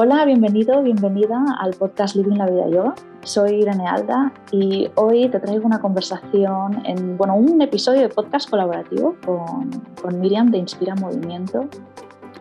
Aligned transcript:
Hola, 0.00 0.24
bienvenido, 0.24 0.80
bienvenida 0.80 1.44
al 1.58 1.74
podcast 1.74 2.14
Living 2.14 2.36
la 2.36 2.46
Vida 2.46 2.68
Yoga. 2.68 2.94
Soy 3.24 3.62
Irene 3.62 3.84
Alda 3.84 4.32
y 4.52 4.88
hoy 4.94 5.28
te 5.28 5.40
traigo 5.40 5.66
una 5.66 5.80
conversación 5.80 6.86
en, 6.86 7.16
bueno, 7.16 7.34
un 7.34 7.60
episodio 7.62 8.02
de 8.02 8.08
podcast 8.08 8.48
colaborativo 8.48 9.16
con, 9.26 10.20
Miriam 10.20 10.52
de 10.52 10.58
Inspira 10.58 10.94
Movimiento. 10.94 11.68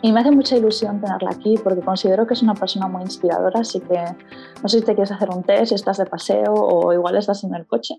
Y 0.03 0.11
me 0.11 0.19
hace 0.19 0.29
mucha 0.29 0.55
ilusión 0.55 1.01
tenerla 1.01 1.31
aquí 1.31 1.55
porque 1.63 1.81
considero 1.81 2.27
que 2.27 2.35
es 2.35 2.43
una 2.43 2.53
persona 2.53 2.87
muy 2.87 3.01
inspiradora, 3.01 3.61
así 3.61 3.79
que 3.79 4.03
no 4.61 4.69
sé 4.69 4.77
si 4.77 4.85
te 4.85 4.93
quieres 4.93 5.11
hacer 5.11 5.31
un 5.31 5.41
test, 5.41 5.69
si 5.69 5.73
estás 5.73 5.97
de 5.97 6.05
paseo 6.05 6.53
o 6.53 6.93
igual 6.93 7.17
estás 7.17 7.43
en 7.43 7.55
el 7.55 7.65
coche, 7.65 7.95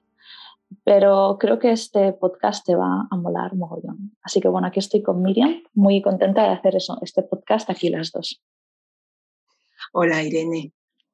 pero 0.84 1.36
creo 1.40 1.58
que 1.58 1.72
este 1.72 2.12
podcast 2.12 2.64
te 2.64 2.76
va 2.76 3.08
a 3.10 3.16
molar 3.16 3.56
mogollón. 3.56 4.16
Así 4.22 4.40
que 4.40 4.46
bueno, 4.46 4.68
aquí 4.68 4.78
estoy 4.78 5.02
con 5.02 5.20
Miriam, 5.20 5.52
muy 5.74 6.00
contenta 6.00 6.44
de 6.44 6.50
hacer 6.50 6.76
eso, 6.76 6.96
este 7.02 7.24
podcast 7.24 7.68
aquí 7.70 7.88
las 7.88 8.12
dos. 8.12 8.40
Hola 9.92 10.22
Irene, 10.22 10.72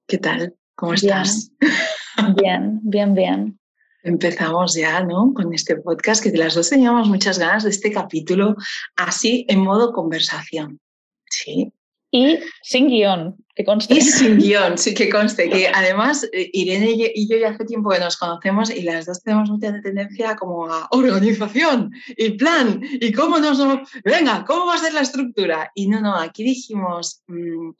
¿qué 0.09 0.19
tal? 0.19 0.57
¿Cómo 0.75 0.95
estás? 0.95 1.53
Bien, 2.37 2.81
bien, 2.83 3.15
bien. 3.15 3.59
Empezamos 4.03 4.75
ya, 4.75 5.03
¿no? 5.03 5.33
Con 5.35 5.53
este 5.53 5.77
podcast 5.77 6.23
que 6.23 6.31
de 6.31 6.39
las 6.39 6.55
dos 6.55 6.71
teníamos 6.71 7.09
muchas 7.09 7.39
ganas 7.39 7.65
de 7.65 7.71
este 7.71 7.91
capítulo 7.91 8.55
así 8.95 9.45
en 9.49 9.61
modo 9.61 9.93
conversación. 9.93 10.81
Sí. 11.29 11.73
Y 12.13 12.39
sin 12.63 12.89
guion, 12.89 13.37
que 13.57 13.65
conste. 13.65 13.95
Y 13.95 14.01
sin 14.01 14.39
guion, 14.39 14.79
sí 14.79 14.95
que 14.95 15.09
conste. 15.09 15.51
Que 15.51 15.69
además 15.75 16.29
eh, 16.33 16.51
Irene 16.53 17.13
y 17.15 17.29
yo 17.29 17.37
ya 17.37 17.51
hace 17.51 17.65
tiempo 17.65 17.91
que 17.91 17.99
nos 17.99 18.17
conocemos 18.17 18.71
y 18.71 18.83
las 18.83 19.07
dos 19.07 19.23
tenemos 19.23 19.51
mucha 19.51 19.73
tendencia 19.83 20.37
como 20.37 20.67
a 20.73 20.87
organización 20.93 21.91
y 22.17 22.31
plan 22.31 22.81
y 22.83 23.11
cómo 23.13 23.39
nos... 23.39 23.59
Venga, 24.05 24.45
¿cómo 24.45 24.67
va 24.67 24.77
a 24.77 24.79
ser 24.79 24.95
la 24.95 25.01
estructura? 25.01 25.73
Y 25.75 25.89
no, 25.89 26.01
no, 26.01 26.15
aquí 26.15 26.45
dijimos... 26.45 27.23
Mm, 27.27 27.71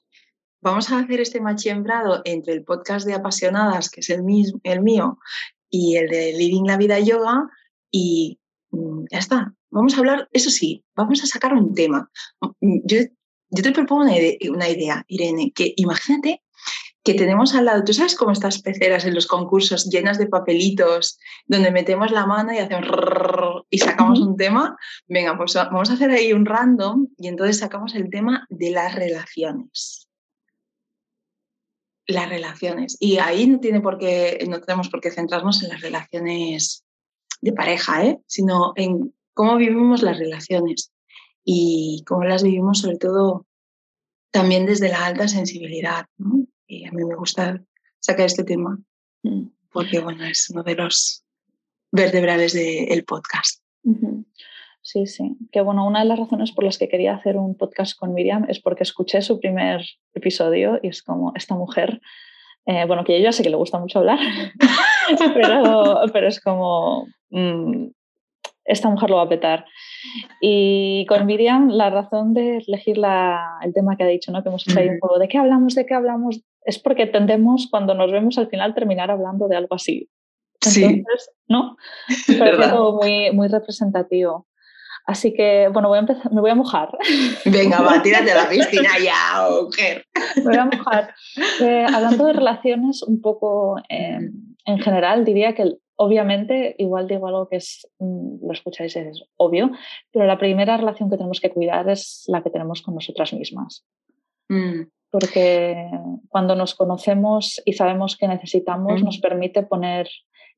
vamos 0.65 0.91
a 0.91 0.99
hacer 0.99 1.21
este 1.21 1.43
machembrado 1.43 2.23
entre 2.25 2.55
el 2.55 2.65
podcast 2.65 3.07
de 3.07 3.13
apasionadas, 3.13 3.91
que 3.91 4.01
es 4.01 4.09
el, 4.09 4.23
mismo, 4.23 4.61
el 4.65 4.81
mío, 4.81 5.19
y 5.69 5.97
el 5.97 6.09
de 6.09 6.33
Living 6.33 6.65
la 6.65 6.79
Vida 6.79 6.99
Yoga, 6.99 7.51
y 7.91 8.41
mm, 8.71 9.05
ya 9.13 9.19
está. 9.19 9.55
Vamos 9.71 9.95
a 9.95 9.99
hablar, 9.99 10.29
eso 10.33 10.49
sí, 10.49 10.83
vamos 10.97 11.23
a 11.23 11.27
sacar 11.27 11.53
un 11.53 11.75
tema. 11.75 12.11
Mm, 12.63 12.79
yo, 12.85 12.99
yo 13.51 13.63
te 13.63 13.73
propongo 13.73 14.05
una 14.05 14.17
idea, 14.17 14.37
una 14.51 14.69
idea, 14.71 15.05
Irene, 15.07 15.53
que 15.55 15.75
imagínate 15.77 16.43
que 17.05 17.13
tenemos 17.13 17.55
al 17.55 17.67
lado, 17.67 17.85
tú 17.85 17.93
sabes 17.93 18.15
cómo 18.15 18.33
estas 18.33 18.63
peceras 18.63 19.05
en 19.05 19.15
los 19.15 19.27
concursos 19.27 19.91
llenas 19.91 20.17
de 20.17 20.29
papelitos, 20.29 21.19
donde 21.45 21.71
metemos 21.71 22.11
la 22.11 22.25
mano 22.25 22.55
y 22.55 22.59
hacemos 22.59 22.87
y 23.69 23.79
sacamos 23.81 24.19
un 24.21 24.39
tema. 24.39 24.79
Venga, 25.09 25.37
pues 25.37 25.53
vamos 25.53 25.91
a 25.91 25.93
hacer 25.93 26.11
ahí 26.11 26.33
un 26.33 26.47
random 26.47 27.09
y 27.19 27.29
entonces 27.29 27.59
sacamos 27.59 27.95
el 27.95 28.09
tema 28.09 28.47
de 28.49 28.71
las 28.71 28.95
relaciones 28.95 30.04
las 32.07 32.29
relaciones. 32.29 32.97
Y 33.01 33.19
ahí 33.19 33.47
no, 33.47 33.61
tiene 33.61 33.81
por 33.81 33.99
qué, 33.99 34.45
no 34.49 34.61
tenemos 34.61 34.89
por 34.89 35.01
qué 35.01 35.11
centrarnos 35.11 35.63
en 35.63 35.71
las 35.71 35.81
relaciones 35.81 36.85
de 37.41 37.53
pareja, 37.53 38.05
¿eh? 38.05 38.19
sino 38.27 38.73
en 38.77 39.15
cómo 39.33 39.57
vivimos 39.57 40.03
las 40.03 40.19
relaciones 40.19 40.93
y 41.45 42.03
cómo 42.07 42.25
las 42.25 42.43
vivimos 42.43 42.81
sobre 42.81 42.97
todo 42.97 43.47
también 44.31 44.67
desde 44.67 44.89
la 44.89 45.07
alta 45.07 45.29
sensibilidad. 45.29 46.07
Y 46.67 46.87
a 46.87 46.93
mí 46.93 47.05
me 47.05 47.15
gusta 47.15 47.63
sacar 48.01 48.27
este 48.27 48.45
tema 48.45 48.79
mm. 49.23 49.47
porque 49.71 50.01
bueno, 50.01 50.25
es 50.25 50.51
uno 50.51 50.63
de 50.63 50.75
los 50.75 51.25
vertebrales 51.91 52.53
del 52.53 53.05
podcast. 53.05 53.63
Sí, 54.85 55.07
sí. 55.07 55.35
Que 55.51 55.63
bueno, 55.63 55.87
una 55.87 56.01
de 56.01 56.05
las 56.05 56.19
razones 56.19 56.53
por 56.53 56.63
las 56.63 56.77
que 56.77 56.91
quería 56.91 57.15
hacer 57.15 57.39
un 57.39 57.57
podcast 57.57 57.99
con 57.99 58.13
Miriam 58.13 58.45
es 58.51 58.61
porque 58.61 58.83
escuché 58.83 59.23
su 59.23 59.41
primer 59.41 59.83
episodio 60.13 60.79
y 60.83 60.89
es 60.89 61.03
como 61.03 61.33
esta 61.35 61.55
mujer, 61.55 62.03
eh, 62.67 62.85
bueno, 62.87 63.03
que 63.03 63.17
yo 63.17 63.25
ya 63.25 63.33
sé 63.33 63.43
que 63.43 63.49
le 63.49 63.57
gusta 63.57 63.79
mucho 63.79 64.01
hablar, 64.01 64.19
pero, 65.35 66.03
pero, 66.13 66.29
es 66.29 66.39
como, 66.39 67.07
mm, 67.31 67.87
esta 68.67 68.91
mujer 68.91 69.09
lo 69.09 69.17
va 69.17 69.23
a 69.23 69.29
petar. 69.31 69.65
Y 70.43 71.07
con 71.07 71.25
Miriam, 71.25 71.71
la 71.71 71.89
razón 71.89 72.35
de 72.35 72.59
elegir 72.59 72.99
la, 72.99 73.43
el 73.63 73.73
tema 73.73 73.97
que 73.97 74.05
ha 74.05 74.09
dicho, 74.09 74.33
¿no? 74.33 74.43
que 74.43 74.51
hemos 74.51 74.69
hecho 74.69 74.81
ahí 74.81 74.91
un 74.91 74.99
poco, 74.99 75.19
¿de 75.19 75.29
qué 75.29 75.39
hablamos? 75.39 75.75
¿De 75.75 75.87
qué 75.87 75.95
hablamos? 75.95 76.43
Es 76.63 76.79
porque 76.79 77.07
tendemos, 77.07 77.69
cuando 77.71 77.95
nos 77.95 78.13
vemos 78.13 78.37
al 78.37 78.49
final, 78.49 78.75
terminar 78.75 79.11
hablando 79.11 79.49
de 79.49 79.57
algo 79.57 79.77
así. 79.77 80.11
Entonces, 80.57 80.85
sí. 80.85 81.03
¿no? 81.49 81.75
Pero 82.27 82.99
muy, 83.01 83.33
muy 83.33 83.49
representativo. 83.49 84.47
Así 85.07 85.35
que, 85.35 85.69
bueno, 85.73 85.89
voy 85.89 85.99
a 85.99 86.01
empezar, 86.01 86.33
me 86.33 86.41
voy 86.41 86.51
a 86.51 86.55
mojar. 86.55 86.89
Venga, 87.45 87.83
va, 87.83 88.03
tírate 88.03 88.33
a 88.33 88.37
la 88.45 88.49
piscina 88.49 88.91
ya, 89.03 89.49
mujer. 89.63 90.07
Me 90.37 90.43
voy 90.45 90.57
a 90.57 90.65
mojar. 90.65 91.15
Eh, 91.61 91.87
hablando 91.93 92.27
de 92.27 92.33
relaciones, 92.33 93.03
un 93.03 93.21
poco 93.21 93.77
eh, 93.89 94.19
en 94.65 94.79
general, 94.79 95.25
diría 95.25 95.55
que 95.55 95.77
obviamente, 95.97 96.75
igual 96.79 97.07
digo 97.07 97.27
algo 97.27 97.49
que 97.49 97.57
es, 97.57 97.89
mm, 97.99 98.47
lo 98.47 98.53
escucháis, 98.53 98.97
es 98.97 99.23
obvio, 99.37 99.71
pero 100.11 100.27
la 100.27 100.39
primera 100.39 100.77
relación 100.77 101.11
que 101.11 101.17
tenemos 101.17 101.41
que 101.41 101.51
cuidar 101.51 101.89
es 101.89 102.25
la 102.27 102.43
que 102.43 102.51
tenemos 102.51 102.83
con 102.83 102.95
nosotras 102.95 103.33
mismas. 103.33 103.85
Mm. 104.49 104.83
Porque 105.11 105.91
cuando 106.29 106.57
nos 106.57 106.75
conocemos 106.75 107.63
y 107.65 107.75
sabemos 107.75 108.17
qué 108.17 108.27
necesitamos, 108.27 109.01
mm. 109.01 109.05
nos 109.05 109.19
permite 109.19 109.63
poner 109.63 110.09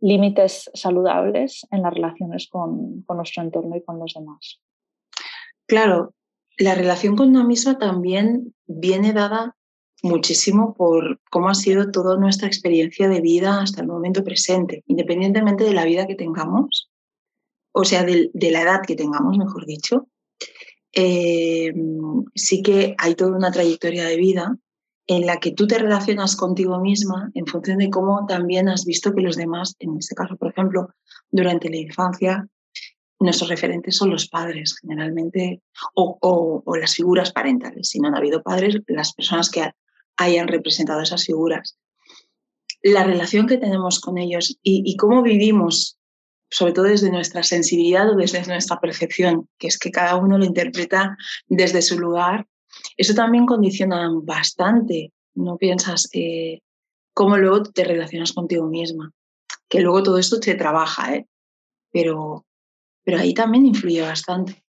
límites 0.00 0.70
saludables 0.74 1.66
en 1.70 1.82
las 1.82 1.94
relaciones 1.94 2.48
con, 2.50 3.04
nuestro 3.08 3.42
entorno 3.42 3.76
y 3.76 3.82
con 3.82 3.98
los 3.98 4.14
demás. 4.14 4.60
Claro, 5.66 6.14
la 6.58 6.74
relación 6.74 7.16
con 7.16 7.28
una 7.28 7.44
misma 7.44 7.78
también 7.78 8.54
viene 8.66 9.12
dada 9.12 9.56
muchísimo 10.02 10.74
por 10.74 11.20
cómo 11.30 11.48
ha 11.48 11.54
sido 11.54 11.90
toda 11.90 12.16
nuestra 12.16 12.46
experiencia 12.46 13.08
de 13.08 13.20
vida 13.20 13.60
hasta 13.60 13.80
el 13.80 13.88
momento 13.88 14.22
presente, 14.22 14.84
independientemente 14.86 15.64
de 15.64 15.72
la 15.72 15.84
vida 15.84 16.06
que 16.06 16.14
tengamos, 16.14 16.90
o 17.72 17.84
sea, 17.84 18.04
de, 18.04 18.30
la 18.34 18.62
edad 18.62 18.80
que 18.86 18.94
tengamos, 18.94 19.36
mejor 19.36 19.66
dicho. 19.66 20.08
Eh, 20.92 21.74
sí 22.34 22.62
que 22.62 22.94
hay 22.96 23.14
toda 23.14 23.36
una 23.36 23.50
trayectoria 23.50 24.04
de 24.04 24.16
vida 24.16 24.58
en 25.06 25.26
la 25.26 25.38
que 25.38 25.52
tú 25.52 25.66
te 25.66 25.78
relacionas 25.78 26.36
contigo 26.36 26.80
misma 26.80 27.30
en 27.34 27.46
función 27.46 27.78
de 27.78 27.90
cómo 27.90 28.26
también 28.26 28.68
has 28.68 28.84
visto 28.84 29.14
que 29.14 29.22
los 29.22 29.36
demás, 29.36 29.76
en 29.78 29.96
este 29.96 30.14
caso, 30.14 30.36
por 30.36 30.50
ejemplo, 30.50 30.88
durante 31.30 31.70
la 31.70 31.76
infancia, 31.76 32.48
nuestros 33.18 33.48
referentes 33.48 33.96
son 33.96 34.10
los 34.10 34.28
padres, 34.28 34.76
generalmente, 34.80 35.62
o, 35.94 36.62
las 36.78 36.94
figuras 36.94 37.32
parentales. 37.32 37.88
Si 37.88 38.00
no 38.00 38.08
han 38.08 38.16
habido 38.16 38.42
padres, 38.42 38.76
las 38.88 39.14
personas 39.14 39.48
que 39.48 39.70
hayan 40.16 40.48
representado 40.48 41.00
esas 41.00 41.24
figuras. 41.24 41.78
La 42.82 43.04
relación 43.04 43.46
que 43.46 43.58
tenemos 43.58 44.00
con 44.00 44.18
ellos 44.18 44.58
y, 44.62 44.96
cómo 44.96 45.22
vivimos, 45.22 45.98
sobre 46.50 46.72
todo 46.72 46.86
desde 46.86 47.10
nuestra 47.10 47.42
sensibilidad 47.42 48.10
o 48.10 48.16
desde 48.16 48.44
nuestra 48.46 48.80
percepción, 48.80 49.48
que 49.58 49.68
es 49.68 49.78
que 49.78 49.90
cada 49.90 50.16
uno 50.16 50.38
lo 50.38 50.44
interpreta 50.44 51.16
desde 51.48 51.82
su 51.82 51.98
lugar 51.98 52.46
eso 52.96 53.14
también 53.14 53.46
condiciona 53.46 54.08
bastante, 54.22 55.12
no 55.34 55.56
piensas 55.56 56.08
eh, 56.12 56.60
cómo 57.14 57.36
luego 57.36 57.62
te 57.62 57.84
relacionas 57.84 58.32
contigo 58.32 58.66
misma, 58.66 59.12
que 59.68 59.80
luego 59.80 60.02
todo 60.02 60.18
esto 60.18 60.38
te 60.40 60.54
trabaja, 60.54 61.14
¿eh? 61.14 61.26
pero, 61.92 62.44
pero 63.04 63.18
ahí 63.18 63.34
también 63.34 63.66
influye 63.66 64.02
bastante. 64.02 64.62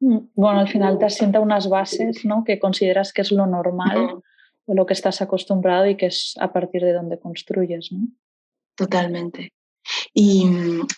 Mm, 0.00 0.18
bueno, 0.34 0.60
al 0.60 0.68
final 0.68 0.98
te 0.98 1.06
asienta 1.06 1.40
unas 1.40 1.68
bases 1.68 2.24
¿no? 2.24 2.44
que 2.44 2.58
consideras 2.58 3.12
que 3.12 3.22
es 3.22 3.32
lo 3.32 3.46
normal 3.46 4.22
o 4.66 4.74
lo 4.74 4.86
que 4.86 4.94
estás 4.94 5.20
acostumbrado 5.22 5.86
y 5.86 5.96
que 5.96 6.06
es 6.06 6.34
a 6.40 6.52
partir 6.52 6.82
de 6.82 6.92
donde 6.92 7.18
construyes. 7.18 7.92
¿no? 7.92 8.08
Totalmente. 8.74 9.52
Y, 10.12 10.46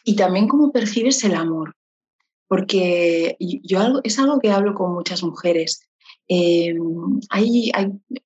y, 0.05 0.15
también 0.15 0.47
cómo 0.47 0.71
percibes 0.71 1.25
el 1.25 1.35
amor, 1.35 1.75
porque 2.47 3.37
yo 3.41 4.01
es 4.05 4.19
algo 4.21 4.39
que 4.39 4.53
hablo 4.53 4.75
con 4.75 4.95
muchas 4.95 5.25
mujeres 5.25 5.89
eh, 6.29 6.75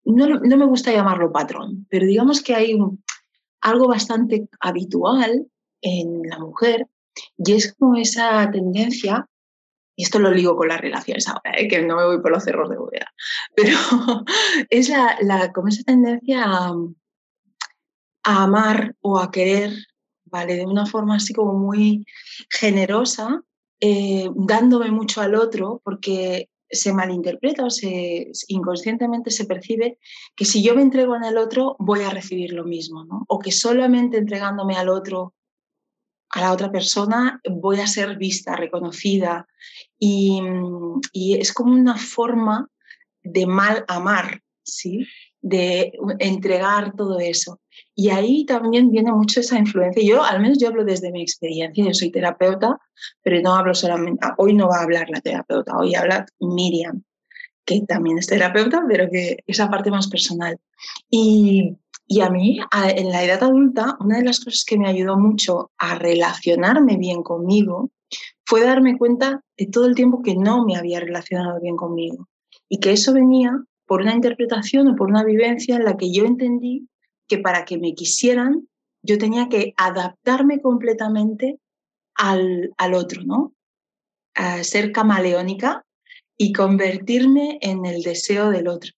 no, 0.05 0.41
me 0.41 0.67
gusta 0.67 0.93
llamarlo 0.93 1.32
patrón, 1.32 1.87
pero 1.91 2.06
digamos 2.06 2.43
que 2.43 2.55
hay 2.55 2.79
algo 3.61 3.88
bastante 3.88 4.49
habitual 4.61 5.47
en 5.82 6.23
la 6.23 6.38
mujer 6.38 6.87
y 7.37 7.52
es 7.52 7.75
como 7.75 7.97
esa 7.97 8.50
tendencia, 8.50 9.29
y 9.97 10.05
esto 10.05 10.19
lo 10.19 10.31
ligo 10.31 10.56
con 10.56 10.69
las 10.69 10.81
relaciones 10.81 11.29
ahora, 11.29 11.52
¿eh? 11.58 11.69
que 11.69 11.82
no 11.82 11.97
me 11.97 12.06
voy 12.06 12.23
por 12.23 12.31
los 12.31 12.44
cerros 12.44 12.70
de 12.70 12.79
bóveda, 12.79 13.12
pero 13.55 13.76
es 14.70 14.88
la, 14.88 15.53
como 15.53 15.69
esa 15.69 15.82
tendencia 15.82 16.44
a, 16.46 16.75
amar 18.23 18.94
o 19.00 19.19
a 19.19 19.31
querer, 19.31 19.73
¿vale? 20.25 20.56
De 20.56 20.67
una 20.67 20.87
forma 20.87 21.17
así 21.17 21.32
como 21.32 21.55
muy 21.55 22.06
generosa, 22.50 23.43
eh, 23.81 24.29
dándome 24.35 24.91
mucho 24.91 25.23
al 25.23 25.35
otro, 25.35 25.81
porque 25.82 26.50
se 26.70 26.93
malinterpreta 26.93 27.64
o 27.64 27.70
se, 27.70 28.31
inconscientemente 28.49 29.31
se 29.31 29.46
percibe 29.46 29.99
que 30.37 30.44
si 30.44 30.62
yo 30.62 30.75
me 30.75 30.82
entrego 30.82 31.17
en 31.17 31.25
el 31.25 31.37
otro 31.37 31.76
voy 31.78 32.02
a 32.02 32.11
recibir 32.11 32.52
lo 32.52 32.64
mismo. 32.64 33.06
O 33.28 33.38
que 33.38 33.52
solamente 33.52 34.19
entregándome 34.19 34.76
al 34.76 34.88
otro, 34.88 35.34
a 36.31 36.40
la 36.40 36.52
otra 36.52 36.70
persona, 36.70 37.40
voy 37.50 37.81
a 37.81 37.87
ser 37.87 38.17
vista, 38.17 38.56
reconocida. 38.56 39.46
Y, 39.99 40.40
y 41.12 41.38
es 41.38 41.52
como 41.52 41.72
una 41.72 41.96
forma 41.96 42.69
de 43.22 43.46
mal 43.46 43.84
amar, 43.88 44.43
¿sí? 44.62 45.06
de 45.40 45.93
entregar 46.19 46.94
todo 46.96 47.19
eso. 47.19 47.61
Y 47.94 48.11
ahí 48.11 48.44
también 48.44 48.91
viene 48.91 49.12
mucho 49.12 49.41
esa 49.41 49.59
influencia. 49.59 50.03
Yo, 50.03 50.23
al 50.23 50.41
menos 50.41 50.59
yo 50.59 50.69
hablo 50.69 50.85
desde 50.85 51.12
mi 51.12 51.23
experiencia, 51.23 51.85
yo 51.85 51.94
soy 51.94 52.11
terapeuta, 52.11 52.79
pero 53.23 53.41
no 53.41 53.55
hablo 53.55 53.75
solamente, 53.75 54.27
hoy 54.38 54.55
no 54.55 54.69
va 54.69 54.79
a 54.79 54.82
hablar 54.82 55.09
la 55.11 55.21
terapeuta, 55.21 55.77
hoy 55.77 55.94
habla 55.94 56.27
Miriam, 56.41 57.03
que 57.65 57.82
también 57.87 58.19
es 58.19 58.27
terapeuta, 58.27 58.82
pero 58.88 59.09
que 59.11 59.38
esa 59.47 59.71
parte 59.71 59.91
más 59.91 60.09
personal. 60.09 60.59
Y, 61.09 61.77
y 62.06 62.21
a 62.21 62.31
mí, 62.31 62.59
en 62.73 63.11
la 63.11 63.25
edad 63.25 63.43
adulta, 63.43 63.97
una 64.00 64.19
de 64.19 64.25
las 64.25 64.41
cosas 64.41 64.65
que 64.67 64.79
me 64.79 64.88
ayudó 64.88 65.19
mucho 65.19 65.71
a 65.79 65.94
relacionarme 65.97 66.97
bien 66.97 67.23
conmigo 67.23 67.91
fue 68.44 68.65
darme 68.65 68.99
cuenta 68.99 69.44
de 69.56 69.67
todo 69.67 69.87
el 69.87 69.94
tiempo 69.94 70.23
que 70.23 70.35
no 70.35 70.65
me 70.65 70.77
había 70.77 70.99
relacionado 70.99 71.61
bien 71.61 71.77
conmigo 71.77 72.29
y 72.69 72.81
que 72.81 72.93
eso 72.93 73.12
venía 73.12 73.53
por 73.87 74.03
una 74.03 74.15
interpretación 74.15 74.88
o 74.88 74.97
por 74.97 75.09
una 75.09 75.25
vivencia 75.25 75.77
en 75.77 75.85
la 75.85 75.97
que 75.97 76.12
yo 76.12 76.25
entendí 76.25 76.88
que 77.31 77.38
para 77.38 77.65
que 77.65 77.79
me 77.79 77.94
quisieran 77.94 78.69
yo 79.03 79.17
tenía 79.17 79.49
que 79.49 79.73
adaptarme 79.77 80.61
completamente 80.61 81.59
al, 82.15 82.75
al 82.77 82.94
otro, 82.94 83.23
¿no? 83.25 83.55
A 84.35 84.62
ser 84.62 84.93
camaleónica 84.93 85.85
y 86.37 86.53
convertirme 86.53 87.59
en 87.62 87.87
el 87.87 88.03
deseo 88.03 88.50
del 88.50 88.69
otro. 88.69 88.91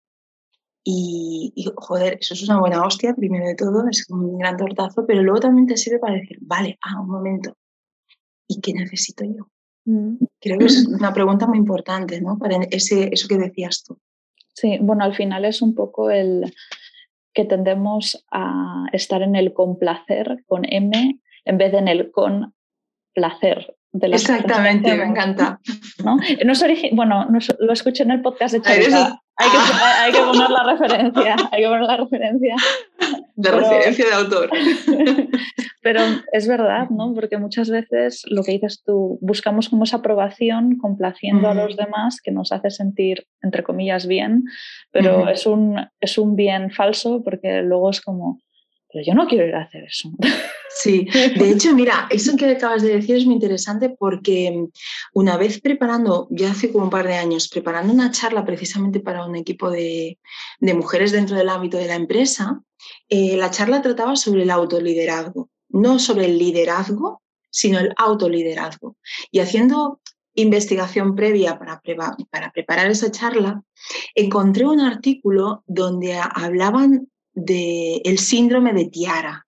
Y, 0.84 1.52
y, 1.54 1.70
joder, 1.76 2.18
eso 2.20 2.34
es 2.34 2.42
una 2.48 2.58
buena 2.58 2.84
hostia, 2.84 3.14
primero 3.14 3.46
de 3.46 3.54
todo, 3.54 3.84
es 3.88 4.04
un 4.10 4.38
gran 4.38 4.56
tortazo, 4.56 5.06
pero 5.06 5.22
luego 5.22 5.38
también 5.38 5.68
te 5.68 5.76
sirve 5.76 6.00
para 6.00 6.14
decir, 6.14 6.38
vale, 6.40 6.76
ah, 6.82 7.00
un 7.00 7.08
momento, 7.08 7.56
¿y 8.48 8.60
qué 8.60 8.72
necesito 8.72 9.24
yo? 9.24 9.46
Mm. 9.84 10.16
Creo 10.40 10.58
que 10.58 10.64
es 10.64 10.86
una 10.86 11.12
pregunta 11.12 11.46
muy 11.46 11.58
importante, 11.58 12.20
¿no? 12.20 12.36
Para 12.36 12.56
ese, 12.70 13.10
eso 13.12 13.28
que 13.28 13.38
decías 13.38 13.84
tú. 13.84 13.96
Sí, 14.54 14.78
bueno, 14.80 15.04
al 15.04 15.14
final 15.14 15.44
es 15.44 15.62
un 15.62 15.74
poco 15.74 16.10
el 16.10 16.52
que 17.34 17.44
tendemos 17.44 18.24
a 18.30 18.86
estar 18.92 19.22
en 19.22 19.36
el 19.36 19.52
complacer 19.52 20.44
con 20.46 20.64
M 20.64 21.20
en 21.44 21.58
vez 21.58 21.72
de 21.72 21.78
en 21.78 21.88
el 21.88 22.10
con 22.10 22.54
placer. 23.14 23.76
De 23.92 24.06
Exactamente, 24.08 24.94
me 24.94 25.04
encanta. 25.04 25.60
¿no? 26.02 26.16
No 26.44 26.52
es 26.52 26.64
bueno, 26.92 27.26
no 27.26 27.38
lo 27.58 27.72
escuché 27.72 28.04
en 28.04 28.10
el 28.10 28.22
podcast 28.22 28.54
de 28.54 28.62
Charita. 28.62 29.20
Hay 29.36 29.50
que, 29.50 29.56
ah. 29.56 30.02
hay 30.02 30.12
que 30.12 30.20
poner 30.20 30.50
la 30.50 30.62
referencia, 30.62 31.36
hay 31.50 31.62
que 31.62 31.68
poner 31.68 31.82
la 31.82 31.96
referencia. 31.96 32.54
De 33.34 33.50
referencia 33.50 34.06
de 34.06 34.12
autor. 34.12 34.50
Pero 35.82 36.00
es 36.32 36.46
verdad, 36.46 36.90
¿no? 36.90 37.12
Porque 37.12 37.38
muchas 37.38 37.68
veces 37.68 38.22
lo 38.26 38.44
que 38.44 38.52
dices 38.52 38.82
tú, 38.84 39.18
buscamos 39.20 39.68
como 39.68 39.84
esa 39.84 39.96
aprobación 39.96 40.78
complaciendo 40.78 41.48
a 41.48 41.54
los 41.54 41.76
demás 41.76 42.20
que 42.22 42.30
nos 42.30 42.52
hace 42.52 42.70
sentir, 42.70 43.26
entre 43.42 43.64
comillas, 43.64 44.06
bien, 44.06 44.44
pero 44.92 45.28
es, 45.28 45.44
un, 45.44 45.76
es 46.00 46.18
un 46.18 46.36
bien 46.36 46.70
falso 46.70 47.22
porque 47.24 47.62
luego 47.62 47.90
es 47.90 48.00
como, 48.00 48.40
pero 48.92 49.04
yo 49.04 49.14
no 49.14 49.26
quiero 49.26 49.46
ir 49.46 49.54
a 49.54 49.62
hacer 49.62 49.84
eso. 49.84 50.10
Sí, 50.74 51.06
de 51.12 51.50
hecho, 51.50 51.74
mira, 51.74 52.06
eso 52.10 52.34
que 52.36 52.46
acabas 52.46 52.82
de 52.82 52.96
decir 52.96 53.16
es 53.16 53.26
muy 53.26 53.34
interesante 53.34 53.90
porque 53.90 54.68
una 55.12 55.36
vez 55.36 55.60
preparando, 55.60 56.28
ya 56.30 56.50
hace 56.50 56.72
como 56.72 56.84
un 56.84 56.90
par 56.90 57.06
de 57.06 57.14
años, 57.14 57.48
preparando 57.48 57.92
una 57.92 58.10
charla 58.10 58.44
precisamente 58.44 59.00
para 59.00 59.26
un 59.26 59.36
equipo 59.36 59.70
de, 59.70 60.18
mujeres 60.60 61.12
dentro 61.12 61.36
del 61.36 61.50
ámbito 61.50 61.76
de 61.76 61.86
la 61.86 61.94
empresa, 61.94 62.62
eh, 63.08 63.36
la 63.36 63.50
charla 63.50 63.82
trataba 63.82 64.16
sobre 64.16 64.44
el 64.44 64.50
autoliderazgo, 64.50 65.50
no 65.68 65.98
sobre 65.98 66.24
el 66.24 66.38
liderazgo, 66.38 67.22
sino 67.50 67.78
el 67.78 67.92
autoliderazgo. 67.96 68.96
Y 69.30 69.40
haciendo 69.40 70.00
investigación 70.34 71.14
previa 71.14 71.58
para, 71.58 71.82
para 72.30 72.50
preparar 72.50 72.90
esa 72.90 73.10
charla, 73.10 73.62
encontré 74.14 74.64
un 74.64 74.80
artículo 74.80 75.62
donde 75.66 76.18
hablaban 76.18 77.11
del 77.32 78.00
el 78.04 78.18
síndrome 78.18 78.72
de 78.72 78.86
Tiara 78.86 79.46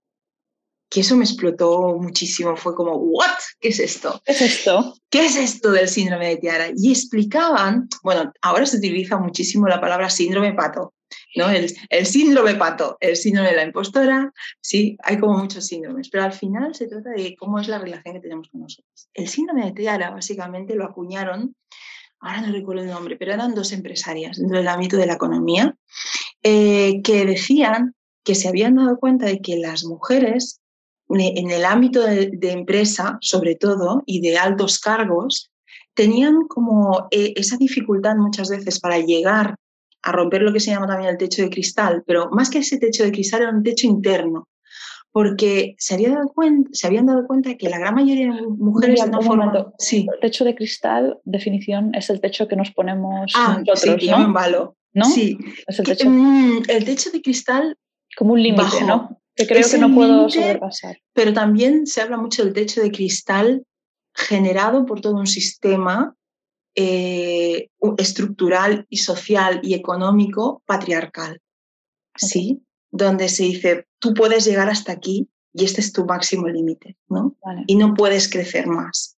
que 0.95 1.01
eso 1.01 1.17
me 1.17 1.25
explotó 1.25 1.99
muchísimo. 1.99 2.57
Fue 2.57 2.73
como, 2.77 2.95
¿what? 2.95 3.37
¿Qué 3.59 3.71
es 3.71 3.81
esto? 3.81 4.23
¿Qué 4.25 4.33
es 4.33 4.41
esto? 4.41 4.95
¿Qué 5.11 5.27
es 5.27 5.37
esto 5.37 5.73
del 5.73 5.89
síndrome 5.89 6.29
de 6.29 6.37
Tiara? 6.37 6.69
Y 6.77 6.93
explicaban, 6.93 7.89
bueno, 8.05 8.33
ahora 8.43 8.65
se 8.65 8.77
utiliza 8.77 9.19
muchísimo 9.19 9.67
la 9.67 9.81
palabra 9.81 10.09
síndrome 10.09 10.53
pato, 10.53 10.95
¿no? 11.35 11.51
El, 11.51 11.75
el 11.91 12.07
síndrome 12.07 12.55
pato, 12.55 12.97
el 13.01 13.17
síndrome 13.17 13.51
de 13.51 13.57
la 13.57 13.65
impostora, 13.65 14.33
sí, 14.61 14.97
hay 15.03 15.19
como 15.19 15.37
muchos 15.37 15.67
síndromes, 15.67 16.09
pero 16.11 16.23
al 16.23 16.33
final 16.33 16.77
se 16.77 16.87
trata 16.87 17.11
de 17.11 17.35
cómo 17.37 17.59
es 17.59 17.67
la 17.67 17.81
relación 17.81 18.15
que 18.15 18.21
tenemos 18.21 18.49
con 18.51 18.61
nosotros. 18.61 19.09
El 19.15 19.27
síndrome 19.27 19.65
de 19.65 19.73
Tiara 19.73 20.11
básicamente 20.11 20.77
lo 20.77 20.85
acuñaron 20.85 21.57
ahora 22.25 22.41
no 22.41 22.53
recuerdo 22.53 22.83
el 22.83 22.89
nombre, 22.89 23.17
pero 23.17 23.35
eran 23.35 23.55
dos 23.55 23.73
empresarias 23.73 24.39
dentro 24.39 24.57
del 24.57 24.69
ámbito 24.69 24.97
de 24.97 25.07
la 25.07 25.15
economía, 25.15 25.77
eh, 26.45 27.01
que 27.03 27.25
decían 27.25 27.95
que 28.23 28.35
se 28.35 28.49
habían 28.49 28.77
dado 28.77 28.99
cuenta 28.99 29.27
de 29.27 29.41
que 29.41 29.57
las 29.57 29.85
mujeres 29.85 30.61
en 31.09 31.51
el 31.51 31.65
ámbito 31.65 32.03
de, 32.03 32.51
empresa, 32.51 33.19
sobre 33.21 33.57
todo, 33.57 34.03
y 34.07 34.21
de 34.21 34.39
altos 34.39 34.79
cargos, 34.79 35.51
tenían 35.95 36.47
como 36.49 37.09
eh, 37.11 37.33
esa 37.37 37.57
dificultad 37.57 38.17
muchas 38.17 38.51
veces 38.51 38.81
para 38.81 38.99
llegar 38.99 39.57
a 40.03 40.13
romper 40.13 40.43
lo 40.43 40.53
que 40.53 40.61
se 40.61 40.71
llama 40.71 40.87
también 40.87 41.11
el 41.11 41.19
techo 41.19 41.43
de 41.43 41.51
cristal, 41.51 42.03
pero 42.07 42.31
más 42.31 42.51
que 42.51 42.59
ese 42.59 42.79
techo 42.79 43.05
de 43.05 43.13
cristal 43.13 43.43
era 43.43 43.51
un 43.51 43.63
techo 43.63 43.87
interno, 43.87 44.49
porque 45.13 45.77
se, 45.79 45.95
había 45.95 46.11
dado 46.11 46.29
cuenta, 46.29 46.69
se 46.73 46.87
habían 46.87 47.07
dado 47.07 47.27
cuenta 47.27 47.51
de 47.51 47.57
que 47.57 47.71
la 47.71 47.79
gran 47.79 47.95
mayoría 47.95 48.35
de 48.35 48.43
mujeres 48.43 49.07
no 49.11 49.23
forman... 49.23 49.67
Sí. 49.79 50.07
El 50.13 50.21
techo 50.21 50.45
de 50.45 50.55
cristal, 50.55 51.19
definición, 51.25 51.95
es 51.95 52.11
el 52.11 52.21
techo 52.21 52.49
que 52.49 52.57
nos 52.57 52.73
ponemos 52.73 53.33
ah, 53.35 53.63
nosotros, 53.65 54.03
sí, 54.03 54.11
¿no? 54.11 54.19
Yo 54.19 54.77
¿No? 54.95 55.05
Sí. 55.05 55.39
Es 55.67 55.79
el 55.79 55.87
techo. 55.87 56.09
Mm, 56.09 56.63
el 56.69 56.85
techo 56.85 57.11
de 57.11 57.21
cristal... 57.21 57.77
Como 58.17 58.35
un 58.35 58.43
límite, 58.43 58.85
¿no? 58.87 59.21
Que 59.35 59.47
creo 59.47 59.69
que 59.69 59.79
no 59.79 59.93
puedo 59.93 60.31
sobrepasar. 60.31 61.01
Pero 61.13 61.33
también 61.33 61.87
se 61.87 62.01
habla 62.01 62.17
mucho 62.17 62.45
del 62.45 62.55
techo 62.55 62.81
de 62.81 62.93
cristal 62.93 63.67
generado 64.15 64.87
por 64.87 65.01
todo 65.01 65.17
un 65.17 65.27
sistema 65.27 66.15
eh, 66.77 67.71
estructural 67.99 68.87
y 68.89 68.99
social 68.99 69.61
y 69.65 69.75
económico 69.75 70.63
patriarcal. 70.67 71.41
¿Sí? 72.17 72.63
Donde 72.93 73.29
se 73.29 73.43
dice, 73.43 73.87
tú 73.99 74.15
puedes 74.15 74.45
llegar 74.45 74.69
hasta 74.69 74.93
aquí 74.93 75.29
y 75.53 75.65
este 75.65 75.81
es 75.81 75.93
tu 75.93 76.05
máximo 76.05 76.49
límite, 76.49 76.97
¿no? 77.09 77.37
Y 77.67 77.75
no 77.75 77.95
puedes 77.95 78.29
crecer 78.29 78.69
más. 78.69 79.17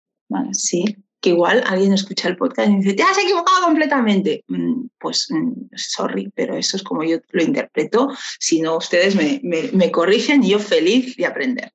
¿Sí? 0.53 0.97
Igual 1.31 1.63
alguien 1.67 1.93
escucha 1.93 2.29
el 2.29 2.37
podcast 2.37 2.71
y 2.71 2.77
dice, 2.77 2.95
te 2.95 3.03
has 3.03 3.19
equivocado 3.19 3.65
completamente. 3.65 4.45
Mm, 4.49 4.87
pues, 4.99 5.27
mm, 5.31 5.69
sorry, 5.75 6.31
pero 6.35 6.57
eso 6.57 6.77
es 6.77 6.83
como 6.83 7.05
yo 7.05 7.19
lo 7.31 7.43
interpreto. 7.43 8.09
Si 8.39 8.61
no, 8.61 8.77
ustedes 8.77 9.15
me, 9.15 9.41
me, 9.43 9.91
corrigen 9.91 10.43
y 10.43 10.51
yo 10.51 10.59
feliz 10.59 11.17
de 11.17 11.27
aprender. 11.27 11.73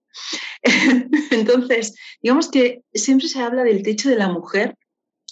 Entonces, 1.31 1.95
digamos 2.21 2.49
que 2.49 2.83
siempre 2.93 3.27
se 3.27 3.39
habla 3.39 3.63
del 3.63 3.83
techo 3.83 4.09
de 4.09 4.17
la 4.17 4.29
mujer 4.29 4.77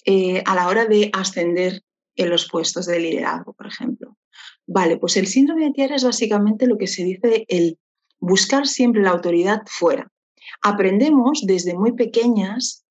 eh, 0.05 0.41
a 0.45 0.55
la 0.55 0.67
hora 0.67 0.85
de 0.85 1.09
ascender 1.13 1.83
en 2.15 2.29
los 2.29 2.49
puestos 2.49 2.85
de 2.85 2.99
liderazgo, 2.99 3.53
por 3.53 3.67
ejemplo. 3.67 4.17
Vale, 4.65 4.97
pues 4.97 5.17
el 5.17 5.27
síndrome 5.27 5.65
de 5.65 5.71
Tiara 5.71 5.95
es 5.95 6.03
básicamente 6.03 6.67
lo 6.67 6.77
que 6.77 6.87
se 6.87 7.03
dice 7.03 7.45
el 7.47 7.77
buscar 8.19 8.67
siempre 8.67 9.01
la 9.01 9.11
autoridad 9.11 9.63
fuera. 9.65 10.11
Aprendemos 10.61 11.41
desde 11.45 11.73
muy 11.73 11.93
pequeñas 11.93 12.85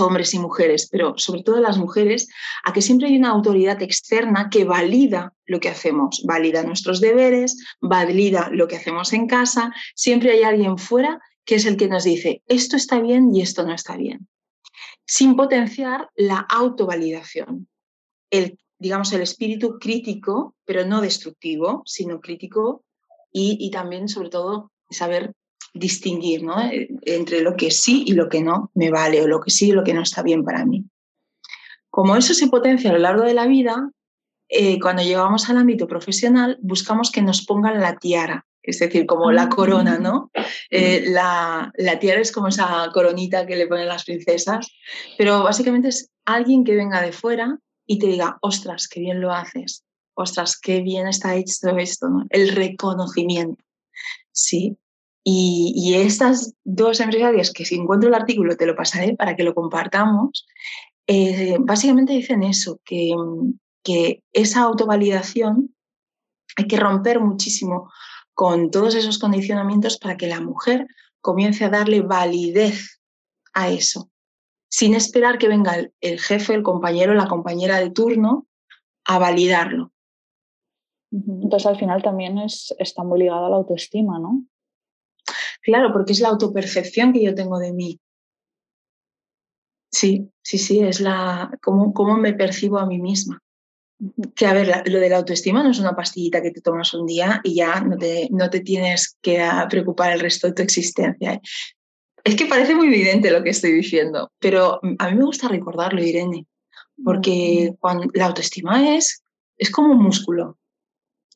hombres 0.00 0.34
y 0.34 0.38
mujeres, 0.38 0.88
pero 0.90 1.14
sobre 1.16 1.42
todo 1.42 1.60
las 1.60 1.78
mujeres, 1.78 2.28
a 2.64 2.72
que 2.72 2.82
siempre 2.82 3.08
hay 3.08 3.16
una 3.16 3.30
autoridad 3.30 3.80
externa 3.82 4.50
que 4.50 4.64
valida 4.64 5.32
lo 5.46 5.60
que 5.60 5.70
hacemos, 5.70 6.22
valida 6.26 6.62
nuestros 6.62 7.00
deberes, 7.00 7.56
valida 7.80 8.50
lo 8.52 8.68
que 8.68 8.76
hacemos 8.76 9.12
en 9.12 9.26
casa, 9.26 9.72
siempre 9.94 10.32
hay 10.32 10.42
alguien 10.42 10.76
fuera 10.76 11.20
que 11.44 11.54
es 11.54 11.64
el 11.64 11.78
que 11.78 11.88
nos 11.88 12.04
dice 12.04 12.42
esto 12.46 12.76
está 12.76 13.00
bien 13.00 13.34
y 13.34 13.40
esto 13.40 13.64
no 13.64 13.72
está 13.72 13.96
bien, 13.96 14.28
sin 15.06 15.36
potenciar 15.36 16.10
la 16.14 16.40
autovalidación, 16.40 17.68
el, 18.30 18.58
digamos, 18.78 19.12
el 19.14 19.22
espíritu 19.22 19.78
crítico, 19.78 20.54
pero 20.66 20.84
no 20.84 21.00
destructivo, 21.00 21.82
sino 21.86 22.20
crítico 22.20 22.84
y, 23.32 23.56
y 23.58 23.70
también, 23.70 24.08
sobre 24.08 24.28
todo, 24.28 24.70
saber 24.90 25.32
distinguir 25.74 26.42
¿no? 26.42 26.60
Eh, 26.60 26.88
entre 27.02 27.40
lo 27.40 27.56
que 27.56 27.70
sí 27.70 28.04
y 28.06 28.12
lo 28.12 28.28
que 28.28 28.42
no 28.42 28.70
me 28.74 28.90
vale, 28.90 29.22
o 29.22 29.26
lo 29.26 29.40
que 29.40 29.50
sí 29.50 29.68
y 29.68 29.72
lo 29.72 29.84
que 29.84 29.94
no 29.94 30.02
está 30.02 30.22
bien 30.22 30.44
para 30.44 30.64
mí. 30.64 30.84
Como 31.90 32.16
eso 32.16 32.34
se 32.34 32.48
potencia 32.48 32.90
a 32.90 32.92
lo 32.92 32.98
largo 32.98 33.24
de 33.24 33.34
la 33.34 33.46
vida, 33.46 33.90
eh, 34.48 34.78
cuando 34.80 35.02
llegamos 35.02 35.48
al 35.48 35.58
ámbito 35.58 35.86
profesional, 35.86 36.58
buscamos 36.62 37.10
que 37.10 37.22
nos 37.22 37.44
pongan 37.44 37.80
la 37.80 37.96
tiara, 37.96 38.46
es 38.62 38.78
decir, 38.78 39.06
como 39.06 39.30
la 39.30 39.48
corona, 39.48 39.98
¿no? 39.98 40.30
Eh, 40.70 41.04
la, 41.08 41.72
la, 41.76 41.98
tiara 41.98 42.20
es 42.20 42.32
como 42.32 42.48
esa 42.48 42.90
coronita 42.92 43.46
que 43.46 43.56
le 43.56 43.66
ponen 43.66 43.88
las 43.88 44.04
princesas, 44.04 44.70
pero 45.16 45.42
básicamente 45.42 45.88
es 45.88 46.10
alguien 46.24 46.64
que 46.64 46.76
venga 46.76 47.02
de 47.02 47.12
fuera 47.12 47.58
y 47.86 47.98
te 47.98 48.06
diga, 48.06 48.38
ostras, 48.42 48.88
qué 48.88 49.00
bien 49.00 49.20
lo 49.20 49.32
haces, 49.32 49.84
ostras, 50.14 50.58
qué 50.58 50.80
bien 50.80 51.08
está 51.08 51.34
hecho 51.34 51.76
esto, 51.78 52.08
¿no? 52.08 52.26
El 52.30 52.54
reconocimiento, 52.54 53.64
¿sí? 54.32 54.76
Y, 55.30 55.94
estas 55.94 56.54
dos 56.64 57.00
empresarias, 57.00 57.52
que 57.52 57.66
si 57.66 57.74
encuentro 57.74 58.08
el 58.08 58.14
artículo 58.14 58.56
te 58.56 58.64
lo 58.64 58.74
pasaré 58.74 59.14
para 59.14 59.36
que 59.36 59.42
lo 59.42 59.54
compartamos, 59.54 60.46
eh, 61.06 61.56
básicamente 61.60 62.14
dicen 62.14 62.42
eso, 62.42 62.80
que, 62.82 63.12
que 63.82 64.22
esa 64.32 64.62
autovalidación 64.62 65.74
Hay 66.56 66.66
que 66.66 66.78
romper 66.78 67.20
muchísimo 67.20 67.90
con 68.32 68.70
todos 68.70 68.94
esos 68.94 69.18
condicionamientos 69.18 69.98
para 69.98 70.16
que 70.16 70.28
la 70.28 70.40
mujer 70.40 70.86
comience 71.20 71.62
a 71.62 71.68
darle 71.68 72.00
validez 72.00 73.02
a 73.52 73.68
eso, 73.68 74.10
sin 74.70 74.94
esperar 74.94 75.36
que 75.36 75.48
venga 75.48 75.76
el, 76.00 76.20
jefe, 76.20 76.54
el 76.54 76.62
compañero, 76.62 77.12
la 77.12 77.28
compañera 77.28 77.76
de 77.80 77.90
turno 77.90 78.46
a 79.04 79.18
validarlo. 79.18 79.92
Entonces 81.12 81.66
al 81.66 81.78
final 81.78 82.02
también 82.02 82.38
es, 82.38 82.74
está 82.78 83.04
muy 83.04 83.18
ligado 83.18 83.44
a 83.44 83.50
la 83.50 83.56
autoestima, 83.56 84.18
¿no? 84.18 84.46
Claro, 85.68 85.92
porque 85.92 86.12
es 86.12 86.20
la 86.20 86.30
autopercepción 86.30 87.12
que 87.12 87.22
yo 87.22 87.34
tengo 87.34 87.58
de 87.58 87.74
mí. 87.74 88.00
Sí, 89.92 90.30
sí, 90.40 90.56
sí, 90.56 90.80
es 90.80 90.98
la 90.98 91.50
cómo, 91.60 91.92
cómo 91.92 92.16
me 92.16 92.32
percibo 92.32 92.78
a 92.78 92.86
mí 92.86 92.98
misma. 92.98 93.42
Que 94.34 94.46
a 94.46 94.54
ver, 94.54 94.88
lo 94.88 94.98
de 94.98 95.10
la 95.10 95.18
autoestima 95.18 95.62
no 95.62 95.70
es 95.70 95.78
una 95.78 95.94
pastillita 95.94 96.40
que 96.40 96.52
te 96.52 96.62
tomas 96.62 96.94
un 96.94 97.04
día 97.04 97.42
y 97.44 97.56
ya 97.56 97.82
no 97.82 97.98
te, 97.98 98.28
no 98.30 98.48
te 98.48 98.60
tienes 98.60 99.18
que 99.20 99.46
preocupar 99.68 100.14
el 100.14 100.20
resto 100.20 100.46
de 100.46 100.54
tu 100.54 100.62
existencia. 100.62 101.34
¿eh? 101.34 101.40
Es 102.24 102.34
que 102.34 102.46
parece 102.46 102.74
muy 102.74 102.86
evidente 102.86 103.30
lo 103.30 103.42
que 103.42 103.50
estoy 103.50 103.72
diciendo, 103.72 104.32
pero 104.38 104.80
a 104.98 105.10
mí 105.10 105.16
me 105.18 105.24
gusta 105.26 105.48
recordarlo, 105.48 106.02
Irene, 106.02 106.46
porque 107.04 107.74
cuando, 107.78 108.06
la 108.14 108.24
autoestima 108.24 108.96
es, 108.96 109.22
es 109.58 109.70
como 109.70 109.92
un 109.92 110.02
músculo. 110.02 110.56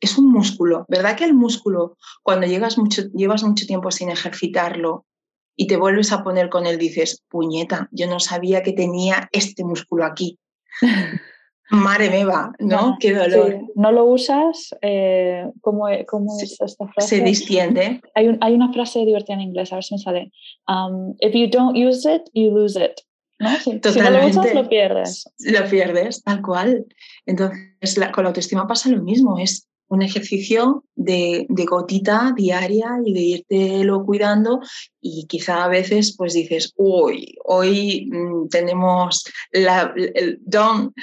Es 0.02 0.18
un 0.18 0.32
músculo. 0.32 0.85
¿Verdad 0.88 1.16
que 1.16 1.25
el 1.25 1.32
músculo, 1.32 1.97
cuando 2.25 2.49
llegas 2.49 2.76
mucho, 2.76 3.02
llevas 3.14 3.44
mucho 3.44 3.66
tiempo 3.66 3.92
sin 3.92 4.11
ejercitarlo 4.11 5.06
y 5.54 5.68
te 5.68 5.76
vuelves 5.76 6.11
a 6.11 6.25
poner 6.25 6.49
con 6.49 6.66
él, 6.66 6.76
dices, 6.76 7.23
puñeta, 7.28 7.88
yo 7.92 8.09
no 8.09 8.18
sabía 8.18 8.64
que 8.64 8.73
tenía 8.73 9.28
este 9.30 9.64
músculo 9.64 10.04
aquí. 10.04 10.40
Mare 11.71 12.11
me 12.11 12.25
va, 12.25 12.52
¿no? 12.59 12.97
Qué 12.99 13.14
dolor. 13.14 13.61
No 13.76 13.92
lo 13.92 14.04
usas, 14.04 14.75
eh, 14.82 15.47
¿cómo, 15.61 15.87
¿cómo, 16.09 16.37
es 16.42 16.61
esta 16.61 16.87
frase? 16.88 17.16
Se 17.16 17.25
distiende. 17.25 18.00
Hay, 18.14 18.37
hay, 18.40 18.54
una 18.54 18.73
frase 18.73 19.06
divertida 19.06 19.35
en 19.35 19.42
inglés, 19.42 19.73
a 19.73 19.76
ver 19.76 19.85
si 19.85 19.94
me 19.94 19.99
sale. 20.00 20.32
Um, 20.66 21.14
if 21.21 21.32
you 21.32 21.49
don't 21.49 21.76
use 21.76 22.04
it, 22.04 22.23
you 22.35 22.50
lose 22.50 22.76
it. 22.76 23.00
¿no? 23.38 23.50
Si, 23.56 23.71
no 24.00 24.11
lo 24.11 24.26
usas, 24.26 24.52
lo 24.52 24.68
pierdes. 24.68 25.30
Lo 25.38 25.64
pierdes, 25.68 26.23
tal 26.23 26.42
cual. 26.42 26.87
Entonces, 27.25 27.99
con 28.12 28.25
la 28.25 28.30
autoestima 28.30 28.66
pasa 28.66 28.90
lo 28.90 29.02
mismo. 29.02 29.38
Es 29.38 29.68
un 29.89 30.03
ejercicio 30.03 30.85
de, 30.95 31.47
gotita 31.49 32.33
diaria 32.35 32.99
y 33.05 33.12
de 33.12 33.21
irte 33.21 33.85
lo 33.85 34.05
cuidando 34.05 34.61
y 35.01 35.27
quizá 35.27 35.65
a 35.65 35.69
veces 35.69 36.15
pues 36.17 36.33
dices, 36.33 36.73
uy, 36.77 37.37
hoy 37.45 38.09
mm, 38.11 38.49
tenemos 38.49 39.25
la, 39.53 39.93
el 39.97 40.39
don 40.41 40.95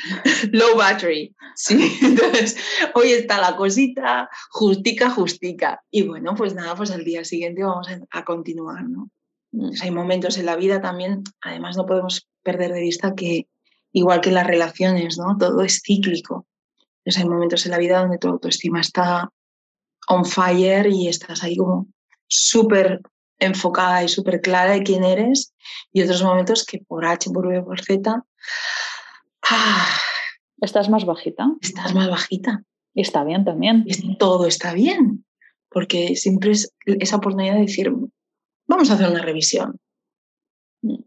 low 0.52 0.76
battery, 0.78 1.36
¿sí? 1.56 1.98
entonces 2.02 2.58
hoy 2.96 3.12
está 3.12 3.40
la 3.40 3.56
cosita 3.56 4.30
justica, 4.50 5.10
justica 5.10 5.82
y 5.92 6.04
bueno, 6.04 6.34
pues 6.36 6.56
nada, 6.56 6.76
pues 6.76 6.92
al 6.92 7.04
día 7.04 7.24
siguiente 7.24 7.64
vamos 7.64 7.88
a, 8.12 8.26
continuar, 8.26 8.84
¿no? 8.90 9.10
hay 9.82 9.92
momentos 9.92 10.38
en 10.38 10.46
la 10.46 10.56
vida 10.56 10.82
también, 10.82 11.24
además 11.42 11.78
no 11.78 11.86
podemos 11.86 12.28
perder 12.44 12.72
de 12.74 12.82
vista 12.82 13.14
que 13.16 13.48
igual 13.92 14.22
que 14.22 14.32
las 14.32 14.46
relaciones, 14.46 15.18
¿no? 15.18 15.38
Todo 15.38 15.64
es 15.64 15.82
cíclico 15.84 16.46
hay 17.06 17.26
momentos 17.26 17.66
en 17.66 17.72
la 17.72 17.78
vida 17.78 18.00
donde 18.00 18.18
tu 18.18 18.28
autoestima 18.28 18.82
está 18.82 19.30
on 20.08 20.26
fire 20.26 20.88
y 20.88 21.08
estás 21.08 21.44
ahí 21.44 21.56
como 21.56 21.88
súper 22.28 23.02
enfocada 23.40 24.04
y 24.04 24.08
súper 24.08 24.42
clara 24.42 24.74
de 24.74 24.84
quién 24.84 25.04
eres 25.04 25.54
y 25.92 26.02
otros 26.02 26.22
momentos 26.24 26.66
que 26.66 26.80
por 26.80 27.06
H, 27.06 27.30
por 27.32 27.48
V, 27.48 27.62
por 27.64 27.82
Z... 27.82 28.24
Ah, 29.52 29.90
¿Estás 30.62 30.90
más 30.90 31.06
bajita? 31.06 31.48
Estás 31.62 31.96
más 31.96 32.10
bajita. 32.10 32.64
Y 32.94 33.02
está 33.02 33.24
bien 33.24 33.46
también. 33.46 33.84
Y 33.86 34.18
todo 34.18 34.46
está 34.46 34.74
bien, 34.74 35.26
porque 35.70 36.16
siempre 36.16 36.52
es 36.52 36.74
esa 36.86 37.16
oportunidad 37.16 37.56
de 37.56 37.62
decir, 37.62 37.92
vamos 38.68 38.90
a 38.90 38.94
hacer 38.94 39.10
una 39.10 39.22
revisión. 39.22 39.80
Mm. 40.82 41.02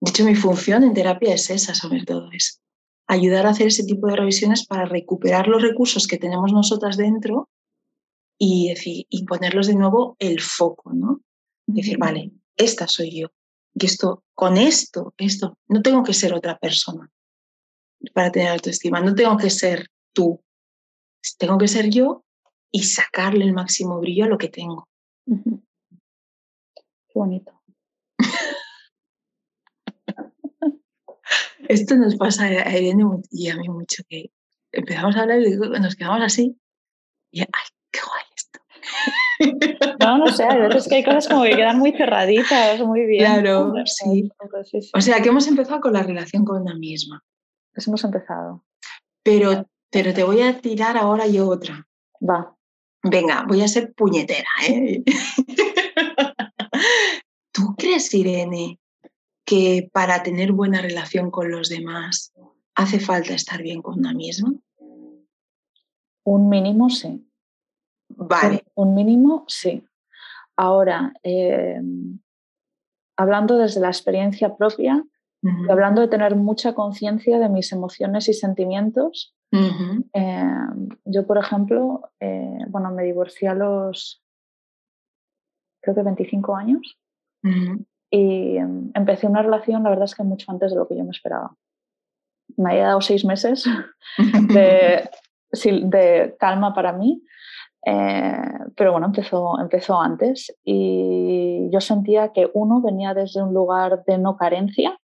De 0.00 0.10
hecho, 0.10 0.24
mi 0.24 0.34
función 0.34 0.82
en 0.82 0.94
terapia 0.94 1.34
es 1.34 1.48
esa, 1.48 1.74
sobre 1.74 2.04
todo, 2.04 2.30
es 2.32 2.60
ayudar 3.06 3.46
a 3.46 3.50
hacer 3.50 3.68
ese 3.68 3.84
tipo 3.84 4.06
de 4.06 4.16
revisiones 4.16 4.66
para 4.66 4.84
recuperar 4.84 5.48
los 5.48 5.62
recursos 5.62 6.06
que 6.06 6.18
tenemos 6.18 6.52
nosotras 6.52 6.96
dentro 6.96 7.48
y, 8.38 8.68
decir, 8.68 9.06
y 9.08 9.24
ponerlos 9.24 9.66
de 9.66 9.74
nuevo 9.74 10.16
el 10.18 10.40
foco, 10.40 10.92
¿no? 10.92 11.20
Decir, 11.66 11.98
vale, 11.98 12.32
esta 12.56 12.88
soy 12.88 13.20
yo. 13.20 13.28
Y 13.74 13.86
esto, 13.86 14.24
con 14.34 14.56
esto, 14.56 15.14
esto, 15.16 15.58
no 15.68 15.82
tengo 15.82 16.02
que 16.02 16.12
ser 16.12 16.34
otra 16.34 16.58
persona 16.58 17.10
para 18.12 18.32
tener 18.32 18.48
autoestima, 18.48 19.00
no 19.00 19.14
tengo 19.14 19.36
que 19.36 19.50
ser 19.50 19.88
tú, 20.12 20.42
tengo 21.38 21.56
que 21.56 21.68
ser 21.68 21.88
yo 21.88 22.24
y 22.70 22.82
sacarle 22.82 23.44
el 23.44 23.52
máximo 23.52 24.00
brillo 24.00 24.24
a 24.24 24.28
lo 24.28 24.38
que 24.38 24.48
tengo. 24.48 24.88
Qué 25.26 27.14
bonito. 27.14 27.61
Esto 31.68 31.96
nos 31.96 32.16
pasa 32.16 32.44
a 32.44 32.78
Irene 32.78 33.04
y 33.30 33.48
a 33.48 33.56
mí 33.56 33.68
mucho, 33.68 34.02
que 34.08 34.30
empezamos 34.72 35.16
a 35.16 35.22
hablar 35.22 35.42
y 35.42 35.56
nos 35.56 35.96
quedamos 35.96 36.22
así 36.22 36.56
y 37.32 37.40
¡ay, 37.40 37.46
qué 37.90 38.00
guay 38.06 38.22
esto! 38.36 38.60
No, 40.00 40.18
no 40.18 40.26
sé, 40.28 40.44
hay 40.44 40.60
veces 40.60 40.88
que 40.88 40.96
hay 40.96 41.04
cosas 41.04 41.28
como 41.28 41.44
que 41.44 41.56
quedan 41.56 41.78
muy 41.78 41.92
cerraditas, 41.92 42.80
muy 42.80 43.06
bien. 43.06 43.24
Claro, 43.24 43.72
sí. 43.84 44.30
O 44.94 45.00
sea, 45.00 45.20
que 45.20 45.28
hemos 45.28 45.46
empezado 45.46 45.80
con 45.80 45.92
la 45.92 46.02
relación 46.02 46.44
con 46.44 46.64
la 46.64 46.74
misma. 46.74 47.22
Pues 47.72 47.86
hemos 47.86 48.02
empezado. 48.04 48.64
Pero, 49.22 49.66
pero 49.90 50.12
te 50.12 50.24
voy 50.24 50.42
a 50.42 50.60
tirar 50.60 50.96
ahora 50.96 51.26
yo 51.26 51.48
otra. 51.48 51.86
Va. 52.20 52.54
Venga, 53.02 53.44
voy 53.48 53.62
a 53.62 53.68
ser 53.68 53.92
puñetera. 53.94 54.48
¿eh? 54.68 55.02
¿Tú 57.52 57.74
crees, 57.76 58.12
Irene, 58.14 58.78
que 59.52 59.90
para 59.92 60.22
tener 60.22 60.52
buena 60.52 60.80
relación 60.80 61.30
con 61.30 61.50
los 61.50 61.68
demás 61.68 62.32
hace 62.74 62.98
falta 62.98 63.34
estar 63.34 63.60
bien 63.60 63.82
con 63.82 63.98
una 63.98 64.14
misma? 64.14 64.54
Un 66.24 66.48
mínimo 66.48 66.88
sí. 66.88 67.28
Vale. 68.08 68.64
Un, 68.74 68.94
mínimo 68.94 69.44
sí. 69.48 69.86
Ahora, 70.56 71.12
em, 71.22 72.18
hablando 73.18 73.58
desde 73.58 73.80
la 73.80 73.88
experiencia 73.88 74.56
propia 74.56 75.04
y 75.42 75.70
hablando 75.70 76.00
de 76.00 76.08
tener 76.08 76.34
mucha 76.34 76.72
conciencia 76.72 77.38
de 77.38 77.50
mis 77.50 77.72
emociones 77.72 78.28
y 78.30 78.32
sentimientos, 78.32 79.34
em, 79.50 80.88
yo, 81.04 81.26
por 81.26 81.36
ejemplo, 81.36 82.10
eh, 82.20 82.64
bueno, 82.68 82.90
me 82.90 83.02
divorcié 83.02 83.48
a 83.48 83.54
los, 83.54 84.22
creo 85.82 85.94
que 85.94 86.02
25 86.02 86.56
años. 86.56 86.98
Y 88.14 88.58
em, 88.58 88.90
empecé 88.94 89.26
una 89.26 89.40
relación, 89.40 89.82
la 89.82 89.88
verdad 89.88 90.04
es 90.04 90.14
que 90.14 90.22
mucho 90.22 90.52
antes 90.52 90.70
de 90.70 90.76
lo 90.76 90.86
que 90.86 90.96
yo 90.96 91.02
me 91.02 91.12
esperaba. 91.12 91.56
Me 92.58 92.72
había 92.72 92.88
dado 92.88 93.00
seis 93.00 93.24
meses 93.24 93.64
de, 94.52 95.08
de 95.84 96.36
calma 96.38 96.74
para 96.74 96.92
mí, 96.92 97.22
eh, 97.86 98.58
pero 98.76 98.92
bueno, 98.92 99.06
empezó, 99.06 99.58
empezó 99.58 99.98
antes 99.98 100.54
y 100.62 101.70
yo 101.72 101.80
sentía 101.80 102.32
que 102.32 102.50
uno 102.52 102.82
venía 102.82 103.14
desde 103.14 103.42
un 103.42 103.54
lugar 103.54 104.04
de 104.04 104.18
no 104.18 104.36
carencia, 104.36 104.98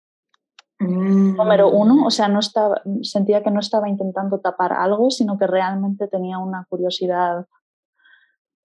número 0.79 1.69
uno, 1.69 2.05
o 2.05 2.07
mm. 2.07 2.12
sea, 2.12 2.27
no 2.27 2.39
estaba, 2.39 2.81
sentía 3.03 3.43
que 3.43 3.51
no 3.51 3.59
estaba 3.59 3.88
intentando 3.88 4.39
tapar 4.39 4.74
algo, 4.74 5.12
sino 5.12 5.38
que 5.38 5.45
realmente 5.45 6.07
tenía 6.07 6.39
una 6.39 6.65
curiosidad 6.67 7.45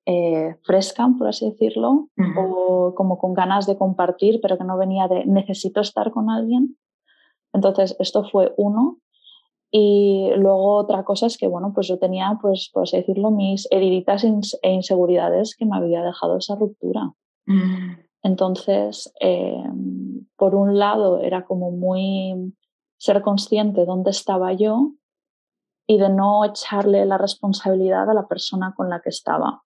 eh, 0.07 0.57
fresca, 0.63 1.09
por 1.19 1.29
así 1.29 1.51
decirlo, 1.51 2.09
o 2.37 2.95
como 2.97 3.19
con 3.19 3.35
ganas 3.35 3.67
de 3.67 3.77
compartir, 3.77 4.41
pero 4.41 4.57
que 4.57 4.65
no 4.65 4.79
venía 4.79 5.09
de 5.09 5.25
necesito 5.27 5.81
estar 5.81 6.11
con 6.11 6.31
alguien. 6.31 6.77
Entonces, 7.53 7.97
esto 7.99 8.25
fue 8.25 8.55
uno. 8.57 8.99
Y 9.73 10.31
luego 10.37 10.77
otra 10.77 11.05
cosa 11.05 11.27
es 11.27 11.39
que, 11.39 11.47
bueno, 11.47 11.73
pues 11.73 11.87
yo 11.87 11.99
tenía, 11.99 12.39
pues, 12.41 12.71
por 12.73 12.85
así 12.85 12.97
decirlo, 12.97 13.31
mis 13.31 13.69
heriditas 13.71 14.25
e 14.25 14.73
inseguridades 14.73 15.55
que 15.55 15.65
me 15.65 15.77
había 15.77 16.03
dejado 16.03 16.39
esa 16.39 16.57
ruptura. 16.57 17.13
Mm. 17.47 17.99
Entonces, 18.23 19.13
em, 19.21 20.27
por 20.37 20.55
un 20.55 20.79
lado, 20.79 21.21
era 21.21 21.45
como 21.45 21.71
muy 21.71 22.55
ser 22.99 23.23
consciente 23.23 23.81
de 23.81 23.87
dónde 23.87 24.11
estaba 24.11 24.53
yo 24.53 24.93
y 25.87 25.99
de 25.99 26.09
no 26.09 26.45
echarle 26.45 27.07
la 27.07 27.19
responsabilidad 27.19 28.11
a 28.11 28.15
la 28.15 28.29
persona 28.29 28.75
con 28.77 28.91
la 28.91 29.01
que 29.01 29.09
estaba. 29.09 29.63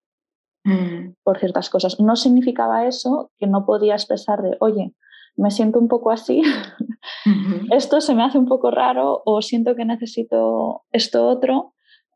Mm. 0.65 1.13
por 1.23 1.37
ciertas 1.37 1.69
cosas. 1.69 1.99
No 1.99 2.15
significaba 2.15 2.87
eso 2.87 3.31
que 3.37 3.45
no 3.45 3.67
podía 3.67 3.93
expresar 3.93 4.41
de, 4.41 4.57
oye, 4.59 4.93
me 5.37 5.51
siento 5.51 5.79
un 5.79 5.87
poco 5.87 6.09
así, 6.11 6.41
esto 7.71 8.01
se 8.01 8.15
me 8.15 8.23
hace 8.23 8.39
un 8.39 8.47
poco 8.47 8.71
raro 8.71 9.21
o 9.25 9.41
siento 9.43 9.75
que 9.75 9.85
necesito 9.85 10.83
esto 10.91 11.27
otro, 11.27 11.73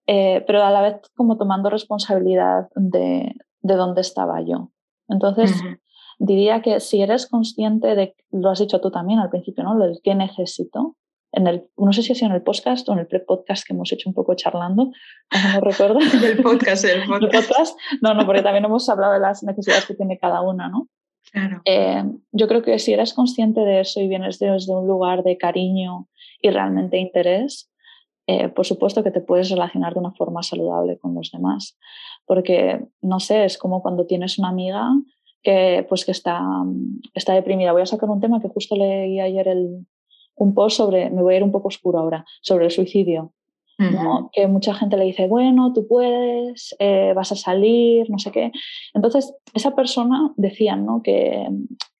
eh, 0.07 0.43
pero 0.47 0.63
a 0.63 0.71
la 0.71 0.81
vez 0.81 0.95
como 1.15 1.37
tomando 1.37 1.69
responsabilidad 1.69 2.69
de, 2.75 3.35
de 3.61 3.75
dónde 3.75 4.01
estaba 4.01 4.41
yo. 4.41 4.71
Entonces, 5.07 5.53
diría 6.17 6.61
que 6.63 6.79
si 6.79 7.01
eres 7.01 7.27
consciente 7.27 7.95
de, 7.95 8.15
lo 8.31 8.49
has 8.49 8.59
dicho 8.59 8.81
tú 8.81 8.89
también 8.89 9.19
al 9.19 9.29
principio, 9.29 9.63
¿no? 9.63 9.77
Del 9.77 9.99
qué 10.03 10.15
necesito, 10.15 10.95
en 11.31 11.47
el, 11.47 11.69
no 11.77 11.93
sé 11.93 12.01
si 12.01 12.11
ha 12.11 12.15
sido 12.15 12.29
en 12.29 12.35
el 12.35 12.41
podcast 12.41 12.87
o 12.89 12.93
en 12.93 12.99
el 12.99 13.07
pre-podcast 13.07 13.65
que 13.65 13.73
hemos 13.73 13.91
hecho 13.91 14.09
un 14.09 14.15
poco 14.15 14.33
charlando, 14.35 14.91
no 15.53 15.61
recuerdo. 15.61 15.99
del 15.99 16.41
podcast, 16.41 16.85
el 16.85 17.03
podcast. 17.07 17.77
No, 18.01 18.13
no, 18.13 18.25
porque 18.25 18.41
también 18.41 18.65
hemos 18.65 18.89
hablado 18.89 19.13
de 19.13 19.19
las 19.19 19.43
necesidades 19.43 19.85
que 19.85 19.95
tiene 19.95 20.17
cada 20.17 20.41
una, 20.41 20.69
¿no? 20.69 20.87
Claro. 21.31 21.61
Eh, 21.65 22.03
yo 22.31 22.47
creo 22.47 22.63
que 22.63 22.79
si 22.79 22.93
eres 22.93 23.13
consciente 23.13 23.61
de 23.61 23.81
eso 23.81 24.01
y 24.01 24.07
vienes 24.07 24.39
desde 24.39 24.73
un 24.73 24.87
lugar 24.87 25.23
de 25.23 25.37
cariño 25.37 26.07
y 26.41 26.49
realmente 26.49 26.97
interés, 26.97 27.69
eh, 28.25 28.49
por 28.49 28.65
supuesto 28.65 29.03
que 29.03 29.11
te 29.11 29.21
puedes 29.21 29.49
relacionar 29.51 29.93
de 29.93 29.99
una 29.99 30.11
forma 30.13 30.41
saludable 30.41 30.97
con 30.97 31.13
los 31.13 31.31
demás. 31.31 31.77
Porque, 32.25 32.83
no 33.01 33.19
sé, 33.19 33.45
es 33.45 33.57
como 33.57 33.83
cuando 33.83 34.07
tienes 34.07 34.39
una 34.39 34.49
amiga 34.49 34.87
que, 35.43 35.85
pues, 35.87 36.05
que 36.05 36.11
está, 36.11 36.41
está 37.13 37.33
deprimida. 37.33 37.73
Voy 37.73 37.83
a 37.83 37.87
sacar 37.87 38.09
un 38.09 38.21
tema 38.21 38.41
que 38.41 38.49
justo 38.49 38.75
leí 38.75 39.19
ayer 39.19 39.47
el, 39.47 39.85
un 40.39 40.53
post 40.53 40.77
sobre, 40.77 41.09
me 41.09 41.21
voy 41.21 41.35
a 41.35 41.37
ir 41.37 41.43
un 41.43 41.51
poco 41.51 41.67
oscuro 41.67 41.99
ahora, 41.99 42.25
sobre 42.41 42.65
el 42.65 42.71
suicidio. 42.71 43.33
Que 44.33 44.45
mucha 44.47 44.73
gente 44.73 44.97
le 44.97 45.05
dice, 45.05 45.27
bueno, 45.27 45.71
tú 45.71 45.87
puedes, 45.87 46.75
eh, 46.79 47.13
vas 47.15 47.31
a 47.31 47.37
salir, 47.37 48.09
no 48.09 48.19
sé 48.19 48.29
qué. 48.29 48.51
Entonces, 48.93 49.33
esa 49.53 49.73
persona 49.73 50.33
decía 50.35 50.75
¿no? 50.75 51.01
que, 51.01 51.47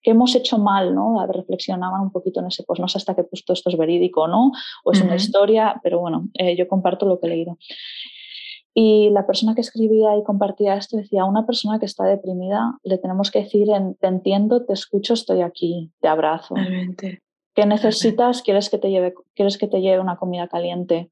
que 0.01 0.11
hemos 0.11 0.35
hecho 0.35 0.57
mal, 0.57 0.93
¿no? 0.93 1.25
Reflexionaban 1.27 2.01
un 2.01 2.11
poquito 2.11 2.41
en 2.41 2.47
ese 2.47 2.63
post. 2.63 2.81
No 2.81 2.89
sé 2.89 2.97
hasta 2.97 3.15
qué 3.15 3.23
punto 3.23 3.53
esto 3.53 3.69
es 3.69 3.77
verídico 3.77 4.23
o 4.23 4.27
no, 4.27 4.51
o 4.83 4.91
es 4.91 5.01
una 5.01 5.15
historia, 5.15 5.79
pero 5.81 5.99
bueno, 5.99 6.27
eh, 6.33 6.57
yo 6.57 6.67
comparto 6.67 7.05
lo 7.05 7.17
que 7.17 7.27
he 7.27 7.29
leído. 7.29 7.57
Y 8.73 9.09
la 9.11 9.25
persona 9.25 9.55
que 9.55 9.61
escribía 9.61 10.17
y 10.17 10.23
compartía 10.23 10.75
esto 10.75 10.97
decía, 10.97 11.23
a 11.23 11.25
una 11.25 11.45
persona 11.45 11.79
que 11.79 11.85
está 11.85 12.03
deprimida 12.03 12.77
le 12.83 12.97
tenemos 12.97 13.31
que 13.31 13.39
decir, 13.39 13.67
te 13.99 14.07
entiendo, 14.07 14.65
te 14.65 14.73
escucho, 14.73 15.13
estoy 15.13 15.41
aquí, 15.41 15.91
te 16.01 16.07
abrazo. 16.07 16.55
Realmente. 16.55 17.21
¿Qué 17.59 17.65
necesitas? 17.65 18.41
¿Quieres 18.41 18.69
que 18.69 18.77
te 18.77 18.89
lleve, 18.89 19.13
¿Quieres 19.35 19.57
que 19.57 19.67
te 19.67 19.81
lleve 19.81 19.99
una 19.99 20.15
comida 20.15 20.47
caliente? 20.47 21.09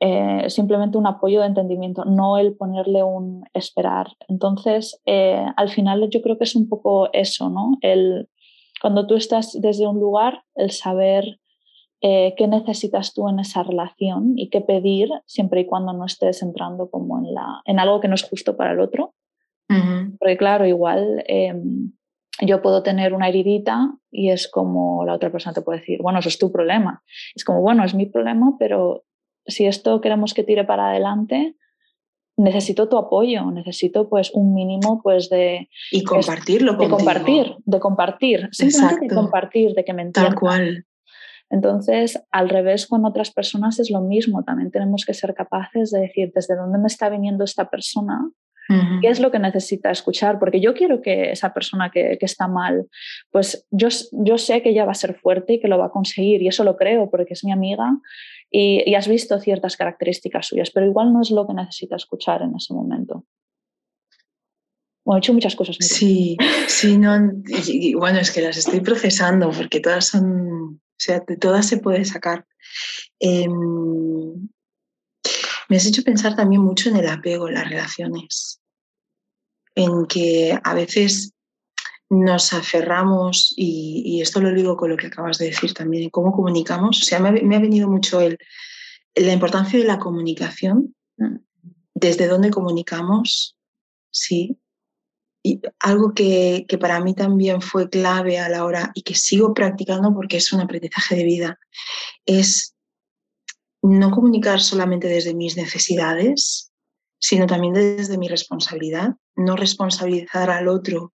Eh, 0.00 0.50
simplemente 0.50 0.98
un 0.98 1.06
apoyo 1.06 1.42
de 1.42 1.46
entendimiento, 1.46 2.04
no 2.04 2.38
el 2.38 2.56
ponerle 2.56 3.04
un 3.04 3.44
esperar. 3.54 4.08
Entonces, 4.26 5.00
eh, 5.06 5.46
al 5.56 5.68
final 5.68 6.10
yo 6.10 6.22
creo 6.22 6.38
que 6.38 6.42
es 6.42 6.56
un 6.56 6.68
poco 6.68 7.08
eso, 7.12 7.50
¿no? 7.50 7.78
El, 7.82 8.28
cuando 8.82 9.06
tú 9.06 9.14
estás 9.14 9.56
desde 9.60 9.86
un 9.86 10.00
lugar, 10.00 10.42
el 10.56 10.72
saber 10.72 11.38
eh, 12.00 12.34
qué 12.36 12.48
necesitas 12.48 13.14
tú 13.14 13.28
en 13.28 13.38
esa 13.38 13.62
relación 13.62 14.36
y 14.36 14.50
qué 14.50 14.62
pedir, 14.62 15.08
siempre 15.26 15.60
y 15.60 15.66
cuando 15.66 15.92
no 15.92 16.04
estés 16.04 16.42
entrando 16.42 16.90
como 16.90 17.20
en, 17.20 17.32
la, 17.32 17.62
en 17.64 17.78
algo 17.78 18.00
que 18.00 18.08
no 18.08 18.16
es 18.16 18.24
justo 18.24 18.56
para 18.56 18.72
el 18.72 18.80
otro. 18.80 19.14
Porque 20.18 20.36
claro, 20.36 20.66
igual 20.66 21.22
em, 21.28 21.92
yo 22.40 22.62
puedo 22.62 22.82
tener 22.82 23.12
una 23.12 23.28
heridita 23.28 23.94
y 24.10 24.30
es 24.30 24.48
como 24.48 25.04
la 25.04 25.14
otra 25.14 25.30
persona 25.30 25.54
te 25.54 25.62
puede 25.62 25.80
decir, 25.80 26.00
bueno, 26.02 26.18
eso 26.18 26.28
es 26.28 26.38
tu 26.38 26.50
problema. 26.50 27.02
Es 27.34 27.44
como, 27.44 27.60
bueno, 27.60 27.84
es 27.84 27.94
mi 27.94 28.06
problema, 28.06 28.56
pero 28.58 29.04
si 29.46 29.66
esto 29.66 30.00
queremos 30.00 30.34
que 30.34 30.44
tire 30.44 30.64
para 30.64 30.90
adelante, 30.90 31.56
necesito 32.36 32.88
tu 32.88 32.96
apoyo, 32.96 33.50
necesito 33.50 34.08
pues 34.08 34.30
un 34.32 34.54
mínimo 34.54 35.00
pues 35.02 35.28
de... 35.28 35.68
Y 35.90 36.04
compartirlo 36.04 36.74
De 36.74 36.88
compartir, 36.88 37.56
de 37.64 37.80
compartir, 37.80 38.48
simplemente 38.52 39.08
de 39.08 39.14
compartir, 39.14 39.74
de 39.74 39.84
que 39.84 39.92
me 39.92 40.02
entiendan. 40.02 40.32
Tal 40.32 40.40
cual. 40.40 40.86
Entonces, 41.50 42.22
al 42.30 42.48
revés, 42.48 42.86
con 42.86 43.04
otras 43.04 43.32
personas 43.32 43.80
es 43.80 43.90
lo 43.90 44.00
mismo. 44.00 44.44
También 44.44 44.70
tenemos 44.70 45.04
que 45.04 45.14
ser 45.14 45.34
capaces 45.34 45.90
de 45.90 46.00
decir 46.00 46.30
desde 46.32 46.54
dónde 46.54 46.78
me 46.78 46.86
está 46.86 47.08
viniendo 47.08 47.44
esta 47.44 47.68
persona 47.68 48.30
¿Qué 49.00 49.08
es 49.08 49.20
lo 49.20 49.30
que 49.30 49.38
necesita 49.38 49.90
escuchar? 49.90 50.38
Porque 50.38 50.60
yo 50.60 50.74
quiero 50.74 51.02
que 51.02 51.32
esa 51.32 51.52
persona 51.52 51.90
que, 51.90 52.16
que, 52.18 52.26
está 52.26 52.46
mal, 52.46 52.88
pues 53.30 53.66
yo, 53.70 53.88
yo 54.12 54.38
sé 54.38 54.62
que 54.62 54.70
ella 54.70 54.84
va 54.84 54.92
a 54.92 54.94
ser 54.94 55.14
fuerte 55.14 55.54
y 55.54 55.60
que 55.60 55.68
lo 55.68 55.78
va 55.78 55.86
a 55.86 55.90
conseguir 55.90 56.42
y 56.42 56.48
eso 56.48 56.62
lo 56.62 56.76
creo 56.76 57.10
porque 57.10 57.34
es 57.34 57.44
mi 57.44 57.52
amiga 57.52 57.90
y, 58.50 58.88
y 58.88 58.94
has 58.94 59.08
visto 59.08 59.38
ciertas 59.40 59.76
características 59.76 60.46
suyas, 60.46 60.70
pero 60.70 60.86
igual 60.86 61.12
no 61.12 61.22
es 61.22 61.30
lo 61.30 61.46
que 61.46 61.54
necesita 61.54 61.96
escuchar 61.96 62.42
en 62.42 62.54
ese 62.56 62.72
momento. 62.74 63.24
Bueno, 65.04 65.18
he 65.18 65.20
hecho 65.20 65.32
muchas 65.32 65.56
cosas. 65.56 65.76
Sí, 65.80 66.36
sí, 66.68 66.98
no, 66.98 67.16
y, 67.66 67.94
bueno, 67.94 68.20
es 68.20 68.30
que 68.30 68.42
las 68.42 68.56
estoy 68.56 68.80
procesando 68.80 69.50
porque 69.50 69.80
todas 69.80 70.06
son, 70.06 70.74
o 70.74 70.96
sea, 70.96 71.20
de 71.26 71.36
todas 71.36 71.66
se 71.66 71.78
puede 71.78 72.04
sacar. 72.04 72.46
Eh, 73.18 73.48
me 75.68 75.76
has 75.76 75.86
hecho 75.86 76.02
pensar 76.02 76.36
también 76.36 76.62
mucho 76.62 76.90
en 76.90 76.96
el 76.96 77.08
apego 77.08 77.48
en 77.48 77.54
las 77.54 77.68
relaciones, 77.68 78.59
en 79.80 80.06
que 80.06 80.58
a 80.62 80.74
veces 80.74 81.32
nos 82.10 82.52
aferramos, 82.52 83.54
y, 83.56 84.20
esto 84.20 84.40
lo 84.40 84.52
digo 84.52 84.76
con 84.76 84.90
lo 84.90 84.96
que 84.96 85.06
acabas 85.06 85.38
de 85.38 85.46
decir 85.46 85.72
también, 85.72 86.10
cómo 86.10 86.32
comunicamos. 86.32 87.00
O 87.02 87.04
sea, 87.04 87.20
me 87.20 87.28
ha, 87.28 87.60
venido 87.60 87.88
mucho 87.88 88.20
el, 88.20 88.36
la 89.14 89.32
importancia 89.32 89.78
de 89.78 89.84
la 89.84 89.98
comunicación, 89.98 90.94
desde 91.94 92.26
dónde 92.26 92.50
comunicamos, 92.50 93.56
sí. 94.10 94.58
Y 95.42 95.60
algo 95.78 96.12
que, 96.12 96.66
que 96.68 96.76
para 96.76 97.00
mí 97.00 97.14
también 97.14 97.62
fue 97.62 97.88
clave 97.88 98.38
a 98.38 98.50
la 98.50 98.64
hora 98.64 98.90
y 98.94 99.02
que 99.02 99.14
sigo 99.14 99.54
practicando 99.54 100.12
porque 100.12 100.36
es 100.36 100.52
un 100.52 100.60
aprendizaje 100.60 101.16
de 101.16 101.24
vida, 101.24 101.58
es 102.26 102.74
no 103.82 104.10
comunicar 104.10 104.60
solamente 104.60 105.08
desde 105.08 105.32
mis 105.32 105.56
necesidades, 105.56 106.69
sino 107.20 107.46
también 107.46 107.74
desde 107.74 108.18
mi 108.18 108.28
responsabilidad, 108.28 109.14
no 109.36 109.56
responsabilizar 109.56 110.50
al 110.50 110.68
otro 110.68 111.12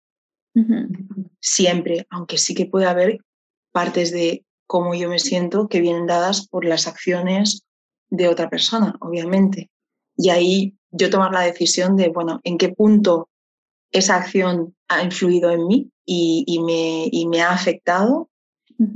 siempre, 1.38 2.06
aunque 2.08 2.38
sí 2.38 2.54
que 2.54 2.64
puede 2.64 2.86
haber 2.86 3.18
partes 3.72 4.10
de 4.10 4.46
cómo 4.66 4.94
yo 4.94 5.10
me 5.10 5.18
siento 5.18 5.68
que 5.68 5.82
vienen 5.82 6.06
dadas 6.06 6.48
por 6.48 6.64
las 6.64 6.86
acciones 6.86 7.66
de 8.08 8.28
otra 8.28 8.48
persona, 8.48 8.96
obviamente. 9.00 9.70
Y 10.16 10.30
ahí 10.30 10.74
yo 10.90 11.10
tomar 11.10 11.32
la 11.32 11.42
decisión 11.42 11.96
de, 11.96 12.08
bueno, 12.08 12.40
en 12.44 12.56
qué 12.56 12.70
punto 12.70 13.28
esa 13.92 14.16
acción 14.16 14.74
ha 14.88 15.02
influido 15.02 15.50
en 15.50 15.66
mí 15.66 15.90
y, 16.06 16.58
me, 16.64 17.08
y 17.12 17.26
me 17.26 17.42
ha 17.42 17.50
afectado, 17.50 18.30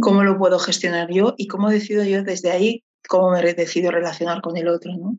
cómo 0.00 0.24
lo 0.24 0.38
puedo 0.38 0.58
gestionar 0.58 1.10
yo 1.12 1.34
y 1.36 1.46
cómo 1.46 1.68
decido 1.68 2.04
yo 2.04 2.22
desde 2.22 2.50
ahí 2.50 2.84
cómo 3.08 3.30
me 3.30 3.42
decido 3.54 3.90
relacionar 3.90 4.40
con 4.40 4.56
el 4.56 4.68
otro, 4.68 4.92
¿no? 4.96 5.18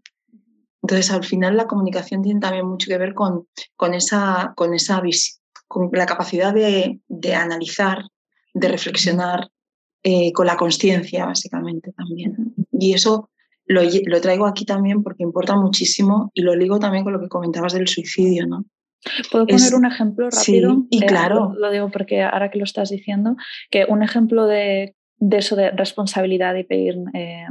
Entonces, 0.82 1.12
al 1.12 1.24
final, 1.24 1.58
la 1.58 1.68
comunicación 1.68 2.22
tiene 2.22 2.40
también 2.40 2.68
mucho 2.68 2.88
que 2.88 2.98
ver 2.98 3.14
con, 3.14 3.48
con 3.76 3.94
esa, 3.94 4.54
con 4.56 4.74
esa 4.74 5.02
con 5.68 5.90
la 5.94 6.06
capacidad 6.06 6.54
de, 6.54 7.00
de 7.08 7.36
analizar, 7.36 8.04
de 8.54 8.68
reflexionar, 8.68 9.50
eh, 10.04 10.34
con 10.34 10.48
la 10.48 10.58
conciencia, 10.58 11.26
básicamente, 11.26 11.92
también. 11.94 12.56
Y 12.72 12.94
eso 12.94 13.30
lo, 13.66 13.82
lo, 13.84 14.22
traigo 14.22 14.48
aquí 14.48 14.66
también 14.66 15.04
porque 15.04 15.24
importa 15.24 15.56
muchísimo 15.56 16.32
y 16.34 16.42
lo 16.42 16.56
ligo 16.56 16.80
también 16.80 17.04
con 17.04 17.14
lo 17.14 17.20
que 17.20 17.28
comentabas 17.28 17.74
del 17.74 17.88
suicidio, 17.88 18.48
¿no? 18.48 18.66
¿Puedo 19.32 19.46
poner 19.46 19.76
un 19.76 19.86
ejemplo 19.86 20.30
rápido? 20.30 20.74
Sí, 20.74 20.88
y 20.90 21.02
claro. 21.02 21.54
lo, 21.56 21.72
digo 21.72 21.90
porque 21.90 22.22
ahora 22.22 22.50
que 22.50 22.58
lo 22.58 22.66
estás 22.66 22.90
diciendo, 22.90 23.36
que 23.70 23.86
un 23.88 24.04
ejemplo 24.04 24.46
de 24.46 24.96
de 25.22 25.38
eso 25.38 25.56
de 25.56 25.70
responsabilidad 25.70 26.56
y 26.56 26.64
pedir 26.64 26.98
eh, 27.14 27.46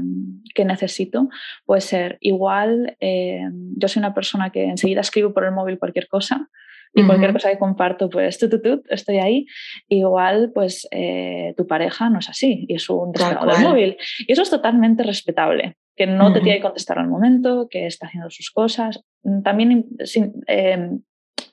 que 0.54 0.64
necesito 0.64 1.28
puede 1.64 1.80
ser 1.80 2.18
igual, 2.20 2.96
eh, 2.98 3.48
yo 3.76 3.88
soy 3.88 4.00
una 4.00 4.12
persona 4.12 4.50
que 4.50 4.64
enseguida 4.64 5.00
escribo 5.00 5.32
por 5.32 5.44
el 5.44 5.52
móvil 5.52 5.78
cualquier 5.78 6.08
cosa 6.08 6.48
y 6.92 7.06
cualquier 7.06 7.32
cosa 7.32 7.50
que 7.50 7.58
comparto, 7.58 8.10
pues 8.10 8.36
tú, 8.38 8.48
tú, 8.48 8.60
tú, 8.60 8.82
estoy 8.88 9.18
ahí. 9.18 9.46
Igual, 9.88 10.50
pues 10.52 10.88
eh, 10.90 11.54
tu 11.56 11.64
pareja 11.64 12.10
no 12.10 12.18
es 12.18 12.28
así 12.28 12.66
y 12.68 12.74
es 12.74 12.90
un 12.90 13.12
descargo 13.12 13.46
del 13.46 13.62
móvil. 13.62 13.96
Y 14.26 14.32
eso 14.32 14.42
es 14.42 14.50
totalmente 14.50 15.04
respetable, 15.04 15.76
que 15.94 16.08
no 16.08 16.32
te 16.32 16.40
tiene 16.40 16.58
que 16.58 16.64
contestar 16.64 16.98
al 16.98 17.06
momento, 17.06 17.68
que 17.70 17.86
está 17.86 18.08
haciendo 18.08 18.28
sus 18.30 18.50
cosas. 18.50 19.04
También 19.44 19.86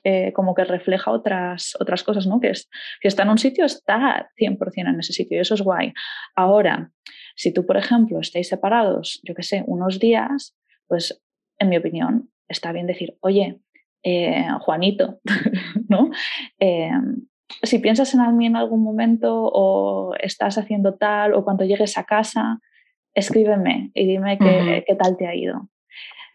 eh, 0.04 0.32
como 0.32 0.54
que 0.54 0.64
refleja 0.64 1.10
otras, 1.10 1.76
otras 1.80 2.02
cosas, 2.02 2.26
¿no? 2.26 2.40
Que, 2.40 2.50
es, 2.50 2.68
que 3.00 3.08
está 3.08 3.24
en 3.24 3.30
un 3.30 3.38
sitio, 3.38 3.64
está 3.64 4.30
100% 4.40 4.88
en 4.88 5.00
ese 5.00 5.12
sitio 5.12 5.36
y 5.36 5.40
eso 5.40 5.54
es 5.54 5.62
guay. 5.62 5.92
Ahora, 6.34 6.90
si 7.36 7.52
tú, 7.52 7.66
por 7.66 7.76
ejemplo, 7.76 8.20
estáis 8.20 8.48
separados, 8.48 9.20
yo 9.24 9.34
qué 9.34 9.42
sé, 9.42 9.64
unos 9.66 9.98
días, 9.98 10.56
pues 10.86 11.20
en 11.58 11.68
mi 11.68 11.76
opinión 11.76 12.30
está 12.48 12.72
bien 12.72 12.86
decir, 12.86 13.16
oye, 13.20 13.60
eh, 14.02 14.46
Juanito, 14.60 15.20
¿no? 15.88 16.10
Eh, 16.58 16.90
si 17.62 17.78
piensas 17.78 18.14
en 18.14 18.36
mí 18.36 18.46
en 18.46 18.56
algún 18.56 18.82
momento 18.82 19.50
o 19.52 20.14
estás 20.20 20.58
haciendo 20.58 20.94
tal 20.94 21.34
o 21.34 21.44
cuando 21.44 21.64
llegues 21.64 21.98
a 21.98 22.04
casa, 22.04 22.60
escríbeme 23.14 23.90
y 23.94 24.06
dime 24.06 24.38
qué, 24.38 24.84
qué 24.86 24.94
tal 24.94 25.16
te 25.16 25.26
ha 25.26 25.34
ido. 25.34 25.68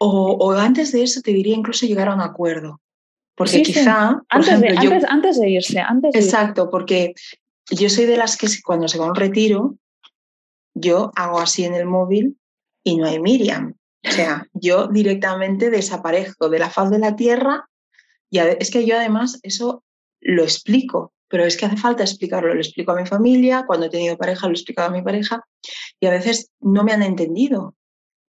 O, 0.00 0.36
o, 0.40 0.52
antes 0.52 0.92
de 0.92 1.02
eso 1.02 1.22
te 1.22 1.32
diría 1.32 1.56
incluso 1.56 1.86
llegar 1.86 2.08
a 2.08 2.14
un 2.14 2.20
acuerdo. 2.20 2.80
Porque 3.36 3.62
quizá. 3.62 4.22
Antes, 4.28 4.60
de, 4.60 4.68
antes, 5.08 5.40
de, 5.40 5.50
irse. 5.50 5.80
Antes 5.80 6.14
exacto, 6.14 6.70
porque 6.70 7.14
yo 7.70 7.88
soy 7.88 8.06
de 8.06 8.16
las 8.16 8.36
que 8.36 8.46
cuando 8.64 8.88
se 8.88 8.98
va 8.98 9.06
a 9.06 9.08
un 9.08 9.14
retiro, 9.14 9.76
yo 10.74 11.10
hago 11.16 11.40
así 11.40 11.64
en 11.64 11.74
el 11.74 11.86
móvil 11.86 12.38
y 12.84 12.96
no 12.96 13.06
hay 13.06 13.18
Miriam. 13.18 13.74
O 14.06 14.10
sea, 14.10 14.46
yo 14.52 14.86
directamente 14.86 15.70
desaparezco 15.70 16.48
de 16.48 16.58
la 16.58 16.70
faz 16.70 16.90
de 16.90 16.98
la 16.98 17.16
tierra 17.16 17.68
y 18.30 18.38
es 18.38 18.70
que 18.70 18.84
yo 18.84 18.96
además 18.96 19.40
eso 19.42 19.82
lo 20.20 20.42
explico 20.42 21.14
pero 21.34 21.46
es 21.46 21.56
que 21.56 21.66
hace 21.66 21.76
falta 21.76 22.04
explicarlo. 22.04 22.54
Lo 22.54 22.60
explico 22.60 22.92
a 22.92 23.00
mi 23.00 23.06
familia, 23.06 23.64
cuando 23.66 23.86
he 23.86 23.90
tenido 23.90 24.16
pareja 24.16 24.46
lo 24.46 24.52
he 24.52 24.54
explicado 24.54 24.88
a 24.88 24.92
mi 24.92 25.02
pareja 25.02 25.42
y 25.98 26.06
a 26.06 26.10
veces 26.10 26.52
no 26.60 26.84
me 26.84 26.92
han 26.92 27.02
entendido. 27.02 27.74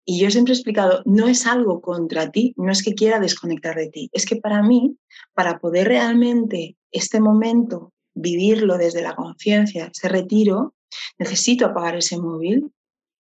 Y 0.05 0.19
yo 0.19 0.29
siempre 0.29 0.53
he 0.53 0.55
explicado, 0.55 1.01
no 1.05 1.27
es 1.27 1.47
algo 1.47 1.81
contra 1.81 2.31
ti, 2.31 2.53
no 2.57 2.71
es 2.71 2.83
que 2.83 2.93
quiera 2.93 3.19
desconectar 3.19 3.75
de 3.75 3.89
ti, 3.89 4.09
es 4.13 4.25
que 4.25 4.35
para 4.35 4.61
mí, 4.61 4.97
para 5.33 5.57
poder 5.57 5.87
realmente 5.87 6.77
este 6.91 7.19
momento 7.19 7.91
vivirlo 8.13 8.77
desde 8.77 9.01
la 9.01 9.15
conciencia, 9.15 9.91
ese 9.93 10.07
retiro, 10.07 10.75
necesito 11.17 11.65
apagar 11.65 11.95
ese 11.97 12.19
móvil 12.19 12.71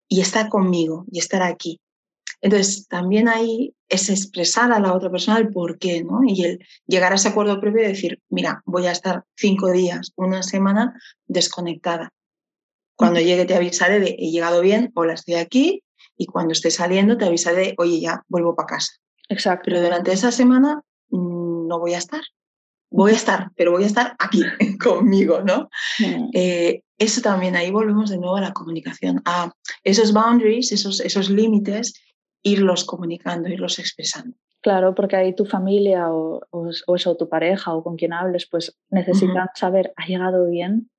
y 0.08 0.20
estar 0.20 0.48
conmigo 0.48 1.04
y 1.12 1.18
estar 1.18 1.42
aquí. 1.42 1.80
Entonces, 2.40 2.88
también 2.88 3.28
ahí 3.28 3.74
es 3.88 4.08
expresar 4.08 4.72
a 4.72 4.80
la 4.80 4.94
otra 4.94 5.10
persona 5.10 5.38
el 5.38 5.50
por 5.50 5.78
qué, 5.78 6.02
¿no? 6.02 6.20
Y 6.26 6.42
el 6.44 6.66
llegar 6.86 7.12
a 7.12 7.16
ese 7.16 7.28
acuerdo 7.28 7.60
previo 7.60 7.82
y 7.82 7.88
decir, 7.88 8.20
mira, 8.30 8.62
voy 8.64 8.86
a 8.86 8.92
estar 8.92 9.24
cinco 9.36 9.70
días, 9.70 10.12
una 10.16 10.42
semana 10.42 10.98
desconectada. 11.26 12.10
Cuando 12.96 13.20
llegue 13.20 13.44
te 13.44 13.54
avisaré 13.54 14.00
de, 14.00 14.16
he 14.18 14.30
llegado 14.30 14.62
bien, 14.62 14.90
hola, 14.94 15.12
estoy 15.14 15.34
aquí, 15.34 15.82
y 16.20 16.26
cuando 16.26 16.52
esté 16.52 16.70
saliendo 16.70 17.16
te 17.16 17.24
avisaré, 17.24 17.74
oye, 17.78 17.98
ya 17.98 18.22
vuelvo 18.28 18.54
para 18.54 18.66
casa. 18.66 18.92
Exacto. 19.30 19.62
Pero 19.64 19.80
durante 19.80 20.12
esa 20.12 20.30
semana 20.30 20.83
mm, 21.09 21.66
no 21.66 21.78
voy 21.78 21.94
a 21.94 21.98
estar. 21.98 22.20
Voy 22.90 23.12
a 23.12 23.14
estar, 23.14 23.50
pero 23.56 23.72
voy 23.72 23.85
a 23.85 23.87
estar 23.87 24.16
aquí 24.18 24.42
conmigo, 24.85 25.40
¿no? 25.40 25.70
Mm. 25.98 26.28
Eh, 26.35 26.83
eso 26.98 27.22
también, 27.22 27.56
ahí 27.56 27.70
volvemos 27.70 28.11
de 28.11 28.18
nuevo 28.18 28.37
a 28.37 28.42
la 28.42 28.52
comunicación, 28.52 29.22
a 29.24 29.50
esos 29.83 30.12
boundaries, 30.12 30.72
esos, 30.72 31.00
esos 31.00 31.30
límites 31.30 31.94
irlos 32.42 32.85
comunicando, 32.85 33.48
irlos 33.48 33.78
expresando. 33.78 34.37
Claro, 34.61 34.94
porque 34.94 35.16
ahí 35.16 35.35
tu 35.35 35.46
familia 35.46 36.11
o, 36.12 36.42
o, 36.50 36.96
eso, 36.96 37.16
tu 37.16 37.30
pareja 37.30 37.72
o 37.72 37.83
con 37.83 37.96
quien 37.96 38.12
hables, 38.12 38.46
pues 38.46 38.78
necesitan 38.90 39.48
saber, 39.54 39.94
¿ha 39.96 40.04
llegado 40.04 40.50
bien? 40.50 40.90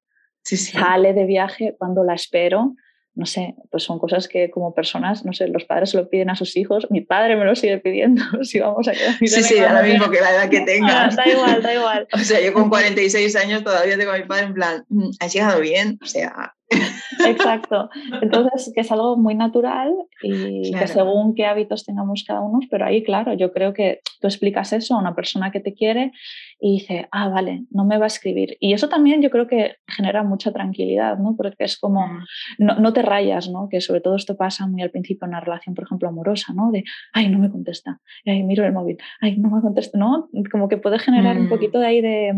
Sí, 0.43 0.57
sí. 0.57 0.71
Sale 0.71 1.13
de 1.13 1.25
viaje, 1.25 1.75
cuando 1.77 2.03
la 2.03 2.15
espero? 2.15 2.73
No 3.13 3.25
sé, 3.25 3.55
pues 3.69 3.83
son 3.83 3.99
cosas 3.99 4.27
que 4.27 4.49
como 4.49 4.73
personas, 4.73 5.25
no 5.25 5.33
sé, 5.33 5.47
los 5.47 5.65
padres 5.65 5.89
se 5.89 5.97
lo 5.97 6.09
piden 6.09 6.29
a 6.29 6.35
sus 6.35 6.55
hijos, 6.55 6.87
mi 6.89 7.01
padre 7.01 7.35
me 7.35 7.43
lo 7.43 7.55
sigue 7.55 7.77
pidiendo, 7.79 8.23
si 8.43 8.59
vamos 8.59 8.87
a 8.87 8.93
quedar. 8.93 9.15
Sí, 9.19 9.43
sí, 9.43 9.59
ahora 9.59 9.83
mismo 9.83 10.09
que 10.09 10.21
la 10.21 10.31
edad 10.31 10.49
que 10.49 10.61
tengas. 10.61 11.15
da 11.15 11.27
igual, 11.27 11.61
da 11.61 11.73
igual. 11.73 12.07
O 12.13 12.19
sea, 12.19 12.39
yo 12.41 12.53
con 12.53 12.69
46 12.69 13.35
años 13.35 13.63
todavía 13.63 13.97
tengo 13.97 14.11
a 14.11 14.17
mi 14.17 14.23
padre 14.23 14.45
en 14.45 14.53
plan, 14.53 14.85
mm, 14.89 15.09
¿has 15.19 15.33
llegado 15.33 15.59
bien? 15.59 15.99
O 16.01 16.05
sea, 16.05 16.55
Exacto. 17.25 17.89
Entonces, 18.21 18.71
que 18.73 18.81
es 18.81 18.91
algo 18.91 19.17
muy 19.17 19.35
natural 19.35 19.93
y 20.23 20.71
que 20.71 20.87
según 20.87 21.35
qué 21.35 21.45
hábitos 21.45 21.85
tengamos 21.85 22.23
cada 22.25 22.41
uno, 22.41 22.59
pero 22.69 22.85
ahí, 22.85 23.03
claro, 23.03 23.33
yo 23.33 23.51
creo 23.51 23.73
que 23.73 24.01
tú 24.19 24.27
explicas 24.27 24.73
eso 24.73 24.95
a 24.95 24.99
una 24.99 25.15
persona 25.15 25.51
que 25.51 25.59
te 25.59 25.73
quiere 25.73 26.11
y 26.59 26.73
dice, 26.73 27.07
ah, 27.11 27.29
vale, 27.29 27.65
no 27.71 27.85
me 27.85 27.97
va 27.97 28.05
a 28.05 28.07
escribir. 28.07 28.55
Y 28.59 28.73
eso 28.73 28.87
también 28.87 29.21
yo 29.21 29.29
creo 29.29 29.47
que 29.47 29.77
genera 29.87 30.23
mucha 30.23 30.51
tranquilidad, 30.51 31.17
¿no? 31.17 31.35
Porque 31.35 31.63
es 31.63 31.77
como, 31.77 32.05
mm. 32.05 32.23
no, 32.59 32.75
no, 32.79 32.93
te 32.93 33.01
rayas, 33.01 33.49
¿no? 33.49 33.67
Que 33.69 33.81
sobre 33.81 34.01
todo 34.01 34.15
esto 34.15 34.37
pasa 34.37 34.67
muy 34.67 34.81
al 34.83 34.91
principio 34.91 35.25
en 35.25 35.31
una 35.31 35.39
relación, 35.39 35.73
por 35.73 35.85
ejemplo, 35.85 36.07
amorosa, 36.09 36.53
¿no? 36.53 36.71
De, 36.71 36.83
ay, 37.13 37.29
no 37.29 37.39
me 37.39 37.49
contesta, 37.49 37.99
ay, 38.25 38.43
miro 38.43 38.65
el 38.65 38.73
móvil, 38.73 38.97
ay, 39.21 39.37
no 39.37 39.49
me 39.49 39.61
contesta, 39.61 39.97
¿no? 39.97 40.29
Como 40.51 40.69
que 40.69 40.77
puede 40.77 40.99
generar 40.99 41.37
un 41.37 41.47
mm. 41.47 41.49
poquito 41.49 41.79
de 41.79 41.87
ahí 41.87 42.01
de, 42.01 42.31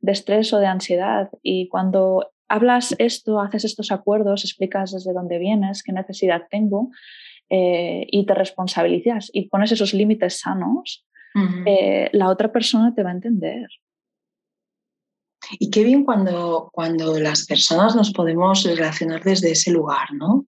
de 0.00 0.12
estrés 0.12 0.52
o 0.52 0.58
de 0.58 0.66
ansiedad. 0.66 1.30
Y 1.42 1.68
cuando 1.68 2.33
hablas 2.48 2.94
esto, 2.98 3.40
haces 3.40 3.64
estos 3.64 3.90
acuerdos, 3.90 4.44
explicas 4.44 4.92
desde 4.92 5.12
dónde 5.12 5.38
vienes, 5.38 5.82
qué 5.82 5.92
necesidad 5.92 6.42
tengo 6.50 6.90
eh, 7.50 8.06
y 8.10 8.26
te 8.26 8.34
responsabilizas 8.34 9.30
y 9.32 9.48
pones 9.48 9.72
esos 9.72 9.94
límites 9.94 10.40
sanos, 10.40 11.06
eh, 11.66 12.10
la 12.12 12.28
otra 12.28 12.52
persona 12.52 12.94
te 12.94 13.02
va 13.02 13.10
a 13.10 13.14
entender. 13.14 13.66
Y 15.58 15.70
qué 15.70 15.82
bien 15.84 16.04
cuando, 16.04 16.70
cuando 16.72 17.18
las 17.18 17.44
personas 17.46 17.96
nos 17.96 18.12
podemos 18.12 18.64
relacionar 18.64 19.22
desde 19.22 19.50
ese 19.50 19.72
lugar, 19.72 20.12
¿no? 20.12 20.46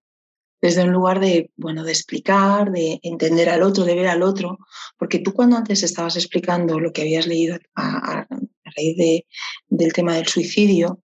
Desde 0.62 0.84
un 0.84 0.92
lugar 0.92 1.20
de, 1.20 1.50
bueno, 1.56 1.84
de 1.84 1.92
explicar, 1.92 2.70
de 2.70 2.98
entender 3.02 3.50
al 3.50 3.62
otro, 3.62 3.84
de 3.84 3.94
ver 3.94 4.06
al 4.06 4.22
otro, 4.22 4.58
porque 4.96 5.18
tú 5.18 5.34
cuando 5.34 5.56
antes 5.56 5.82
estabas 5.82 6.16
explicando 6.16 6.80
lo 6.80 6.92
que 6.92 7.02
habías 7.02 7.26
leído 7.26 7.58
a, 7.74 8.20
a 8.20 8.26
raíz 8.76 8.96
de, 8.96 9.26
del 9.68 9.92
tema 9.92 10.14
del 10.14 10.26
suicidio, 10.26 11.02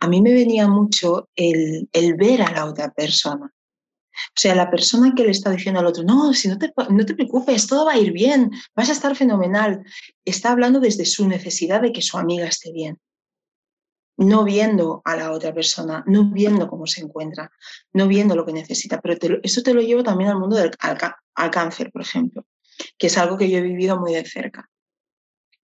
a 0.00 0.08
mí 0.08 0.20
me 0.20 0.32
venía 0.32 0.68
mucho 0.68 1.28
el, 1.34 1.88
ver 2.16 2.42
a 2.42 2.52
la 2.52 2.66
otra 2.66 2.90
persona. 2.92 3.46
O 3.46 4.40
sea, 4.40 4.54
la 4.54 4.70
persona 4.70 5.14
que 5.14 5.24
le 5.24 5.30
está 5.30 5.50
diciendo 5.50 5.80
al 5.80 5.86
otro, 5.86 6.02
no, 6.02 6.34
si 6.34 6.48
no 6.48 6.58
te, 6.58 6.72
no 6.90 7.06
te 7.06 7.14
preocupes, 7.14 7.66
todo 7.68 7.86
va 7.86 7.92
a 7.92 7.98
ir 7.98 8.12
bien, 8.12 8.50
vas 8.74 8.88
a 8.88 8.92
estar 8.92 9.14
fenomenal. 9.14 9.84
Está 10.24 10.50
hablando 10.50 10.80
desde 10.80 11.04
su 11.04 11.28
necesidad 11.28 11.80
de 11.82 11.92
que 11.92 12.02
su 12.02 12.18
amiga 12.18 12.46
esté 12.46 12.72
bien. 12.72 12.98
No 14.16 14.42
viendo 14.42 15.00
a 15.04 15.14
la 15.14 15.30
otra 15.30 15.54
persona, 15.54 16.02
no 16.08 16.32
viendo 16.32 16.66
cómo 16.66 16.88
se 16.88 17.02
encuentra, 17.02 17.52
no 17.92 18.08
viendo 18.08 18.34
lo 18.34 18.44
que 18.44 18.52
necesita. 18.52 19.00
Pero 19.00 19.38
eso 19.44 19.62
te 19.62 19.72
lo 19.74 19.80
llevo 19.80 20.02
también 20.02 20.30
al 20.30 20.40
mundo 20.40 20.56
del 20.56 20.72
al, 20.80 21.50
cáncer, 21.52 21.92
por 21.92 22.02
ejemplo, 22.02 22.44
que 22.98 23.06
es 23.06 23.16
algo 23.16 23.36
que 23.38 23.48
yo 23.48 23.58
he 23.58 23.62
vivido 23.62 24.00
muy 24.00 24.14
de 24.14 24.24
cerca. 24.24 24.68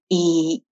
Y, 0.09 0.65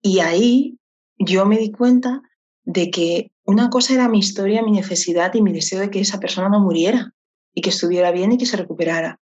y 0.00 0.20
ahí 0.20 0.78
yo 1.18 1.46
me 1.46 1.58
di 1.58 1.70
cuenta 1.70 2.22
de 2.64 2.90
que 2.90 3.32
una 3.44 3.70
cosa 3.70 3.94
era 3.94 4.08
mi 4.08 4.18
historia, 4.18 4.62
mi 4.62 4.72
necesidad 4.72 5.32
y 5.34 5.42
mi 5.42 5.52
deseo 5.52 5.80
de 5.80 5.90
que 5.90 6.00
esa 6.00 6.18
persona 6.18 6.48
no 6.48 6.60
muriera 6.60 7.14
y 7.54 7.62
que 7.62 7.70
estuviera 7.70 8.10
bien 8.10 8.32
y 8.32 8.38
que 8.38 8.46
se 8.46 8.56
recuperara. 8.56 9.20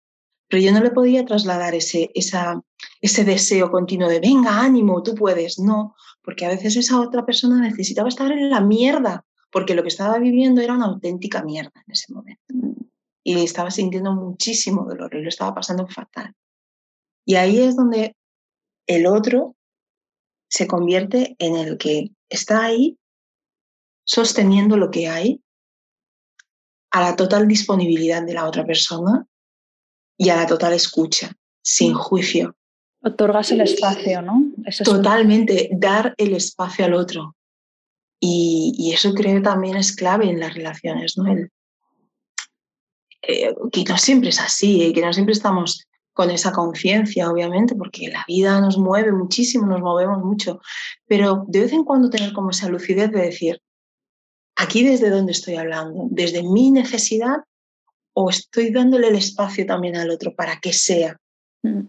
Pero 0.47 0.63
yo 0.63 0.71
no 0.71 0.81
le 0.81 0.91
podía 0.91 1.25
trasladar 1.25 1.73
ese, 1.73 2.11
esa, 2.13 2.61
ese 3.01 3.23
deseo 3.23 3.71
continuo 3.71 4.09
de, 4.09 4.19
venga, 4.19 4.61
ánimo, 4.61 5.01
tú 5.01 5.15
puedes. 5.15 5.59
No, 5.59 5.95
porque 6.21 6.45
a 6.45 6.49
veces 6.49 6.75
esa 6.75 6.99
otra 6.99 7.25
persona 7.25 7.59
necesitaba 7.61 8.09
estar 8.09 8.31
en 8.31 8.49
la 8.49 8.61
mierda, 8.61 9.25
porque 9.49 9.75
lo 9.75 9.81
que 9.81 9.89
estaba 9.89 10.17
viviendo 10.19 10.61
era 10.61 10.73
una 10.73 10.85
auténtica 10.85 11.43
mierda 11.43 11.71
en 11.87 11.91
ese 11.91 12.13
momento. 12.13 12.53
Y 13.23 13.43
estaba 13.43 13.71
sintiendo 13.71 14.13
muchísimo 14.13 14.85
dolor 14.85 15.15
y 15.15 15.21
lo 15.21 15.29
estaba 15.29 15.55
pasando 15.55 15.87
fatal. 15.87 16.33
Y 17.25 17.35
ahí 17.35 17.59
es 17.59 17.75
donde 17.75 18.15
el 18.87 19.07
otro 19.07 19.55
se 20.51 20.67
convierte 20.67 21.35
en 21.39 21.55
el 21.55 21.77
que 21.77 22.11
está 22.29 22.65
ahí 22.65 22.97
sosteniendo 24.03 24.75
lo 24.75 24.91
que 24.91 25.07
hay 25.07 25.41
a 26.91 26.99
la 27.01 27.15
total 27.15 27.47
disponibilidad 27.47 28.21
de 28.21 28.33
la 28.33 28.45
otra 28.45 28.65
persona 28.65 29.25
y 30.17 30.29
a 30.29 30.35
la 30.35 30.45
total 30.45 30.73
escucha, 30.73 31.31
sin 31.63 31.93
juicio. 31.93 32.55
Otorgas 33.01 33.51
el 33.51 33.61
espacio, 33.61 34.21
¿no? 34.21 34.51
Totalmente, 34.83 35.69
dar 35.71 36.13
el 36.17 36.33
espacio 36.35 36.83
al 36.85 36.93
otro. 36.93 37.35
Y, 38.19 38.91
eso 38.93 39.13
creo 39.13 39.41
también 39.41 39.77
es 39.77 39.95
clave 39.95 40.29
en 40.29 40.39
las 40.39 40.53
relaciones, 40.53 41.17
¿no? 41.17 41.25
Eh, 43.21 43.55
que 43.71 43.83
no 43.85 43.97
siempre 43.97 44.29
es 44.29 44.39
así, 44.39 44.83
¿eh? 44.83 44.93
que 44.93 45.01
no 45.01 45.13
siempre 45.13 45.33
estamos 45.33 45.87
con 46.13 46.29
esa 46.29 46.51
conciencia, 46.51 47.29
obviamente, 47.29 47.75
porque 47.75 48.09
la 48.09 48.23
vida 48.27 48.59
nos 48.59 48.77
mueve 48.77 49.11
muchísimo, 49.11 49.65
nos 49.65 49.81
movemos 49.81 50.23
mucho, 50.23 50.59
pero 51.07 51.45
de 51.47 51.61
vez 51.61 51.73
en 51.73 51.83
cuando 51.83 52.09
tener 52.09 52.33
como 52.33 52.49
esa 52.49 52.69
lucidez 52.69 53.11
de 53.11 53.21
decir, 53.21 53.61
aquí 54.55 54.83
desde 54.83 55.09
dónde 55.09 55.31
estoy 55.31 55.55
hablando, 55.55 56.07
desde 56.09 56.43
mi 56.43 56.71
necesidad 56.71 57.37
o 58.13 58.29
estoy 58.29 58.71
dándole 58.71 59.07
el 59.07 59.15
espacio 59.15 59.65
también 59.65 59.95
al 59.95 60.09
otro 60.09 60.35
para 60.35 60.59
que 60.59 60.73
sea. 60.73 61.17
Mm. 61.63 61.87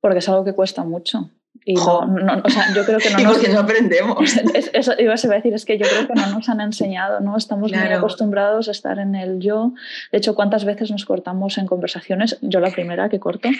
Porque 0.00 0.18
es 0.18 0.28
algo 0.28 0.44
que 0.44 0.54
cuesta 0.54 0.84
mucho. 0.84 1.30
Y 1.68 1.74
no, 1.74 2.06
no, 2.06 2.40
o 2.42 2.48
sea, 2.48 2.64
yo 2.74 2.82
creo 2.82 2.98
que 2.98 3.10
no, 3.10 3.18
nos, 3.24 3.46
no 3.46 3.60
aprendemos. 3.60 4.36
eso 4.72 4.92
iba 4.98 5.12
a 5.12 5.16
decir, 5.16 5.52
es 5.52 5.66
que 5.66 5.76
yo 5.76 5.84
creo 5.86 6.06
que 6.06 6.14
no 6.14 6.26
nos 6.28 6.48
han 6.48 6.62
enseñado, 6.62 7.20
¿no? 7.20 7.36
Estamos 7.36 7.70
muy 7.70 7.92
acostumbrados 7.92 8.68
a 8.68 8.70
estar 8.70 8.98
en 8.98 9.14
el 9.14 9.38
yo. 9.38 9.74
De 10.10 10.16
hecho, 10.16 10.34
¿cuántas 10.34 10.64
veces 10.64 10.90
nos 10.90 11.04
cortamos 11.04 11.58
en 11.58 11.66
conversaciones? 11.66 12.38
Yo 12.40 12.60
la 12.60 12.70
primera 12.70 13.10
que 13.10 13.20
corto. 13.20 13.50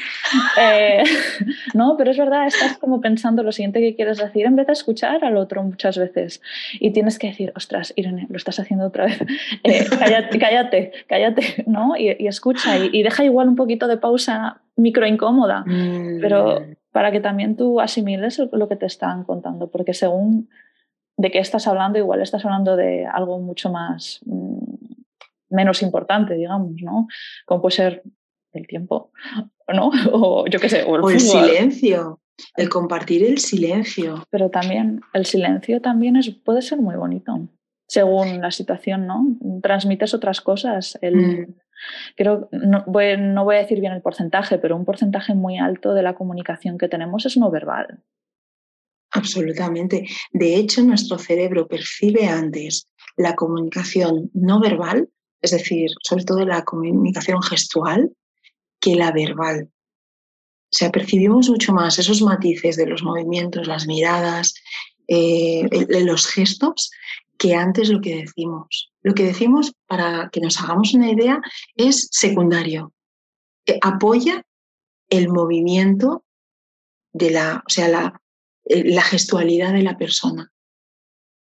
Eh, 0.60 1.04
no, 1.74 1.96
pero 1.96 2.10
es 2.10 2.18
verdad, 2.18 2.46
estás 2.46 2.78
como 2.78 3.00
pensando 3.00 3.42
lo 3.42 3.52
siguiente 3.52 3.80
que 3.80 3.94
quieres 3.94 4.18
decir 4.18 4.46
en 4.46 4.56
vez 4.56 4.66
de 4.66 4.72
escuchar 4.72 5.24
al 5.24 5.36
otro 5.36 5.62
muchas 5.62 5.98
veces. 5.98 6.40
Y 6.80 6.90
tienes 6.90 7.18
que 7.18 7.28
decir, 7.28 7.52
ostras, 7.54 7.92
Irene, 7.94 8.26
lo 8.28 8.36
estás 8.36 8.58
haciendo 8.58 8.86
otra 8.86 9.06
vez. 9.06 9.20
Eh, 9.62 9.86
cállate, 9.98 10.38
cállate, 10.38 10.92
cállate, 11.06 11.64
¿no? 11.66 11.96
Y, 11.96 12.26
escucha 12.26 12.78
y, 12.78 12.90
y, 12.92 13.02
deja 13.02 13.24
igual 13.24 13.48
un 13.48 13.56
poquito 13.56 13.86
de 13.86 13.98
pausa 13.98 14.60
micro 14.76 15.06
incómoda. 15.06 15.64
Pero 16.20 16.60
mm 16.60 16.77
para 16.98 17.12
que 17.12 17.20
también 17.20 17.54
tú 17.54 17.80
asimiles 17.80 18.42
lo 18.50 18.68
que 18.68 18.74
te 18.74 18.86
están 18.86 19.22
contando, 19.22 19.70
porque 19.70 19.94
según 19.94 20.50
de 21.16 21.30
qué 21.30 21.38
estás 21.38 21.68
hablando, 21.68 21.96
igual 21.96 22.20
estás 22.20 22.44
hablando 22.44 22.74
de 22.74 23.06
algo 23.06 23.38
mucho 23.38 23.70
más 23.70 24.18
mm, 24.26 24.58
menos 25.48 25.80
importante, 25.82 26.34
digamos, 26.34 26.72
¿no? 26.82 27.06
Como 27.46 27.62
puede 27.62 27.76
ser 27.76 28.02
el 28.52 28.66
tiempo, 28.66 29.12
¿no? 29.72 29.92
O 30.12 30.48
yo 30.48 30.58
qué 30.58 30.68
sé, 30.68 30.82
o 30.82 31.08
el, 31.08 31.20
silencio, 31.20 32.20
el 32.56 32.68
compartir 32.68 33.22
el 33.22 33.38
silencio. 33.38 34.26
Pero 34.28 34.50
también 34.50 35.00
el 35.12 35.24
silencio 35.24 35.80
también 35.80 36.16
es, 36.16 36.30
puede 36.30 36.62
ser 36.62 36.78
muy 36.78 36.96
bonito, 36.96 37.46
según 37.86 38.40
la 38.40 38.50
situación, 38.50 39.06
¿no? 39.06 39.24
Transmites 39.62 40.14
otras 40.14 40.40
cosas, 40.40 40.98
el, 41.00 41.14
mm 41.14 41.54
creo, 42.16 42.48
no 42.52 42.84
voy, 42.86 43.16
no 43.18 43.44
voy 43.44 43.56
a 43.56 43.60
decir 43.60 43.80
bien 43.80 43.92
el 43.92 44.02
porcentaje, 44.02 44.58
pero 44.58 44.76
un 44.76 44.84
porcentaje 44.84 45.34
muy 45.34 45.58
alto 45.58 45.94
de 45.94 46.02
la 46.02 46.14
comunicación 46.14 46.78
que 46.78 46.88
tenemos 46.88 47.26
es 47.26 47.36
no 47.36 47.50
verbal. 47.50 48.02
Absolutamente. 49.10 50.06
De 50.32 50.56
hecho, 50.56 50.82
nuestro 50.82 51.18
cerebro 51.18 51.66
percibe 51.66 52.26
antes 52.26 52.88
la 53.16 53.34
comunicación 53.34 54.30
no 54.34 54.60
verbal, 54.60 55.08
es 55.40 55.52
decir, 55.52 55.90
sobre 56.02 56.24
todo 56.24 56.44
la 56.44 56.64
comunicación 56.64 57.42
gestual, 57.42 58.10
que 58.80 58.96
la 58.96 59.12
verbal. 59.12 59.70
O 60.70 60.76
sea, 60.76 60.90
percibimos 60.90 61.48
mucho 61.48 61.72
más 61.72 61.98
esos 61.98 62.20
matices 62.20 62.76
de 62.76 62.86
los 62.86 63.02
movimientos, 63.02 63.66
las 63.66 63.86
miradas, 63.86 64.54
eh, 65.08 65.66
los 66.04 66.26
gestos, 66.26 66.90
que 67.38 67.54
antes 67.54 67.88
lo 67.88 68.00
que 68.00 68.16
decimos. 68.16 68.92
Lo 69.02 69.14
que 69.14 69.24
decimos, 69.24 69.72
para 69.86 70.28
que 70.30 70.40
nos 70.40 70.60
hagamos 70.60 70.92
una 70.94 71.10
idea, 71.10 71.40
es 71.76 72.08
secundario. 72.10 72.92
Eh, 73.66 73.78
apoya 73.80 74.44
el 75.08 75.28
movimiento 75.28 76.24
de 77.12 77.30
la, 77.30 77.62
o 77.66 77.70
sea, 77.70 77.88
la, 77.88 78.20
eh, 78.64 78.92
la 78.92 79.02
gestualidad 79.02 79.72
de 79.72 79.82
la 79.82 79.96
persona. 79.96 80.52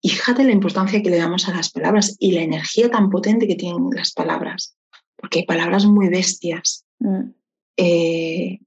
Y 0.00 0.10
fíjate 0.10 0.44
la 0.44 0.52
importancia 0.52 1.02
que 1.02 1.10
le 1.10 1.18
damos 1.18 1.48
a 1.48 1.54
las 1.54 1.70
palabras 1.70 2.16
y 2.20 2.32
la 2.32 2.42
energía 2.42 2.88
tan 2.90 3.10
potente 3.10 3.48
que 3.48 3.56
tienen 3.56 3.90
las 3.90 4.12
palabras, 4.12 4.76
porque 5.16 5.40
hay 5.40 5.46
palabras 5.46 5.84
muy 5.84 6.08
bestias. 6.08 6.84
Mm. 7.00 7.30
Eh, 7.76 8.60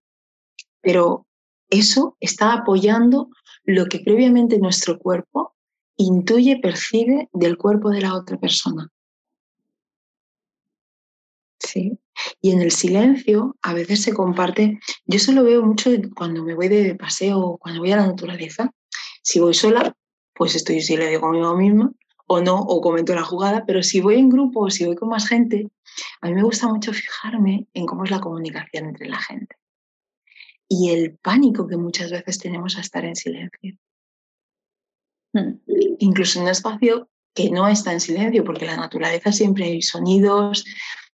pero 0.81 1.25
eso 1.69 2.17
está 2.19 2.53
apoyando 2.53 3.29
lo 3.63 3.85
que 3.85 3.99
previamente 3.99 4.59
nuestro 4.59 4.99
cuerpo 4.99 5.55
intuye, 6.01 6.59
percibe 6.61 7.29
del 7.33 7.57
cuerpo 7.57 7.89
de 7.89 8.01
la 8.01 8.15
otra 8.15 8.37
persona. 8.37 8.89
Sí. 11.59 11.97
Y 12.41 12.51
en 12.51 12.61
el 12.61 12.71
silencio 12.71 13.55
a 13.61 13.73
veces 13.73 14.01
se 14.03 14.13
comparte, 14.13 14.79
yo 15.05 15.17
eso 15.17 15.31
lo 15.31 15.43
veo 15.43 15.63
mucho 15.63 15.91
cuando 16.15 16.43
me 16.43 16.55
voy 16.55 16.67
de 16.67 16.95
paseo, 16.95 17.57
cuando 17.59 17.81
voy 17.81 17.91
a 17.91 17.97
la 17.97 18.07
naturaleza. 18.07 18.71
Si 19.21 19.39
voy 19.39 19.53
sola, 19.53 19.95
pues 20.33 20.55
estoy 20.55 20.81
si 20.81 20.97
le 20.97 21.07
digo 21.07 21.21
conmigo 21.21 21.55
misma, 21.55 21.91
o 22.27 22.41
no, 22.41 22.59
o 22.59 22.81
comento 22.81 23.13
la 23.13 23.23
jugada, 23.23 23.65
pero 23.65 23.83
si 23.83 24.01
voy 24.01 24.15
en 24.15 24.29
grupo 24.29 24.61
o 24.61 24.69
si 24.69 24.85
voy 24.85 24.95
con 24.95 25.09
más 25.09 25.27
gente, 25.27 25.69
a 26.21 26.27
mí 26.27 26.33
me 26.33 26.43
gusta 26.43 26.67
mucho 26.67 26.93
fijarme 26.93 27.67
en 27.73 27.85
cómo 27.85 28.03
es 28.03 28.11
la 28.11 28.21
comunicación 28.21 28.85
entre 28.85 29.09
la 29.09 29.19
gente 29.19 29.55
y 30.73 30.91
el 30.91 31.17
pánico 31.17 31.67
que 31.67 31.75
muchas 31.75 32.11
veces 32.11 32.39
tenemos 32.39 32.77
a 32.77 32.79
estar 32.79 33.03
en 33.03 33.17
silencio. 33.17 33.75
Hmm. 35.33 35.59
Incluso 35.99 36.39
en 36.39 36.43
un 36.43 36.51
espacio 36.51 37.09
que 37.33 37.49
no 37.49 37.67
está 37.67 37.93
en 37.93 38.01
silencio, 38.01 38.43
porque 38.43 38.65
en 38.65 38.71
la 38.71 38.77
naturaleza 38.77 39.31
siempre 39.31 39.65
hay 39.65 39.81
sonidos, 39.81 40.65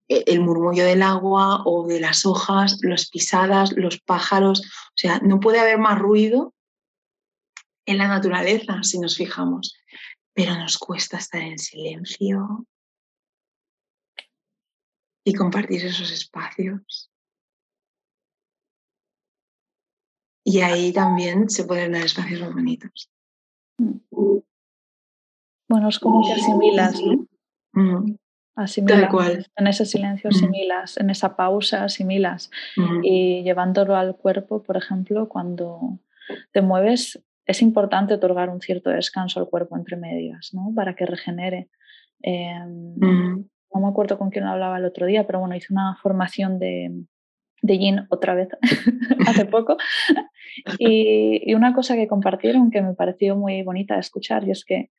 e, 0.10 0.24
el 0.28 0.42
murmullo 0.42 0.86
del 0.86 1.02
agua 1.02 1.64
o 1.66 1.88
de 1.88 2.00
las 2.02 2.26
hojas, 2.26 2.78
las 2.82 3.10
pisadas, 3.10 3.72
los 3.76 4.00
pájaros. 4.02 4.62
O 4.62 4.98
sea, 4.98 5.20
no 5.20 5.40
puede 5.40 5.60
haber 5.60 5.78
más 5.78 5.98
ruido 5.98 6.54
en 7.86 7.98
la 7.98 8.08
naturaleza 8.08 8.84
si 8.84 9.00
nos 9.00 9.16
fijamos, 9.16 9.76
pero 10.34 10.56
nos 10.56 10.78
cuesta 10.78 11.18
estar 11.18 11.42
en 11.42 11.58
silencio 11.58 12.66
y 15.24 15.34
compartir 15.34 15.86
esos 15.86 16.12
espacios. 16.12 17.10
Y 20.44 20.62
ahí 20.62 20.92
también 20.92 21.50
se 21.50 21.66
pueden 21.66 21.94
dar 21.94 22.04
espacios 22.04 22.42
muy 22.42 22.54
bonitos. 22.54 23.10
Bueno, 25.70 25.90
es 25.90 26.00
como 26.00 26.26
que 26.26 26.34
asimilas, 26.34 27.02
¿no? 27.02 27.28
Mm. 27.74 28.18
Asimilas. 28.56 29.10
cual. 29.10 29.48
En 29.56 29.68
ese 29.68 29.86
silencio 29.86 30.30
mm. 30.30 30.36
asimilas, 30.36 30.98
en 30.98 31.10
esa 31.10 31.36
pausa 31.36 31.86
asimilas. 31.86 32.52
Y 33.04 33.44
llevándolo 33.44 33.96
al 33.96 34.16
cuerpo, 34.18 34.64
por 34.64 34.78
ejemplo, 34.78 35.30
cuando 35.30 36.00
te 36.52 36.62
mueves, 36.62 37.24
es 37.46 37.62
importante 37.62 38.14
otorgar 38.14 38.50
un 38.50 38.62
cierto 38.62 38.90
descanso 38.90 39.40
al 39.40 39.50
cuerpo 39.50 39.78
entre 39.78 39.98
medias, 39.98 40.52
¿no? 40.54 40.74
Para 40.76 40.96
que 40.96 41.06
regenere. 41.06 41.70
Em, 42.22 42.96
no 43.00 43.80
me 43.80 43.88
acuerdo 43.88 44.18
con 44.18 44.30
quién 44.30 44.46
hablaba 44.46 44.78
el 44.78 44.86
otro 44.86 45.06
día, 45.06 45.26
pero 45.26 45.40
bueno, 45.40 45.56
hice 45.56 45.72
una 45.72 45.96
formación 46.02 46.60
de, 46.60 46.92
de 47.62 47.78
Yin 47.78 48.08
otra 48.10 48.36
vez 48.36 48.50
hace 49.28 49.46
poco. 49.46 49.78
Y, 50.78 51.54
una 51.54 51.74
cosa 51.74 51.96
que 51.96 52.08
compartieron 52.08 52.72
que 52.72 52.82
me 52.82 52.94
pareció 52.94 53.36
muy 53.36 53.62
bonita 53.64 53.96
de 53.96 54.00
escuchar 54.00 54.48
y 54.48 54.52
es 54.52 54.66
que 54.66 54.90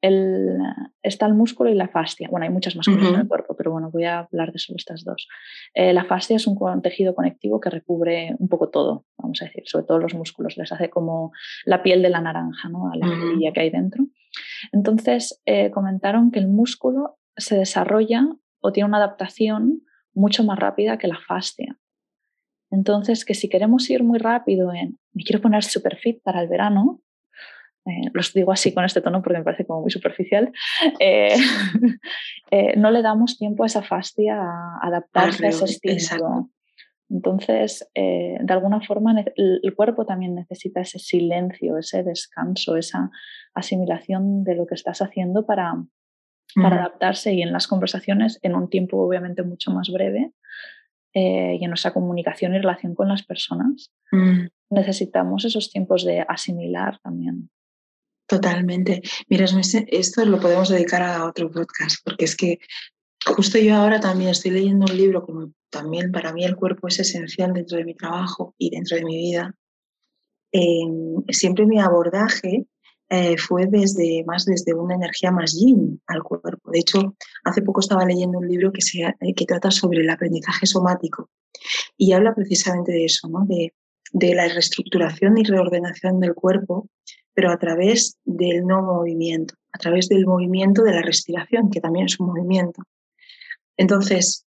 el, 0.00 0.58
está 1.02 1.26
el 1.26 1.34
músculo 1.34 1.70
y 1.70 1.74
la 1.74 1.88
fascia. 1.88 2.28
Bueno, 2.28 2.44
hay 2.44 2.50
muchas 2.50 2.74
más 2.74 2.86
cosas 2.86 3.08
en 3.08 3.20
el 3.20 3.28
cuerpo, 3.28 3.54
pero 3.56 3.70
bueno, 3.70 3.88
voy 3.90 4.04
a 4.04 4.20
hablar 4.20 4.52
de 4.52 4.58
solo 4.58 4.76
estas 4.76 5.04
dos. 5.04 5.28
Eh, 5.74 5.92
la 5.92 6.04
fascia 6.04 6.36
es 6.36 6.46
un 6.48 6.82
tejido 6.82 7.14
conectivo 7.14 7.60
que 7.60 7.70
recubre 7.70 8.34
un 8.38 8.48
poco 8.48 8.68
todo, 8.68 9.04
vamos 9.16 9.40
a 9.42 9.44
decir, 9.44 9.62
sobre 9.66 9.86
todo 9.86 9.98
los 9.98 10.14
músculos, 10.14 10.56
les 10.56 10.72
hace 10.72 10.90
como 10.90 11.30
la 11.64 11.84
piel 11.84 12.02
de 12.02 12.10
la 12.10 12.20
naranja, 12.20 12.68
¿no? 12.68 12.90
A 12.90 12.96
la 12.96 13.06
uh 13.06 13.52
que 13.52 13.60
hay 13.60 13.70
dentro. 13.70 14.04
Entonces, 14.72 15.40
eh, 15.46 15.70
comentaron 15.70 16.32
que 16.32 16.40
el 16.40 16.48
músculo 16.48 17.18
se 17.36 17.56
desarrolla 17.56 18.26
o 18.60 18.72
tiene 18.72 18.88
una 18.88 18.98
adaptación 18.98 19.82
mucho 20.14 20.42
más 20.42 20.58
rápida 20.58 20.98
que 20.98 21.06
la 21.06 21.18
fascia. 21.18 21.78
Entonces, 22.72 23.24
que 23.26 23.34
si 23.34 23.48
queremos 23.48 23.88
ir 23.90 24.02
muy 24.02 24.18
rápido 24.18 24.72
en, 24.72 24.98
me 25.12 25.22
quiero 25.22 25.42
poner 25.42 25.62
super 25.62 25.96
fit 25.98 26.22
para 26.22 26.40
el 26.40 26.48
verano, 26.48 27.00
eh, 27.84 28.10
los 28.14 28.32
digo 28.32 28.50
así 28.50 28.72
con 28.72 28.84
este 28.84 29.02
tono 29.02 29.22
porque 29.22 29.38
me 29.38 29.44
parece 29.44 29.66
como 29.66 29.82
muy 29.82 29.90
superficial, 29.90 30.52
eh, 30.98 31.36
eh, 32.50 32.76
no 32.76 32.90
le 32.90 33.02
damos 33.02 33.38
tiempo 33.38 33.62
a 33.62 33.66
esa 33.66 33.82
fascia 33.82 34.40
a 34.40 34.78
adaptarse 34.82 35.46
a 35.46 35.48
ese 35.50 35.64
estilo. 35.66 36.50
Entonces, 37.10 37.86
de 37.94 38.46
alguna 38.48 38.80
forma, 38.80 39.14
el, 39.36 39.74
cuerpo 39.76 40.06
también 40.06 40.34
necesita 40.34 40.80
ese 40.80 40.98
silencio, 40.98 41.76
ese 41.76 42.02
descanso, 42.02 42.78
esa 42.78 43.10
asimilación 43.52 44.44
de 44.44 44.54
lo 44.54 44.66
que 44.66 44.76
estás 44.76 45.02
haciendo 45.02 45.44
para, 45.44 45.74
para 46.54 46.76
adaptarse 46.76 47.34
y 47.34 47.42
en 47.42 47.52
las 47.52 47.66
conversaciones, 47.66 48.38
en 48.40 48.54
un 48.54 48.70
tiempo 48.70 48.96
obviamente 48.96 49.42
mucho 49.42 49.70
más 49.72 49.90
breve, 49.90 50.32
eh, 51.14 51.56
y 51.60 51.64
en 51.64 51.70
nuestra 51.70 51.92
comunicación 51.92 52.54
y 52.54 52.58
relación 52.58 52.94
con 52.94 53.08
las 53.08 53.22
personas. 53.24 53.90
Mm. 54.10 54.46
Necesitamos 54.70 55.44
esos 55.44 55.70
tiempos 55.70 56.04
de 56.04 56.24
asimilar 56.26 56.98
también. 57.02 57.50
Totalmente. 58.26 59.02
Mira, 59.28 59.44
esto 59.44 60.24
lo 60.24 60.40
podemos 60.40 60.68
dedicar 60.70 61.02
a 61.02 61.26
otro 61.26 61.50
podcast, 61.50 61.96
porque 62.04 62.24
es 62.24 62.36
que 62.36 62.58
justo 63.26 63.58
yo 63.58 63.74
ahora 63.74 64.00
también 64.00 64.30
estoy 64.30 64.52
leyendo 64.52 64.86
un 64.90 64.96
libro, 64.96 65.24
como 65.24 65.52
también 65.70 66.12
para 66.12 66.32
mí 66.32 66.44
el 66.44 66.56
cuerpo 66.56 66.88
es 66.88 66.98
esencial 66.98 67.52
dentro 67.52 67.76
de 67.78 67.84
mi 67.84 67.94
trabajo 67.94 68.54
y 68.58 68.70
dentro 68.70 68.96
de 68.96 69.04
mi 69.04 69.16
vida. 69.16 69.54
Em, 70.52 71.24
siempre 71.28 71.66
mi 71.66 71.78
abordaje 71.78 72.66
eh, 73.14 73.36
fue 73.36 73.66
desde 73.66 74.24
más 74.24 74.46
desde 74.46 74.72
una 74.72 74.94
energía 74.94 75.30
más 75.30 75.52
yin 75.52 76.00
al 76.06 76.22
cuerpo. 76.22 76.70
De 76.70 76.78
hecho, 76.78 77.14
hace 77.44 77.60
poco 77.60 77.80
estaba 77.80 78.06
leyendo 78.06 78.38
un 78.38 78.48
libro 78.48 78.72
que, 78.72 78.80
se, 78.80 79.02
eh, 79.02 79.34
que 79.36 79.44
trata 79.44 79.70
sobre 79.70 80.00
el 80.00 80.08
aprendizaje 80.08 80.64
somático 80.64 81.28
y 81.98 82.14
habla 82.14 82.34
precisamente 82.34 82.90
de 82.90 83.04
eso, 83.04 83.28
¿no? 83.28 83.44
de, 83.44 83.74
de 84.14 84.34
la 84.34 84.48
reestructuración 84.48 85.36
y 85.36 85.44
reordenación 85.44 86.20
del 86.20 86.34
cuerpo, 86.34 86.88
pero 87.34 87.50
a 87.50 87.58
través 87.58 88.16
del 88.24 88.64
no 88.64 88.80
movimiento, 88.80 89.56
a 89.72 89.78
través 89.78 90.08
del 90.08 90.24
movimiento 90.24 90.82
de 90.82 90.94
la 90.94 91.02
respiración, 91.02 91.68
que 91.68 91.82
también 91.82 92.06
es 92.06 92.18
un 92.18 92.28
movimiento. 92.28 92.82
Entonces, 93.76 94.46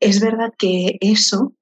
es 0.00 0.20
verdad 0.20 0.52
que 0.58 0.98
eso 1.00 1.54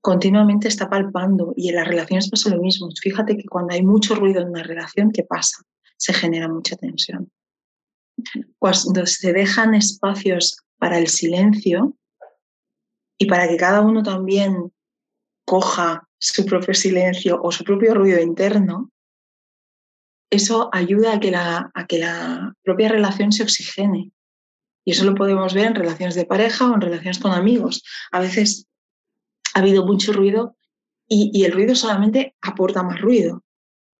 continuamente 0.00 0.68
está 0.68 0.88
palpando 0.88 1.52
y 1.56 1.68
en 1.68 1.76
las 1.76 1.88
relaciones 1.88 2.30
pasa 2.30 2.50
lo 2.50 2.60
mismo. 2.60 2.88
Fíjate 3.00 3.36
que 3.36 3.44
cuando 3.44 3.74
hay 3.74 3.82
mucho 3.82 4.14
ruido 4.14 4.40
en 4.40 4.48
una 4.48 4.62
relación, 4.62 5.10
¿qué 5.12 5.22
pasa? 5.22 5.62
Se 5.96 6.12
genera 6.12 6.48
mucha 6.48 6.76
tensión. 6.76 7.30
Cuando 8.58 9.06
se 9.06 9.32
dejan 9.32 9.74
espacios 9.74 10.58
para 10.78 10.98
el 10.98 11.08
silencio 11.08 11.96
y 13.18 13.26
para 13.26 13.48
que 13.48 13.56
cada 13.56 13.82
uno 13.82 14.02
también 14.02 14.72
coja 15.44 16.08
su 16.18 16.44
propio 16.46 16.74
silencio 16.74 17.40
o 17.42 17.52
su 17.52 17.64
propio 17.64 17.94
ruido 17.94 18.20
interno, 18.20 18.90
eso 20.30 20.70
ayuda 20.72 21.14
a 21.14 21.20
que 21.20 21.30
la, 21.30 21.70
a 21.74 21.86
que 21.86 21.98
la 21.98 22.54
propia 22.62 22.88
relación 22.88 23.32
se 23.32 23.42
oxigene. 23.42 24.12
Y 24.84 24.92
eso 24.92 25.04
lo 25.04 25.14
podemos 25.14 25.52
ver 25.52 25.66
en 25.66 25.74
relaciones 25.74 26.14
de 26.14 26.24
pareja 26.24 26.70
o 26.70 26.74
en 26.74 26.80
relaciones 26.80 27.18
con 27.18 27.32
amigos. 27.32 27.82
A 28.12 28.20
veces 28.20 28.66
ha 29.54 29.60
habido 29.60 29.86
mucho 29.86 30.12
ruido 30.12 30.56
y, 31.08 31.44
el 31.44 31.52
ruido 31.52 31.74
solamente 31.74 32.36
aporta 32.40 32.82
más 32.82 33.00
ruido. 33.00 33.42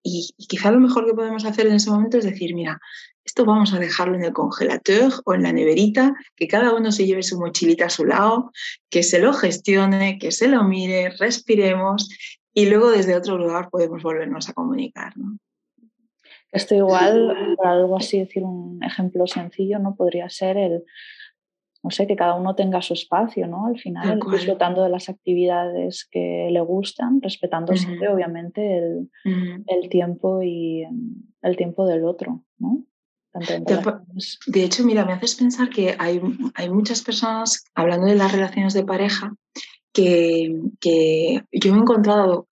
Y, 0.02 0.32
quizá 0.48 0.70
lo 0.70 0.80
mejor 0.80 1.06
que 1.06 1.14
podemos 1.14 1.44
hacer 1.44 1.66
en 1.66 1.74
ese 1.74 1.90
momento 1.90 2.18
es 2.18 2.24
decir, 2.24 2.54
mira, 2.54 2.80
esto 3.24 3.44
vamos 3.44 3.74
a 3.74 3.78
dejarlo 3.78 4.16
en 4.16 4.24
el 4.24 4.32
congelador 4.32 5.12
o 5.24 5.34
en 5.34 5.42
la 5.42 5.52
neverita, 5.52 6.14
que 6.36 6.48
cada 6.48 6.74
uno 6.74 6.92
se 6.92 7.06
lleve 7.06 7.22
su 7.22 7.38
mochilita 7.38 7.86
a 7.86 7.90
su 7.90 8.04
lado, 8.04 8.52
que 8.88 9.02
se 9.02 9.18
lo 9.18 9.32
gestione, 9.32 10.18
que 10.18 10.30
se 10.30 10.48
lo 10.48 10.64
mire, 10.64 11.10
respiremos 11.10 12.08
y 12.54 12.66
luego 12.66 12.90
desde 12.90 13.16
otro 13.16 13.36
lugar 13.36 13.68
podemos 13.70 14.02
volvernos 14.02 14.48
a 14.48 14.52
comunicar. 14.52 15.16
¿no? 15.16 15.36
Esto 16.52 16.74
igual, 16.74 17.56
para 17.56 17.72
algo 17.72 17.96
así 17.96 18.18
decir 18.18 18.42
un 18.42 18.82
ejemplo 18.82 19.26
sencillo, 19.26 19.78
¿no? 19.78 19.94
Podría 19.94 20.28
ser 20.28 20.56
el 20.56 20.84
no 21.82 21.90
sé, 21.90 22.06
que 22.06 22.16
cada 22.16 22.34
uno 22.34 22.54
tenga 22.54 22.82
su 22.82 22.94
espacio, 22.94 23.46
¿no? 23.46 23.66
Al 23.66 23.78
final, 23.78 24.20
disfrutando 24.30 24.82
de 24.82 24.90
las 24.90 25.08
actividades 25.08 26.06
que 26.10 26.48
le 26.50 26.60
gustan, 26.60 27.22
respetando 27.22 27.74
siempre, 27.74 28.08
obviamente, 28.08 28.78
el, 28.78 29.10
el, 29.66 29.88
tiempo 29.88 30.42
y 30.42 30.84
el 31.42 31.56
tiempo 31.56 31.86
del 31.86 32.04
otro, 32.04 32.44
¿no? 32.58 32.84
De 34.46 34.64
hecho, 34.64 34.84
mira, 34.84 35.04
me 35.04 35.12
haces 35.12 35.36
pensar 35.36 35.70
que 35.70 35.94
hay, 35.98 36.20
hay 36.54 36.68
muchas 36.68 37.02
personas, 37.02 37.64
hablando 37.74 38.06
de 38.06 38.16
las 38.16 38.32
relaciones 38.32 38.74
de 38.74 38.84
pareja, 38.84 39.34
que, 39.92 40.60
que 40.80 41.44
yo 41.52 41.72
me 41.72 41.78
he 41.78 41.82
encontrado 41.82 42.48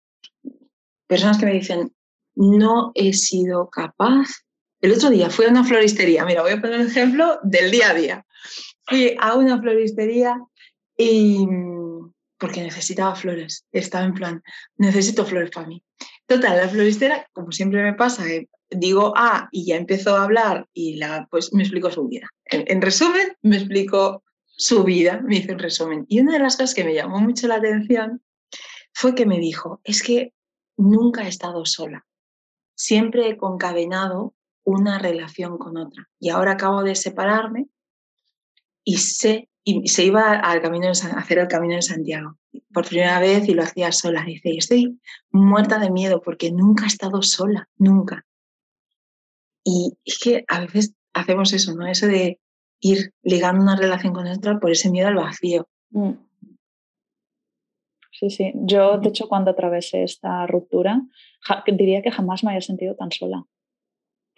personas 1.06 1.38
que 1.38 1.46
me 1.46 1.52
dicen, 1.52 1.92
no 2.34 2.92
he 2.94 3.12
sido 3.12 3.68
capaz. 3.68 4.28
El 4.82 4.92
otro 4.92 5.10
día 5.10 5.30
fui 5.30 5.46
a 5.46 5.50
una 5.50 5.62
floristería, 5.62 6.24
mira, 6.24 6.42
voy 6.42 6.50
a 6.50 6.60
poner 6.60 6.80
un 6.80 6.88
ejemplo 6.88 7.38
del 7.44 7.70
día 7.70 7.90
a 7.90 7.94
día. 7.94 8.26
Fui 8.84 9.16
a 9.18 9.36
una 9.36 9.60
floristería 9.60 10.36
y 10.98 11.46
porque 12.36 12.62
necesitaba 12.62 13.14
flores, 13.14 13.64
estaba 13.70 14.04
en 14.04 14.14
plan, 14.14 14.42
necesito 14.76 15.24
flores 15.24 15.52
para 15.52 15.68
mí. 15.68 15.84
Total, 16.26 16.56
la 16.56 16.68
floristera, 16.68 17.28
como 17.32 17.52
siempre 17.52 17.80
me 17.80 17.94
pasa, 17.94 18.26
eh, 18.26 18.48
digo 18.70 19.12
A 19.16 19.48
y 19.52 19.66
ya 19.66 19.76
empezó 19.76 20.16
a 20.16 20.24
hablar 20.24 20.66
y 20.72 20.96
la, 20.96 21.28
pues 21.30 21.52
me 21.54 21.62
explico 21.62 21.88
su 21.92 22.08
vida. 22.08 22.28
En, 22.46 22.82
resumen, 22.82 23.36
me 23.42 23.58
explicó 23.58 24.24
su 24.44 24.82
vida, 24.82 25.20
me 25.24 25.36
hizo 25.36 25.52
un 25.52 25.60
resumen. 25.60 26.06
Y 26.08 26.18
una 26.18 26.32
de 26.32 26.40
las 26.40 26.56
cosas 26.56 26.74
que 26.74 26.82
me 26.82 26.94
llamó 26.94 27.20
mucho 27.20 27.46
la 27.46 27.56
atención 27.56 28.20
fue 28.92 29.14
que 29.14 29.26
me 29.26 29.38
dijo, 29.38 29.80
es 29.84 30.02
que 30.02 30.34
nunca 30.76 31.22
he 31.22 31.28
estado 31.28 31.64
sola, 31.66 32.04
siempre 32.74 33.28
he 33.28 33.36
concadenado 33.36 34.34
una 34.64 34.98
relación 34.98 35.58
con 35.58 35.76
otra 35.76 36.08
y 36.20 36.30
ahora 36.30 36.52
acabo 36.52 36.82
de 36.82 36.94
separarme 36.94 37.66
y 38.84 38.96
sé, 38.98 39.48
y 39.64 39.88
se 39.88 40.04
iba 40.04 40.32
al 40.32 40.60
camino 40.60 40.88
a 40.88 40.90
hacer 40.90 41.38
el 41.38 41.48
camino 41.48 41.74
de 41.74 41.82
Santiago 41.82 42.36
por 42.72 42.86
primera 42.86 43.20
vez 43.20 43.48
y 43.48 43.54
lo 43.54 43.62
hacía 43.62 43.92
sola. 43.92 44.24
Dice, 44.24 44.50
y 44.50 44.58
estoy 44.58 45.00
muerta 45.30 45.78
de 45.78 45.90
miedo 45.90 46.20
porque 46.20 46.50
nunca 46.50 46.84
he 46.84 46.88
estado 46.88 47.22
sola, 47.22 47.68
nunca. 47.76 48.24
Y 49.64 49.96
es 50.04 50.18
que 50.18 50.44
a 50.48 50.60
veces 50.60 50.94
hacemos 51.12 51.52
eso, 51.52 51.74
¿no? 51.74 51.86
Eso 51.86 52.06
de 52.06 52.40
ir 52.80 53.14
ligando 53.22 53.62
una 53.62 53.76
relación 53.76 54.12
con 54.12 54.26
otra 54.26 54.58
por 54.58 54.70
ese 54.70 54.90
miedo 54.90 55.08
al 55.08 55.14
vacío. 55.14 55.68
Mm. 55.90 56.12
Sí, 58.10 58.30
sí. 58.30 58.52
Yo, 58.54 58.98
de 58.98 59.08
hecho, 59.08 59.28
cuando 59.28 59.50
atravesé 59.50 60.02
esta 60.02 60.46
ruptura, 60.46 61.00
diría 61.66 62.02
que 62.02 62.10
jamás 62.10 62.44
me 62.44 62.50
había 62.50 62.60
sentido 62.60 62.94
tan 62.94 63.10
sola. 63.10 63.44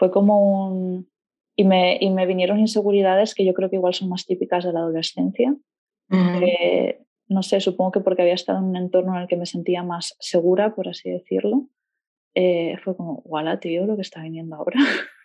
Fue 0.05 0.11
como 0.11 0.67
un... 0.67 1.09
Y 1.57 1.65
me, 1.65 1.97
y 1.99 2.11
me 2.11 2.27
vinieron 2.27 2.59
inseguridades 2.59 3.35
que 3.35 3.43
yo 3.43 3.55
creo 3.55 3.71
que 3.71 3.77
igual 3.77 3.95
son 3.95 4.11
más 4.11 4.27
típicas 4.27 4.65
de 4.65 4.73
la 4.75 4.81
adolescencia. 4.81 5.57
no 7.29 7.43
sé, 7.43 7.61
supongo 7.61 7.93
que 7.93 8.01
porque 8.01 8.21
había 8.21 8.35
estado 8.35 8.59
en 8.59 8.65
un 8.65 8.77
entorno 8.77 9.17
en 9.17 9.23
el 9.23 9.29
que 9.29 9.39
me 9.39 9.47
sentía 9.47 9.83
más 9.83 10.15
segura, 10.21 10.75
por 10.75 10.89
así 10.89 11.09
decirlo. 11.09 11.69
Eh, 12.35 12.77
fue 12.85 12.95
como, 12.97 13.23
guala, 13.25 13.61
tío, 13.61 13.87
lo 13.87 13.97
que 13.97 14.03
está 14.03 14.21
viniendo 14.21 14.57
ahora. 14.57 14.79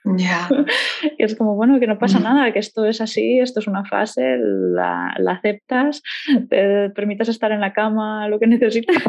Ya. 0.05 0.47
y 1.17 1.23
es 1.23 1.35
como, 1.35 1.55
bueno, 1.55 1.77
que 1.79 1.87
no 1.87 1.99
pasa 1.99 2.21
nada, 2.21 2.53
que 2.53 2.59
esto 2.59 2.85
es 2.85 3.01
así, 3.01 3.39
esto 3.39 3.59
es 3.59 3.67
una 3.67 3.83
fase, 3.83 4.37
la, 4.37 5.09
aceptas, 5.27 6.01
te 6.49 6.89
permites 6.91 7.27
estar 7.27 7.51
en 7.51 7.59
la 7.59 7.73
cama, 7.73 8.29
lo 8.29 8.39
que 8.39 8.47
necesitas. 8.47 9.03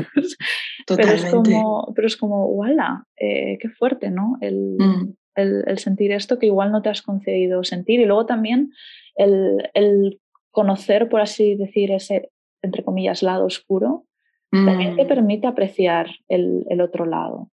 Pero 0.87 1.13
es 1.13 1.27
como, 1.27 1.93
pero 1.95 2.07
es 2.09 2.17
como 2.17 2.47
guala, 2.49 3.05
eh, 3.17 3.57
qué 3.61 3.69
fuerte, 3.69 4.11
¿no? 4.11 4.39
Mm. 4.41 5.13
El, 5.41 5.65
el, 5.67 5.79
sentir 5.79 6.13
esto 6.13 6.39
que 6.39 6.47
igual 6.47 6.73
no 6.73 6.83
te 6.83 6.89
has 6.89 7.03
concedido 7.03 7.65
sentir. 7.65 8.01
Y 8.01 8.05
luego 8.05 8.27
también 8.27 8.73
el, 9.17 9.69
el 9.75 10.21
conocer, 10.51 11.09
por 11.09 11.21
así 11.21 11.55
decir, 11.55 11.93
ese, 11.93 12.31
entre 12.63 12.85
comillas, 12.85 13.23
lado 13.23 13.47
oscuro, 13.47 14.05
también 14.51 14.97
te 14.97 15.05
mm. 15.05 15.09
permite 15.09 15.47
apreciar 15.47 16.11
el, 16.29 16.67
el 16.69 16.81
otro 16.81 17.07
lado. 17.07 17.51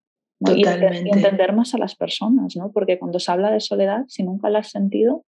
Y, 0.54 0.66
entender 0.66 1.52
más 1.52 1.72
a 1.74 1.78
las 1.78 1.94
personas, 1.94 2.56
¿no? 2.56 2.72
Porque 2.72 2.98
cuando 2.98 3.20
se 3.20 3.30
habla 3.30 3.50
de 3.50 3.60
soledad, 3.60 4.04
si 4.08 4.24
nunca 4.24 4.50
la 4.50 4.58
has 4.58 4.70
sentido, 4.70 5.24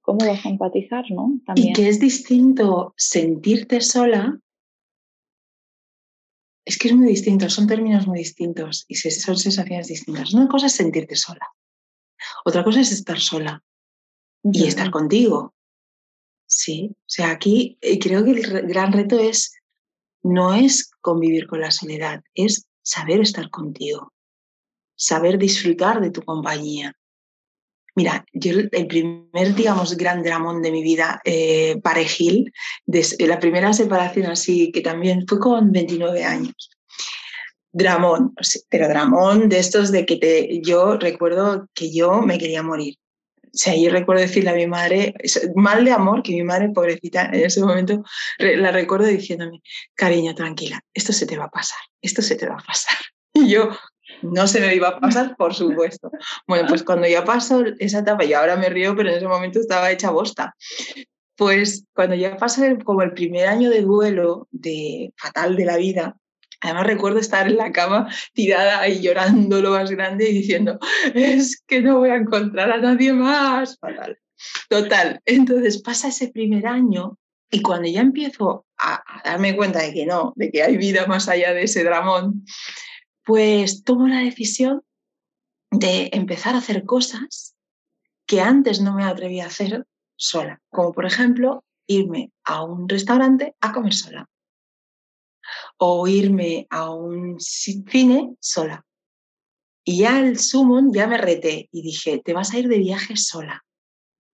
¿cómo 0.00 0.26
vas 0.26 0.44
a 0.44 0.48
empatizar, 0.48 1.04
no? 1.10 1.38
También. 1.46 1.70
Y 1.70 1.72
que 1.72 1.88
es 1.88 2.00
distinto 2.00 2.92
sentirte 2.96 3.80
sola. 3.80 4.40
Es 6.66 6.78
que 6.78 6.88
es 6.88 6.94
muy 6.94 7.08
distinto, 7.08 7.48
son 7.48 7.66
términos 7.66 8.06
muy 8.06 8.18
distintos 8.18 8.84
y 8.88 8.96
son 8.96 9.36
sensaciones 9.36 9.86
distintas. 9.86 10.34
Una 10.34 10.48
cosa 10.48 10.66
es 10.66 10.72
sentirte 10.72 11.16
sola, 11.16 11.46
otra 12.44 12.64
cosa 12.64 12.80
es 12.80 12.92
estar 12.92 13.18
sola 13.18 13.62
y 14.42 14.66
estar 14.66 14.90
contigo. 14.90 15.54
Sí, 16.46 16.90
o 16.92 17.04
sea, 17.06 17.30
aquí 17.30 17.78
eh, 17.80 17.98
creo 17.98 18.24
que 18.24 18.32
el 18.32 18.66
gran 18.66 18.92
reto 18.92 19.18
es, 19.18 19.54
no 20.22 20.54
es 20.54 20.90
convivir 21.00 21.46
con 21.46 21.60
la 21.60 21.70
soledad, 21.70 22.22
es 22.34 22.66
saber 22.82 23.20
estar 23.20 23.50
contigo 23.50 24.12
saber 25.00 25.38
disfrutar 25.38 25.98
de 26.00 26.10
tu 26.10 26.22
compañía. 26.22 26.92
Mira, 27.96 28.24
yo 28.34 28.52
el 28.70 28.86
primer, 28.86 29.54
digamos, 29.54 29.96
gran 29.96 30.22
dramón 30.22 30.60
de 30.62 30.70
mi 30.70 30.82
vida, 30.82 31.20
eh, 31.24 31.80
parejil, 31.82 32.52
la 32.86 33.38
primera 33.40 33.72
separación 33.72 34.26
así, 34.26 34.70
que 34.70 34.82
también 34.82 35.24
fue 35.26 35.40
con 35.40 35.72
29 35.72 36.22
años. 36.22 36.70
Dramón, 37.72 38.34
pero 38.68 38.88
dramón 38.88 39.48
de 39.48 39.58
estos 39.58 39.92
de 39.92 40.04
que 40.04 40.16
te, 40.16 40.60
yo 40.60 40.96
recuerdo 40.96 41.68
que 41.74 41.92
yo 41.92 42.20
me 42.20 42.38
quería 42.38 42.62
morir. 42.62 42.96
O 43.52 43.58
sea, 43.58 43.74
yo 43.76 43.90
recuerdo 43.90 44.22
decirle 44.22 44.50
a 44.50 44.54
mi 44.54 44.66
madre, 44.66 45.14
mal 45.56 45.84
de 45.84 45.90
amor, 45.90 46.22
que 46.22 46.32
mi 46.32 46.44
madre, 46.44 46.70
pobrecita, 46.70 47.26
en 47.26 47.44
ese 47.44 47.60
momento 47.60 48.04
la 48.38 48.70
recuerdo 48.70 49.06
diciéndome, 49.06 49.60
cariño, 49.94 50.34
tranquila, 50.34 50.80
esto 50.94 51.12
se 51.12 51.26
te 51.26 51.36
va 51.36 51.46
a 51.46 51.50
pasar, 51.50 51.80
esto 52.00 52.22
se 52.22 52.36
te 52.36 52.46
va 52.46 52.54
a 52.54 52.64
pasar. 52.64 52.96
Y 53.32 53.48
yo, 53.48 53.70
no 54.22 54.46
se 54.48 54.60
me 54.60 54.74
iba 54.74 54.88
a 54.88 55.00
pasar, 55.00 55.36
por 55.36 55.54
supuesto. 55.54 56.10
Bueno, 56.48 56.66
pues 56.68 56.82
cuando 56.82 57.06
ya 57.06 57.24
pasó 57.24 57.62
esa 57.78 58.00
etapa, 58.00 58.24
y 58.24 58.32
ahora 58.32 58.56
me 58.56 58.68
río, 58.68 58.96
pero 58.96 59.08
en 59.08 59.16
ese 59.16 59.28
momento 59.28 59.60
estaba 59.60 59.90
hecha 59.90 60.10
bosta. 60.10 60.56
Pues 61.36 61.84
cuando 61.94 62.16
ya 62.16 62.36
pasó 62.36 62.62
como 62.84 63.02
el 63.02 63.12
primer 63.12 63.46
año 63.46 63.70
de 63.70 63.82
duelo 63.82 64.48
de 64.50 65.12
fatal 65.16 65.54
de 65.54 65.64
la 65.64 65.76
vida, 65.76 66.16
además 66.60 66.86
recuerdo 66.86 67.18
estar 67.18 67.46
en 67.48 67.56
la 67.56 67.72
cama 67.72 68.08
tirada 68.32 68.86
y 68.88 69.00
llorando 69.00 69.60
lo 69.60 69.70
más 69.70 69.90
grande 69.90 70.30
y 70.30 70.34
diciendo, 70.34 70.78
es 71.14 71.62
que 71.66 71.80
no 71.80 71.98
voy 71.98 72.10
a 72.10 72.16
encontrar 72.16 72.70
a 72.70 72.78
nadie 72.78 73.12
más. 73.12 73.78
Fatal. 73.78 74.18
Total. 74.68 75.20
Entonces 75.24 75.82
pasa 75.82 76.08
ese 76.08 76.28
primer 76.28 76.66
año 76.66 77.18
y 77.50 77.62
cuando 77.62 77.88
ya 77.88 78.00
empiezo 78.00 78.66
a, 78.78 78.94
a 78.94 79.30
darme 79.30 79.56
cuenta 79.56 79.80
de 79.82 79.92
que 79.92 80.06
no, 80.06 80.32
de 80.36 80.50
que 80.50 80.62
hay 80.62 80.76
vida 80.76 81.06
más 81.06 81.28
allá 81.28 81.52
de 81.52 81.64
ese 81.64 81.84
dramón, 81.84 82.44
pues 83.24 83.82
tomo 83.84 84.06
la 84.08 84.20
decisión 84.20 84.82
de 85.70 86.10
empezar 86.12 86.54
a 86.54 86.58
hacer 86.58 86.84
cosas 86.84 87.54
que 88.26 88.40
antes 88.40 88.80
no 88.80 88.94
me 88.94 89.04
atrevía 89.04 89.44
a 89.44 89.48
hacer 89.48 89.86
sola, 90.16 90.60
como 90.70 90.92
por 90.92 91.06
ejemplo 91.06 91.64
irme 91.86 92.30
a 92.44 92.62
un 92.62 92.88
restaurante 92.88 93.54
a 93.60 93.72
comer 93.72 93.94
sola 93.94 94.28
o 95.82 96.06
irme 96.06 96.66
a 96.68 96.90
un 96.90 97.40
cine 97.40 98.36
sola. 98.38 98.84
Y 99.82 100.00
ya 100.00 100.20
el 100.20 100.38
sumo 100.38 100.80
ya 100.92 101.06
me 101.06 101.16
reté 101.16 101.70
y 101.72 101.80
dije, 101.80 102.20
te 102.22 102.34
vas 102.34 102.52
a 102.52 102.58
ir 102.58 102.68
de 102.68 102.78
viaje 102.78 103.16
sola. 103.16 103.64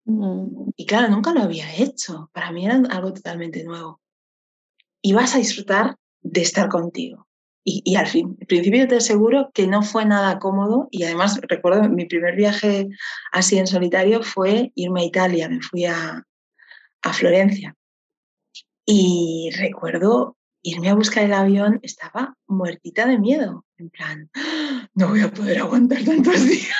Mm. 0.05 0.71
Y 0.77 0.87
claro, 0.87 1.09
nunca 1.09 1.33
lo 1.33 1.43
había 1.43 1.73
hecho. 1.77 2.31
Para 2.33 2.51
mí 2.51 2.67
era 2.67 2.83
algo 2.91 3.13
totalmente 3.13 3.63
nuevo. 3.63 4.01
Y 5.01 5.13
vas 5.13 5.37
a 5.37 5.39
disfrutar 5.39 5.95
de 6.21 6.43
estar 6.43 6.69
contigo. 6.69 7.29
Y, 7.69 7.97
al 7.97 8.07
fin, 8.07 8.37
al 8.41 8.47
principio 8.47 8.87
te 8.87 8.97
aseguro 8.97 9.51
que 9.53 9.67
no 9.67 9.83
fue 9.83 10.05
nada 10.05 10.39
cómodo 10.39 10.87
y 10.93 11.03
además 11.03 11.41
recuerdo 11.43 11.89
mi 11.89 12.05
primer 12.05 12.37
viaje 12.37 12.87
así 13.33 13.59
en 13.59 13.67
solitario 13.67 14.23
fue 14.23 14.71
irme 14.77 15.01
a 15.01 15.05
Italia, 15.05 15.49
me 15.49 15.61
fui 15.61 15.85
a, 15.85 16.23
a 17.03 17.13
Florencia. 17.13 17.75
Y 18.85 19.51
recuerdo 19.59 20.37
irme 20.67 20.91
a 20.91 20.95
buscar 20.95 21.25
el 21.25 21.33
avión, 21.33 21.79
estaba 21.83 22.37
muertita 22.49 23.07
de 23.07 23.19
miedo, 23.19 23.65
en 23.79 23.89
plan, 23.89 24.31
no 24.95 25.09
voy 25.09 25.21
a 25.21 25.33
poder 25.33 25.61
aguantar 25.61 26.05
tantos 26.05 26.45
días. 26.47 26.77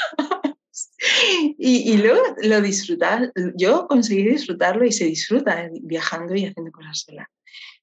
Y, 1.57 1.97
luego 1.99 2.21
lo 2.43 2.61
disfrutar, 2.61 3.33
yo 3.55 3.87
conseguí 3.87 4.29
disfrutarlo 4.29 4.85
y 4.85 4.93
se 4.93 5.05
disfruta 5.05 5.71
viajando 5.83 6.35
y 6.35 6.47
haciendo 6.47 6.73
cosas 6.73 7.01
sola. 7.01 7.31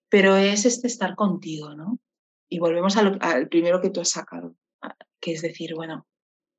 Pero 0.09 0.35
es 0.35 0.65
este 0.65 0.87
estar 0.87 1.15
contigo, 1.15 1.73
¿no? 1.73 1.99
Y 2.49 2.59
volvemos 2.59 2.97
al, 2.97 3.47
primero 3.47 3.81
que 3.81 3.89
tú 3.89 4.01
has 4.01 4.09
sacado, 4.09 4.55
que 5.21 5.31
es 5.31 5.41
decir, 5.41 5.73
bueno, 5.73 6.05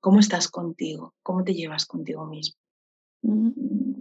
¿cómo 0.01 0.21
estás 0.21 0.49
contigo? 0.49 1.15
¿Cómo 1.23 1.45
te 1.45 1.55
llevas 1.55 1.85
contigo 1.85 2.27
mismo? 2.27 2.57
Mm. 3.23 4.01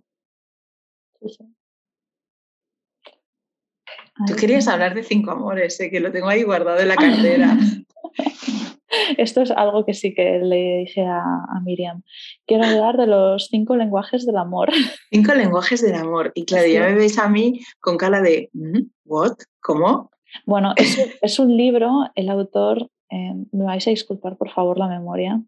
Tú 4.28 4.36
querías 4.36 4.68
hablar 4.68 4.94
de 4.94 5.04
cinco 5.04 5.32
amores, 5.32 5.78
que 5.78 6.00
lo 6.00 6.12
tengo 6.12 6.28
ahí 6.28 6.44
guardado 6.44 6.80
en 6.80 6.88
la 6.88 6.96
cartera. 6.96 7.58
Esto 9.18 9.42
es 9.42 9.52
algo 9.52 9.86
que 9.86 9.94
sí 9.94 10.14
que 10.14 10.40
le 10.40 10.78
dije 10.80 11.04
a, 11.04 11.60
Miriam. 11.64 12.04
Quiero 12.46 12.66
hablar 12.66 12.98
de 12.98 13.08
los 13.08 13.48
cinco 13.48 13.76
lenguajes 13.76 14.26
del 14.26 14.38
amor. 14.38 14.70
Cinco 15.12 15.34
lenguajes 15.34 15.82
del 15.82 15.96
amor. 15.96 16.32
Y 16.36 16.46
claro, 16.46 16.68
ya 16.68 16.82
me 16.82 16.94
veis 16.94 17.18
a 17.18 17.28
mí 17.28 17.62
con 17.80 17.98
cara 17.98 18.22
de, 18.22 18.50
mm, 18.54 18.82
¿what? 19.06 19.34
¿Cómo? 19.62 20.12
Bueno, 20.46 20.74
es, 21.22 21.40
un 21.40 21.56
libro, 21.56 22.12
el 22.16 22.30
autor, 22.30 22.90
eh, 23.10 23.34
me 23.52 23.66
vais 23.66 23.88
a 23.88 23.92
disculpar 23.92 24.38
por 24.38 24.52
favor 24.52 24.78
la 24.78 24.88
memoria, 24.88 25.42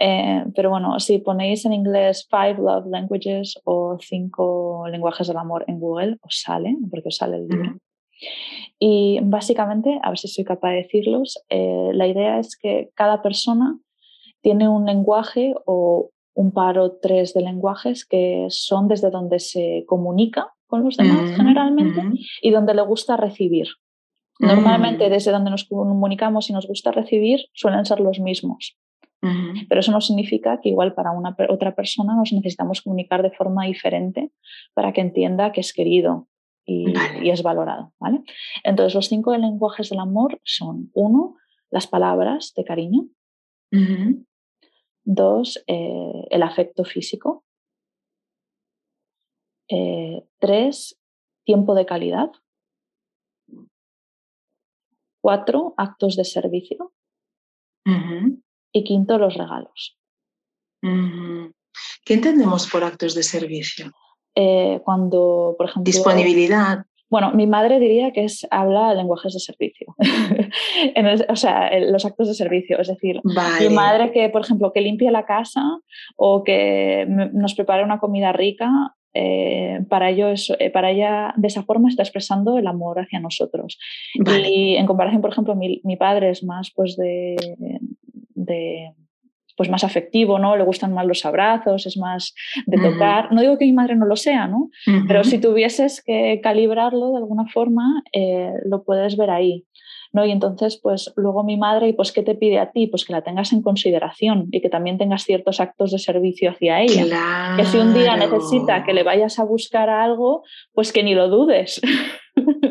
eh, 0.00 0.44
pero 0.54 0.70
bueno, 0.70 1.00
si 1.00 1.18
ponéis 1.18 1.64
en 1.64 1.72
inglés 1.72 2.28
Five 2.30 2.58
Love 2.58 2.86
Languages 2.86 3.60
o 3.64 3.98
Cinco 4.00 4.84
Lenguajes 4.88 5.26
del 5.26 5.36
Amor 5.36 5.64
en 5.66 5.80
Google, 5.80 6.18
os 6.20 6.40
sale, 6.40 6.76
porque 6.90 7.08
os 7.08 7.16
sale 7.16 7.36
el 7.36 7.48
libro. 7.48 7.78
Y 8.78 9.20
básicamente, 9.22 9.98
a 10.02 10.10
ver 10.10 10.18
si 10.18 10.28
soy 10.28 10.44
capaz 10.44 10.70
de 10.70 10.76
decirlos, 10.76 11.42
eh, 11.48 11.90
la 11.92 12.06
idea 12.06 12.38
es 12.38 12.56
que 12.56 12.90
cada 12.94 13.22
persona 13.22 13.78
tiene 14.40 14.68
un 14.68 14.86
lenguaje 14.86 15.54
o 15.66 16.10
un 16.34 16.52
par 16.52 16.78
o 16.78 16.92
tres 16.92 17.34
de 17.34 17.42
lenguajes 17.42 18.06
que 18.06 18.46
son 18.48 18.86
desde 18.86 19.10
donde 19.10 19.40
se 19.40 19.84
comunica 19.86 20.52
con 20.68 20.84
los 20.84 20.96
demás 20.96 21.34
generalmente 21.34 22.00
y 22.42 22.50
donde 22.50 22.74
le 22.74 22.82
gusta 22.82 23.16
recibir. 23.16 23.66
Normalmente 24.38 25.08
mm. 25.08 25.10
desde 25.10 25.32
donde 25.32 25.50
nos 25.50 25.64
comunicamos 25.64 26.48
y 26.48 26.52
nos 26.52 26.68
gusta 26.68 26.92
recibir 26.92 27.40
suelen 27.54 27.84
ser 27.84 27.98
los 28.00 28.20
mismos. 28.20 28.78
Pero 29.68 29.80
eso 29.80 29.90
no 29.90 30.00
significa 30.00 30.60
que 30.60 30.68
igual 30.68 30.94
para 30.94 31.10
una 31.10 31.36
otra 31.48 31.74
persona 31.74 32.14
nos 32.14 32.32
necesitamos 32.32 32.82
comunicar 32.82 33.22
de 33.22 33.32
forma 33.32 33.64
diferente 33.64 34.30
para 34.74 34.92
que 34.92 35.00
entienda 35.00 35.50
que 35.50 35.60
es 35.60 35.72
querido, 35.72 36.28
y, 36.68 37.30
es 37.30 37.42
valorado. 37.42 37.92
¿vale? 37.98 38.22
Entonces, 38.62 38.94
los 38.94 39.08
cinco 39.08 39.36
lenguajes 39.36 39.88
del 39.88 40.00
amor 40.00 40.40
son, 40.44 40.90
uno, 40.92 41.36
las 41.70 41.86
palabras 41.86 42.52
de 42.54 42.64
cariño. 42.64 43.08
Dos, 45.04 45.62
eh, 45.66 46.26
el 46.30 46.42
afecto 46.42 46.84
físico. 46.84 47.44
Eh, 49.70 50.22
tres, 50.38 51.00
tiempo 51.44 51.74
de 51.74 51.86
calidad. 51.86 52.30
Cuatro, 55.20 55.74
actos 55.76 56.16
de 56.16 56.24
servicio. 56.24 56.92
Y 58.72 58.84
quinto, 58.84 59.16
los 59.16 59.34
regalos. 59.34 59.98
¿Qué 60.82 62.14
entendemos 62.14 62.68
por 62.70 62.84
actos 62.84 63.14
de 63.14 63.22
servicio? 63.22 63.92
Eh, 64.40 64.80
cuando, 64.84 65.56
por 65.58 65.68
ejemplo... 65.68 65.90
Disponibilidad. 65.90 66.84
Bueno, 67.10 67.32
mi 67.32 67.48
madre 67.48 67.80
diría 67.80 68.12
que 68.12 68.22
es 68.22 68.46
habla 68.52 68.94
lenguajes 68.94 69.32
de 69.32 69.40
servicio, 69.40 69.96
o 71.28 71.36
sea, 71.36 71.76
los 71.80 72.04
actos 72.04 72.28
de 72.28 72.34
servicio. 72.34 72.78
Es 72.78 72.86
decir, 72.86 73.20
mi 73.24 73.68
madre 73.74 74.12
que, 74.12 74.28
por 74.28 74.42
ejemplo, 74.42 74.72
que 74.72 74.80
limpie 74.80 75.10
la 75.10 75.24
casa 75.24 75.62
o 76.16 76.44
que 76.44 77.04
nos 77.32 77.54
prepare 77.54 77.82
una 77.82 77.98
comida 77.98 78.32
rica, 78.32 78.94
eh, 79.12 79.80
para, 79.88 80.10
ello 80.10 80.28
eh, 80.60 80.70
para 80.70 80.92
ella 80.92 81.34
de 81.36 81.48
esa 81.48 81.64
forma 81.64 81.88
está 81.88 82.02
expresando 82.02 82.58
el 82.58 82.66
amor 82.68 83.00
hacia 83.00 83.18
nosotros. 83.18 83.76
Y 84.14 84.76
en 84.76 84.86
comparación, 84.86 85.20
por 85.20 85.32
ejemplo, 85.32 85.56
mi, 85.56 85.80
mi 85.82 85.96
padre 85.96 86.30
es 86.30 86.44
más 86.44 86.70
pues 86.76 86.94
de, 86.96 87.34
de 88.34 88.92
pues 89.58 89.68
más 89.68 89.82
afectivo, 89.82 90.38
¿no? 90.38 90.56
Le 90.56 90.62
gustan 90.62 90.94
más 90.94 91.04
los 91.04 91.26
abrazos, 91.26 91.84
es 91.84 91.98
más 91.98 92.32
de 92.64 92.78
tocar. 92.78 93.32
No 93.32 93.40
digo 93.40 93.58
que 93.58 93.64
mi 93.64 93.72
madre 93.72 93.96
no 93.96 94.06
lo 94.06 94.14
sea, 94.14 94.46
¿no? 94.46 94.70
Pero 95.08 95.24
si 95.24 95.38
tuvieses 95.38 96.00
que 96.00 96.40
calibrarlo 96.40 97.10
de 97.10 97.18
alguna 97.18 97.46
forma, 97.46 98.04
eh, 98.12 98.52
lo 98.64 98.84
puedes 98.84 99.16
ver 99.16 99.30
ahí. 99.30 99.66
¿no? 100.12 100.24
Y 100.24 100.30
entonces, 100.30 100.78
pues 100.82 101.12
luego 101.16 101.44
mi 101.44 101.56
madre, 101.56 101.92
pues 101.92 102.12
qué 102.12 102.22
te 102.22 102.34
pide 102.34 102.58
a 102.58 102.70
ti? 102.70 102.86
Pues 102.86 103.04
que 103.04 103.12
la 103.12 103.22
tengas 103.22 103.52
en 103.52 103.62
consideración 103.62 104.48
y 104.50 104.60
que 104.60 104.68
también 104.68 104.98
tengas 104.98 105.24
ciertos 105.24 105.60
actos 105.60 105.90
de 105.90 105.98
servicio 105.98 106.50
hacia 106.50 106.80
ella. 106.80 107.56
Que 107.56 107.64
si 107.64 107.76
un 107.76 107.94
día 107.94 108.16
necesita 108.16 108.84
que 108.84 108.94
le 108.94 109.02
vayas 109.02 109.38
a 109.38 109.44
buscar 109.44 109.90
algo, 109.90 110.44
pues 110.72 110.92
que 110.92 111.02
ni 111.02 111.14
lo 111.14 111.28
dudes. 111.28 111.80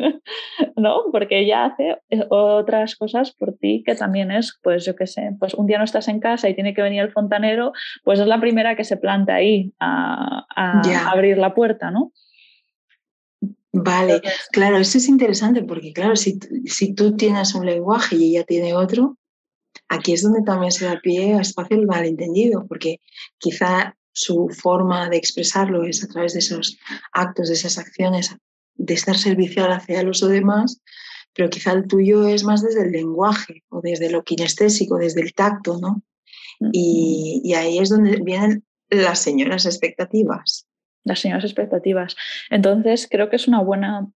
¿no? 0.76 1.04
Porque 1.12 1.40
ella 1.40 1.66
hace 1.66 1.98
eh, 2.10 2.24
otras 2.30 2.96
cosas 2.96 3.32
por 3.32 3.56
ti 3.56 3.82
que 3.84 3.94
también 3.94 4.30
es, 4.30 4.58
pues 4.62 4.84
yo 4.84 4.94
qué 4.96 5.06
sé, 5.06 5.34
pues 5.38 5.54
un 5.54 5.66
día 5.66 5.78
no 5.78 5.84
estás 5.84 6.08
en 6.08 6.20
casa 6.20 6.48
y 6.48 6.54
tiene 6.54 6.74
que 6.74 6.82
venir 6.82 7.02
el 7.02 7.12
fontanero, 7.12 7.72
pues 8.04 8.20
es 8.20 8.26
la 8.26 8.40
primera 8.40 8.76
que 8.76 8.84
se 8.84 8.96
planta 8.96 9.34
ahí 9.34 9.72
a, 9.80 10.46
abrir 11.10 11.38
la 11.38 11.54
puerta, 11.54 11.90
¿no? 11.90 12.12
Vale, 13.72 14.22
claro, 14.50 14.78
eso 14.78 14.98
es 14.98 15.08
interesante 15.08 15.62
porque, 15.62 15.92
claro, 15.92 16.16
si, 16.16 16.38
si 16.64 16.94
tú 16.94 17.16
tienes 17.16 17.54
un 17.54 17.66
lenguaje 17.66 18.16
y 18.16 18.30
ella 18.30 18.44
tiene 18.44 18.74
otro, 18.74 19.18
aquí 19.88 20.14
es 20.14 20.22
donde 20.22 20.42
también 20.42 20.72
se 20.72 20.86
da 20.86 21.00
pie 21.00 21.34
a 21.34 21.40
espacio 21.40 21.76
el 21.76 21.86
malentendido, 21.86 22.66
porque 22.66 23.00
quizá 23.38 23.94
su 24.12 24.48
forma 24.48 25.08
de 25.08 25.16
expresarlo 25.16 25.84
es 25.84 26.02
a 26.02 26.08
través 26.08 26.32
de 26.32 26.40
esos 26.40 26.78
actos, 27.12 27.48
de 27.48 27.54
esas 27.54 27.78
acciones 27.78 28.34
de 28.78 28.94
estar 28.94 29.18
servicial 29.18 29.70
hacia 29.72 30.02
los 30.02 30.26
demás, 30.26 30.80
pero 31.34 31.50
quizá 31.50 31.72
el 31.72 31.86
tuyo 31.86 32.26
es 32.26 32.44
más 32.44 32.62
desde 32.62 32.82
el 32.82 32.92
lenguaje 32.92 33.62
o 33.68 33.80
desde 33.80 34.10
lo 34.10 34.24
kinestésico, 34.24 34.96
desde 34.96 35.20
el 35.20 35.34
tacto, 35.34 35.78
¿no? 35.78 36.02
Y, 36.72 37.52
ahí 37.54 37.78
es 37.78 37.90
donde 37.90 38.20
vienen 38.22 38.64
las 38.88 39.20
señoras 39.20 39.66
expectativas. 39.66 40.66
Las 41.04 41.20
señoras 41.20 41.44
expectativas. 41.44 42.16
Entonces, 42.50 43.06
creo 43.08 43.30
que 43.30 43.36
es 43.36 43.46
una 43.46 43.62
buena 43.62 44.10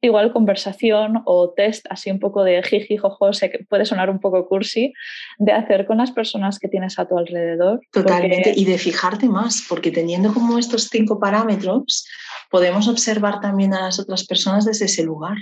igual 0.00 0.32
conversación 0.32 1.22
o 1.24 1.50
test 1.50 1.86
así 1.90 2.10
un 2.10 2.20
poco 2.20 2.44
de 2.44 2.62
jiji, 2.62 2.96
jojo, 2.96 3.32
sé 3.32 3.50
que 3.50 3.64
puede 3.64 3.84
sonar 3.84 4.10
un 4.10 4.20
poco 4.20 4.46
cursi, 4.48 4.92
de 5.38 5.52
hacer 5.52 5.86
con 5.86 5.98
las 5.98 6.12
personas 6.12 6.58
que 6.58 6.68
tienes 6.68 6.98
a 6.98 7.06
tu 7.06 7.18
alrededor. 7.18 7.80
Totalmente, 7.92 8.52
y 8.54 8.64
de 8.64 8.78
fijarte 8.78 9.28
más, 9.28 9.64
porque 9.68 9.90
teniendo 9.90 10.32
como 10.32 10.58
estos 10.58 10.88
cinco 10.88 11.18
parámetros, 11.18 12.06
podemos 12.50 12.88
observar 12.88 13.40
también 13.40 13.74
a 13.74 13.82
las 13.82 13.98
otras 13.98 14.24
personas 14.26 14.64
desde 14.64 14.84
ese 14.86 15.02
lugar. 15.02 15.38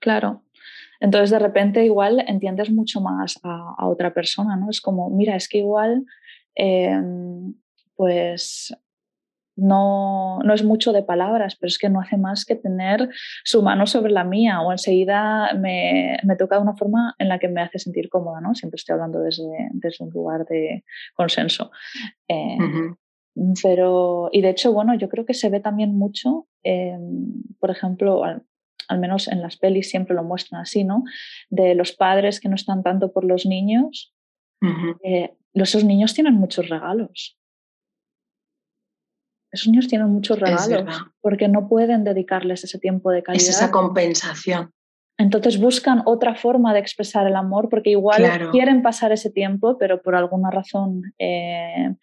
Claro. 0.00 0.42
Entonces 1.00 1.30
de 1.30 1.38
repente 1.38 1.84
igual 1.84 2.22
entiendes 2.26 2.70
mucho 2.70 3.00
más 3.00 3.38
a, 3.42 3.86
otra 3.86 4.12
persona, 4.12 4.56
¿no? 4.56 4.68
Es 4.70 4.80
como, 4.80 5.08
mira, 5.08 5.34
es 5.34 5.48
que 5.48 5.58
igual, 5.58 6.04
em, 6.54 7.54
pues 7.96 8.74
no, 9.56 10.38
no, 10.44 10.54
es 10.54 10.64
mucho 10.64 10.92
de 10.92 11.02
palabras, 11.02 11.56
pero 11.56 11.68
es 11.68 11.78
que 11.78 11.88
no 11.88 12.00
hace 12.00 12.16
más 12.16 12.44
que 12.44 12.56
tener 12.56 13.10
su 13.44 13.62
mano 13.62 13.86
sobre 13.86 14.12
la 14.12 14.24
mía 14.24 14.60
o 14.60 14.72
enseguida 14.72 15.52
me, 15.54 16.18
me, 16.24 16.36
toca 16.36 16.56
de 16.56 16.62
una 16.62 16.76
forma 16.76 17.14
en 17.18 17.28
la 17.28 17.38
que 17.38 17.48
me 17.48 17.60
hace 17.60 17.78
sentir 17.78 18.08
cómoda, 18.08 18.40
¿no? 18.40 18.54
Siempre 18.54 18.76
estoy 18.76 18.94
hablando 18.94 19.20
desde, 19.20 19.68
desde 19.72 20.04
un 20.04 20.10
lugar 20.10 20.46
de 20.46 20.84
consenso. 21.14 21.70
Eh, 22.28 22.56
pero, 23.62 24.28
y 24.32 24.40
de 24.40 24.50
hecho, 24.50 24.72
bueno, 24.72 24.94
yo 24.94 25.08
creo 25.08 25.24
que 25.24 25.34
se 25.34 25.48
ve 25.50 25.60
también 25.60 25.96
mucho, 25.96 26.46
por 27.58 27.70
ejemplo, 27.70 28.24
al, 28.24 28.42
menos 28.98 29.28
en 29.28 29.40
las 29.40 29.56
pelis 29.56 29.88
siempre 29.88 30.16
lo 30.16 30.24
muestran 30.24 30.62
así, 30.62 30.84
¿no? 30.84 31.04
De 31.48 31.74
los 31.74 31.92
padres 31.92 32.40
que 32.40 32.48
no 32.48 32.56
están 32.56 32.82
tanto 32.82 33.12
por 33.12 33.24
los 33.24 33.46
niños. 33.46 34.14
Eh, 35.04 35.32
esos 35.54 35.84
niños 35.84 36.12
tienen 36.14 36.34
muchos 36.34 36.68
regalos. 36.68 37.39
Esos 39.52 39.68
niños 39.68 39.88
tienen 39.88 40.08
muchos 40.08 40.38
regalos 40.38 40.84
porque 41.20 41.48
no 41.48 41.68
pueden 41.68 42.04
dedicarles 42.04 42.64
ese 42.64 42.78
tiempo 42.78 43.10
de 43.10 43.22
calidad. 43.22 43.42
Es 43.42 43.48
esa 43.48 43.70
compensación. 43.70 44.72
Entonces 45.18 45.60
buscan 45.60 46.02
otra 46.06 46.34
forma 46.34 46.72
de 46.72 46.80
expresar 46.80 47.26
el 47.26 47.36
amor 47.36 47.68
porque 47.68 47.90
igual 47.90 48.50
quieren 48.52 48.80
pasar 48.80 49.12
ese 49.12 49.30
tiempo, 49.30 49.76
pero 49.76 50.00
por 50.02 50.14
alguna 50.14 50.50
razón, 50.50 51.12
eh, 51.18 51.94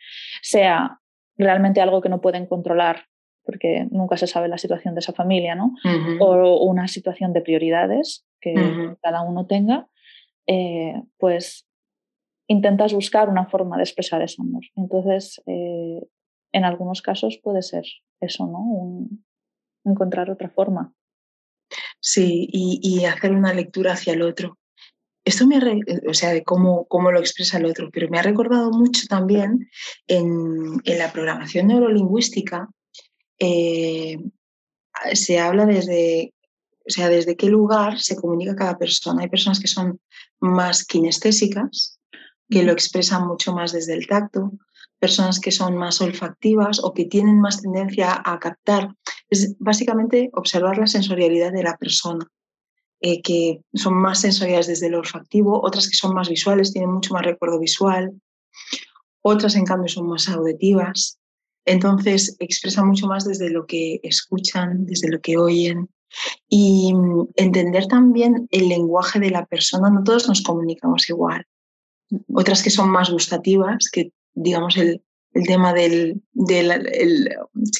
sea 0.43 0.99
realmente 1.35 1.81
algo 1.81 2.01
que 2.01 2.09
no 2.09 2.21
pueden 2.21 2.45
controlar 2.45 3.05
porque 3.43 3.87
nunca 3.89 4.17
se 4.17 4.27
sabe 4.27 4.49
la 4.49 4.57
situación 4.57 4.93
de 4.93 4.99
esa 4.99 5.13
familia, 5.13 5.55
¿no? 5.55 5.73
O 6.19 6.65
una 6.65 6.87
situación 6.87 7.31
de 7.31 7.41
prioridades 7.41 8.25
que 8.41 8.53
cada 9.01 9.21
uno 9.21 9.47
tenga, 9.47 9.87
eh, 10.45 11.01
pues 11.17 11.65
intentas 12.47 12.93
buscar 12.93 13.29
una 13.29 13.45
forma 13.45 13.77
de 13.77 13.83
expresar 13.83 14.21
ese 14.21 14.41
amor. 14.41 14.63
Entonces, 14.75 15.41
eh, 15.47 16.01
en 16.51 16.65
algunos 16.65 17.01
casos 17.01 17.39
puede 17.43 17.61
ser 17.61 17.83
eso, 18.19 18.47
¿no? 18.47 19.07
encontrar 19.83 20.29
otra 20.29 20.49
forma. 20.49 20.93
Sí, 21.99 22.47
y, 22.51 23.05
hacer 23.05 23.31
una 23.31 23.53
lectura 23.53 23.93
hacia 23.93 24.13
el 24.13 24.21
otro. 24.21 24.57
Esto 25.25 25.45
me 25.45 25.59
o 26.07 26.13
sea, 26.13 26.31
de 26.31 26.43
cómo, 26.43 26.85
cómo 26.87 27.11
lo 27.11 27.19
expresa 27.19 27.57
el 27.57 27.65
otro, 27.65 27.89
pero 27.91 28.07
me 28.09 28.19
ha 28.19 28.21
recordado 28.21 28.71
mucho 28.71 29.07
también 29.07 29.69
en, 30.07 30.81
la 30.85 31.11
programación 31.11 31.67
neurolingüística, 31.67 32.69
eh, 33.39 34.17
se 35.13 35.39
habla 35.39 35.65
desde, 35.65 36.33
o 36.87 36.89
sea, 36.89 37.09
desde 37.09 37.35
qué 37.35 37.47
lugar 37.47 37.99
se 37.99 38.15
comunica 38.15 38.55
cada 38.55 38.77
persona. 38.77 39.23
Hay 39.23 39.29
personas 39.29 39.59
que 39.59 39.67
son 39.67 39.99
más 40.39 40.85
kinestésicas, 40.85 41.99
que 42.49 42.63
lo 42.63 42.71
expresan 42.71 43.27
mucho 43.27 43.53
más 43.53 43.73
desde 43.73 43.95
el 43.95 44.07
tacto, 44.07 44.53
personas 44.99 45.39
que 45.39 45.51
son 45.51 45.77
más 45.77 46.01
olfactivas 46.01 46.83
o 46.83 46.93
que 46.93 47.05
tienen 47.05 47.39
más 47.39 47.61
tendencia 47.61 48.21
a 48.23 48.39
captar. 48.39 48.95
Es 49.29 49.55
básicamente 49.59 50.29
observar 50.33 50.77
la 50.77 50.87
sensorialidad 50.87 51.51
de 51.51 51.63
la 51.63 51.77
persona. 51.77 52.25
eh, 52.99 53.21
que 53.21 53.61
son 53.75 53.93
más 53.93 54.21
sensoriales 54.21 54.65
desde 54.65 54.87
el 54.87 54.95
olfactivo, 54.95 55.61
otras 55.63 55.87
que 55.87 55.95
son 55.95 56.15
más 56.15 56.29
visuales, 56.29 56.73
tienen 56.73 56.91
mucho 56.91 57.13
más 57.13 57.23
recuerdo 57.23 57.59
visual, 57.59 58.19
otras 59.21 59.55
en 59.55 59.65
cambio 59.65 59.87
son 59.87 60.07
más 60.07 60.27
auditivas. 60.29 61.19
Entonces 61.65 62.35
expresan 62.39 62.87
mucho 62.87 63.07
más 63.07 63.25
desde 63.25 63.49
lo 63.49 63.65
que 63.65 63.99
escuchan, 64.03 64.85
desde 64.85 65.09
lo 65.09 65.19
que 65.19 65.37
oyen. 65.37 65.89
Y 66.47 66.93
mm, 66.93 67.27
entender 67.35 67.87
también 67.87 68.47
el 68.51 68.69
lenguaje 68.69 69.19
de 69.19 69.31
la 69.31 69.45
persona, 69.45 69.89
no 69.89 70.03
todos 70.03 70.27
nos 70.27 70.41
comunicamos 70.41 71.09
igual. 71.09 71.45
Otras 72.33 72.63
que 72.63 72.69
son 72.69 72.89
más 72.89 73.09
gustativas, 73.09 73.89
que 73.91 74.11
digamos 74.37 74.77
el, 74.77 75.01
el 75.33 75.45
tema 75.45 75.73
del, 75.73 76.21
del 76.33 77.29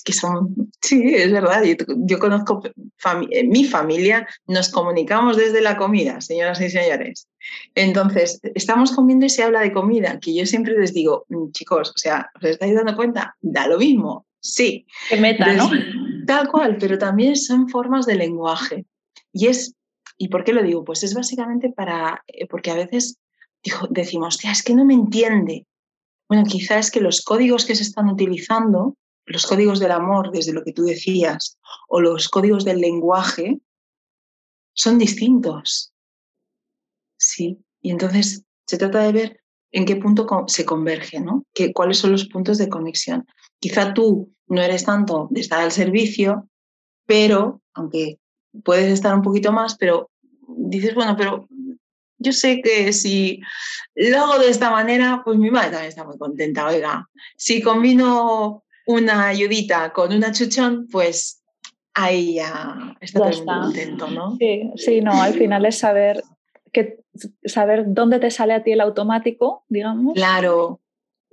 que 0.04 0.14
son, 0.14 0.72
sí, 0.82 1.02
es 1.16 1.32
verdad, 1.32 1.64
yo, 1.64 2.20
conozco 2.20 2.62
mi 3.46 3.64
familia, 3.66 4.28
nos 4.48 4.70
comunicamos 4.70 5.38
desde 5.38 5.62
la 5.62 5.78
comida, 5.78 6.22
señoras 6.22 6.62
y 6.62 6.70
señores. 6.70 7.28
Entonces, 7.74 8.40
estamos 8.56 8.92
comiendo 8.92 9.26
y 9.26 9.30
se 9.30 9.44
habla 9.44 9.62
de 9.62 9.74
comida, 9.74 10.20
que 10.20 10.36
yo 10.36 10.46
siempre 10.46 10.78
les 10.78 10.94
digo, 10.94 11.26
mm, 11.30 11.52
chicos, 11.52 11.90
o 11.90 11.98
sea, 11.98 12.30
¿os 12.36 12.44
estáis 12.44 12.76
dando 12.76 12.96
cuenta? 12.96 13.36
Da 13.42 13.68
lo 13.68 13.78
mismo, 13.78 14.28
sí. 14.40 14.86
Que 15.10 15.18
meta, 15.18 15.54
¿no? 15.54 15.70
Tal 16.28 16.50
cual, 16.50 16.78
pero 16.80 16.98
también 16.98 17.36
son 17.36 17.70
formas 17.70 18.06
de 18.06 18.16
lenguaje. 18.16 18.86
Y 19.32 19.48
es, 19.48 19.74
¿y 20.18 20.28
por 20.28 20.44
qué 20.44 20.54
lo 20.54 20.62
digo? 20.62 20.84
Pues 20.84 21.04
es 21.04 21.14
básicamente 21.14 21.72
para, 21.72 22.24
eh, 22.28 22.46
porque 22.48 22.72
a 22.72 22.76
veces 22.76 23.18
decimos, 23.90 24.38
es 24.44 24.64
que 24.64 24.76
no 24.76 24.86
me 24.86 24.94
entiende, 24.94 25.66
bueno, 26.28 26.44
quizá 26.46 26.78
es 26.78 26.92
que 26.92 27.02
los 27.02 27.22
códigos 27.22 27.66
que 27.66 27.76
se 27.76 27.84
están 27.84 28.10
utilizando, 28.10 28.96
los 29.26 29.46
códigos 29.46 29.80
del 29.80 29.92
amor, 29.92 30.32
desde 30.32 30.54
lo 30.54 30.64
que 30.64 30.74
tú 30.74 30.84
decías, 30.84 31.58
o 31.88 32.02
los 32.02 32.30
códigos 32.30 32.66
del 32.66 32.80
lenguaje, 32.80 33.60
son 34.74 34.98
distintos. 34.98 35.94
Sí, 37.18 37.60
y 37.82 37.92
entonces 37.92 38.44
se 38.66 38.78
trata 38.78 39.00
de 39.00 39.12
ver 39.12 39.42
en 39.72 39.86
qué 39.86 39.96
punto 39.96 40.28
se 40.48 40.66
converge, 40.66 41.20
¿no? 41.20 41.46
¿Cuáles 41.74 41.98
son 41.98 42.12
los 42.12 42.28
puntos 42.28 42.58
de 42.58 42.70
conexión? 42.70 43.26
Quizá 43.60 43.94
tú 43.94 44.34
no 44.48 44.62
eres 44.62 44.86
tanto 44.86 45.28
de 45.32 45.42
estar 45.42 45.62
al 45.62 45.72
servicio, 45.72 46.48
pero, 47.06 47.62
aunque 47.74 48.20
puedes 48.64 48.92
estar 48.92 49.14
un 49.16 49.22
poquito 49.22 49.52
más, 49.52 49.78
pero 49.78 50.10
dices, 50.48 50.96
bueno, 50.96 51.16
pero 51.18 51.48
yo 52.20 52.32
sé 52.32 52.62
que 52.62 52.94
si 52.94 53.42
lo 53.96 54.18
hago 54.20 54.40
de 54.40 54.50
esta 54.50 54.72
manera, 54.72 55.22
pues 55.24 55.38
mi 55.38 55.52
madre 55.52 55.72
también 55.72 55.90
está 55.90 56.04
muy 56.04 56.18
contenta. 56.18 56.68
Oiga, 56.68 57.08
si 57.36 57.62
combino 57.62 58.64
una 58.86 59.28
ayudita 59.28 59.92
con 59.94 60.14
una 60.14 60.32
chuchón, 60.32 60.88
pues 60.92 61.44
ahí 61.94 62.36
ya 62.36 62.96
está 63.02 63.30
todo 63.30 63.46
contento, 63.46 64.08
¿no? 64.08 64.36
Sí, 64.38 64.72
sí, 64.76 65.02
no, 65.02 65.22
al 65.22 65.34
final 65.34 65.66
es 65.66 65.80
saber 65.80 66.24
que 66.72 67.00
saber 67.44 67.86
dónde 67.88 68.20
te 68.20 68.32
sale 68.32 68.54
a 68.54 68.64
ti 68.64 68.72
el 68.72 68.82
automático, 68.82 69.66
digamos. 69.68 70.14
Claro. 70.14 70.80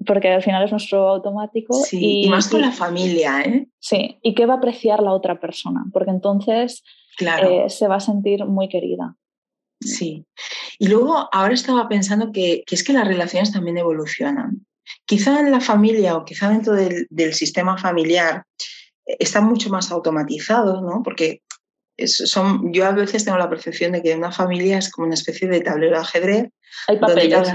Porque 0.07 0.29
al 0.29 0.43
final 0.43 0.65
es 0.65 0.71
nuestro 0.71 1.09
automático. 1.09 1.75
Sí, 1.75 2.23
y, 2.25 2.29
más 2.29 2.49
con 2.49 2.61
la 2.61 2.73
familia, 2.73 3.43
¿eh? 3.43 3.69
Sí, 3.79 4.19
y 4.23 4.35
qué 4.35 4.47
va 4.47 4.55
a 4.55 4.57
apreciar 4.57 5.03
la 5.03 5.13
otra 5.13 5.41
persona, 5.41 5.85
porque 5.93 6.11
entonces 6.11 6.83
claro. 7.17 7.49
Eh, 7.49 7.71
se 7.71 7.87
va 7.87 7.97
a 7.97 8.01
sentir 8.01 8.45
muy 8.45 8.69
querida. 8.69 9.17
Sí. 9.85 10.25
Y 10.79 10.89
luego 10.89 11.29
ahora 11.33 11.55
estaba 11.55 11.89
pensando 11.89 12.33
que, 12.33 12.65
es 12.71 12.83
que 12.83 12.93
las 12.93 13.07
relaciones 13.07 13.53
también 13.53 13.79
evolucionan. 13.79 14.67
Quizá 15.07 15.41
en 15.41 15.51
la 15.51 15.61
familia 15.61 16.17
o 16.17 16.25
quizá 16.25 16.51
dentro 16.51 16.75
del, 16.75 17.35
sistema 17.35 17.77
familiar 17.79 18.45
eh, 19.07 19.17
está 19.19 19.41
mucho 19.41 19.71
más 19.71 19.91
automatizado, 19.91 20.81
¿no? 20.81 21.03
Porque 21.03 21.43
son, 22.07 22.73
yo 22.73 22.87
a 22.87 22.93
veces 22.93 23.25
tengo 23.25 23.39
la 23.39 23.51
percepción 23.51 23.93
de 23.93 24.03
que 24.03 24.15
una 24.15 24.33
familia 24.33 24.79
es 24.79 24.91
como 24.91 25.07
una 25.07 25.15
especie 25.15 25.49
de 25.49 25.61
tablero 25.61 25.97
de 25.97 26.03
ajedrez. 26.03 26.49
Hay 26.89 26.99
papeles. 26.99 27.49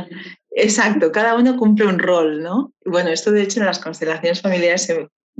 exacto, 0.51 1.11
cada 1.11 1.35
uno 1.35 1.57
cumple 1.57 1.87
un 1.87 1.99
rol, 1.99 2.41
¿no? 2.41 2.73
Bueno, 2.85 3.09
esto 3.09 3.31
de 3.31 3.43
hecho 3.43 3.59
en 3.59 3.65
las 3.65 3.79
constelaciones 3.79 4.41
familiares 4.41 4.89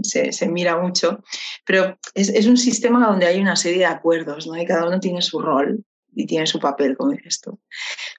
se, 0.02 0.48
mira 0.50 0.78
mucho, 0.78 1.24
pero 1.66 1.98
es, 2.14 2.30
es, 2.30 2.46
un 2.46 2.58
sistema 2.58 3.08
donde 3.08 3.26
hay 3.26 3.40
una 3.40 3.56
serie 3.56 3.80
de 3.80 3.86
acuerdos, 3.86 4.48
¿no? 4.48 4.58
Y 4.58 4.66
cada 4.66 4.86
uno 4.86 5.00
tiene 5.00 5.22
su 5.22 5.40
rol 5.40 5.84
y 6.20 6.26
tiene 6.26 6.46
su 6.46 6.60
papel, 6.60 6.98
como 6.98 7.12
dices 7.12 7.40
tú. 7.40 7.60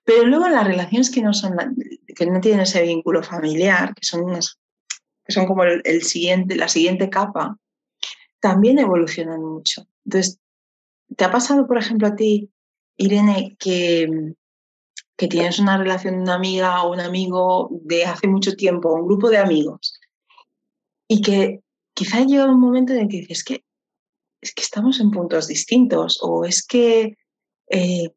Pero 0.04 0.24
luego 0.24 0.48
las 0.48 0.66
relaciones 0.66 1.10
que 1.10 1.20
no, 1.20 1.34
son, 1.34 1.54
que 2.06 2.26
no 2.26 2.40
tienen 2.40 2.60
ese 2.60 2.82
vínculo 2.82 3.22
familiar, 3.22 3.94
que 3.94 4.06
son, 4.06 4.26
que 4.32 5.32
son 5.32 5.46
como 5.46 5.64
el, 5.64 6.02
siguiente, 6.02 6.56
la 6.56 6.68
siguiente 6.68 7.10
capa, 7.10 7.58
también 8.40 8.78
evolucionan 8.78 9.42
mucho. 9.42 9.86
Entonces, 10.06 10.38
¿te 11.14 11.24
ha 11.24 11.30
pasado, 11.30 11.66
por 11.66 11.76
ejemplo, 11.76 12.08
a 12.08 12.16
ti, 12.16 12.50
Irene, 12.96 13.54
que, 13.58 14.08
que 15.14 15.28
tienes 15.28 15.58
una 15.58 15.76
relación 15.76 16.16
de 16.16 16.22
una 16.22 16.34
amiga 16.36 16.82
o 16.82 16.92
un 16.94 17.00
amigo 17.00 17.68
de 17.82 18.06
hace 18.06 18.28
mucho 18.28 18.56
tiempo, 18.56 18.94
un 18.94 19.04
grupo 19.04 19.28
de 19.28 19.36
amigos, 19.36 20.00
y 21.06 21.20
que 21.20 21.60
quizá 21.92 22.24
llega 22.24 22.46
un 22.46 22.60
momento 22.60 22.94
en 22.94 23.00
el 23.00 23.08
que 23.08 23.18
dices, 23.18 23.44
que, 23.44 23.62
es 24.40 24.54
que 24.54 24.62
estamos 24.62 25.00
en 25.00 25.10
puntos 25.10 25.48
distintos 25.48 26.18
o 26.22 26.46
es 26.46 26.66
que 26.66 27.18
eh, 27.70 28.12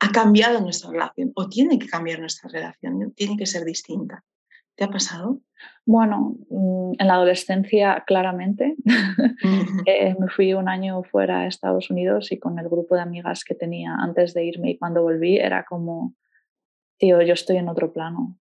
ha 0.00 0.10
cambiado 0.10 0.60
nuestra 0.60 0.90
relación 0.90 1.32
o 1.34 1.48
tiene 1.48 1.78
que 1.78 1.86
cambiar 1.88 2.20
nuestra 2.20 2.50
relación, 2.50 3.12
tiene 3.12 3.36
que 3.36 3.46
ser 3.46 3.64
distinta. 3.64 4.24
¿Te 4.74 4.84
ha 4.84 4.90
pasado? 4.90 5.40
Bueno, 5.84 6.36
mm, 6.50 6.92
en 6.98 7.06
la 7.06 7.14
adolescencia 7.14 8.04
claramente. 8.06 8.76
Eh, 9.86 10.14
me 10.18 10.28
fui 10.28 10.54
un 10.54 10.68
año 10.68 11.02
fuera 11.02 11.40
a 11.40 11.46
Estados 11.48 11.90
Unidos 11.90 12.30
y 12.30 12.38
con 12.38 12.58
el 12.60 12.68
grupo 12.68 12.94
de 12.94 13.02
amigas 13.02 13.42
que 13.42 13.56
tenía 13.56 13.96
antes 13.96 14.32
de 14.32 14.44
irme 14.44 14.70
y 14.70 14.78
cuando 14.78 15.02
volví 15.02 15.38
era 15.38 15.64
como, 15.64 16.14
tío, 16.98 17.20
yo 17.22 17.32
estoy 17.32 17.56
en 17.56 17.68
otro 17.68 17.92
plano. 17.92 18.38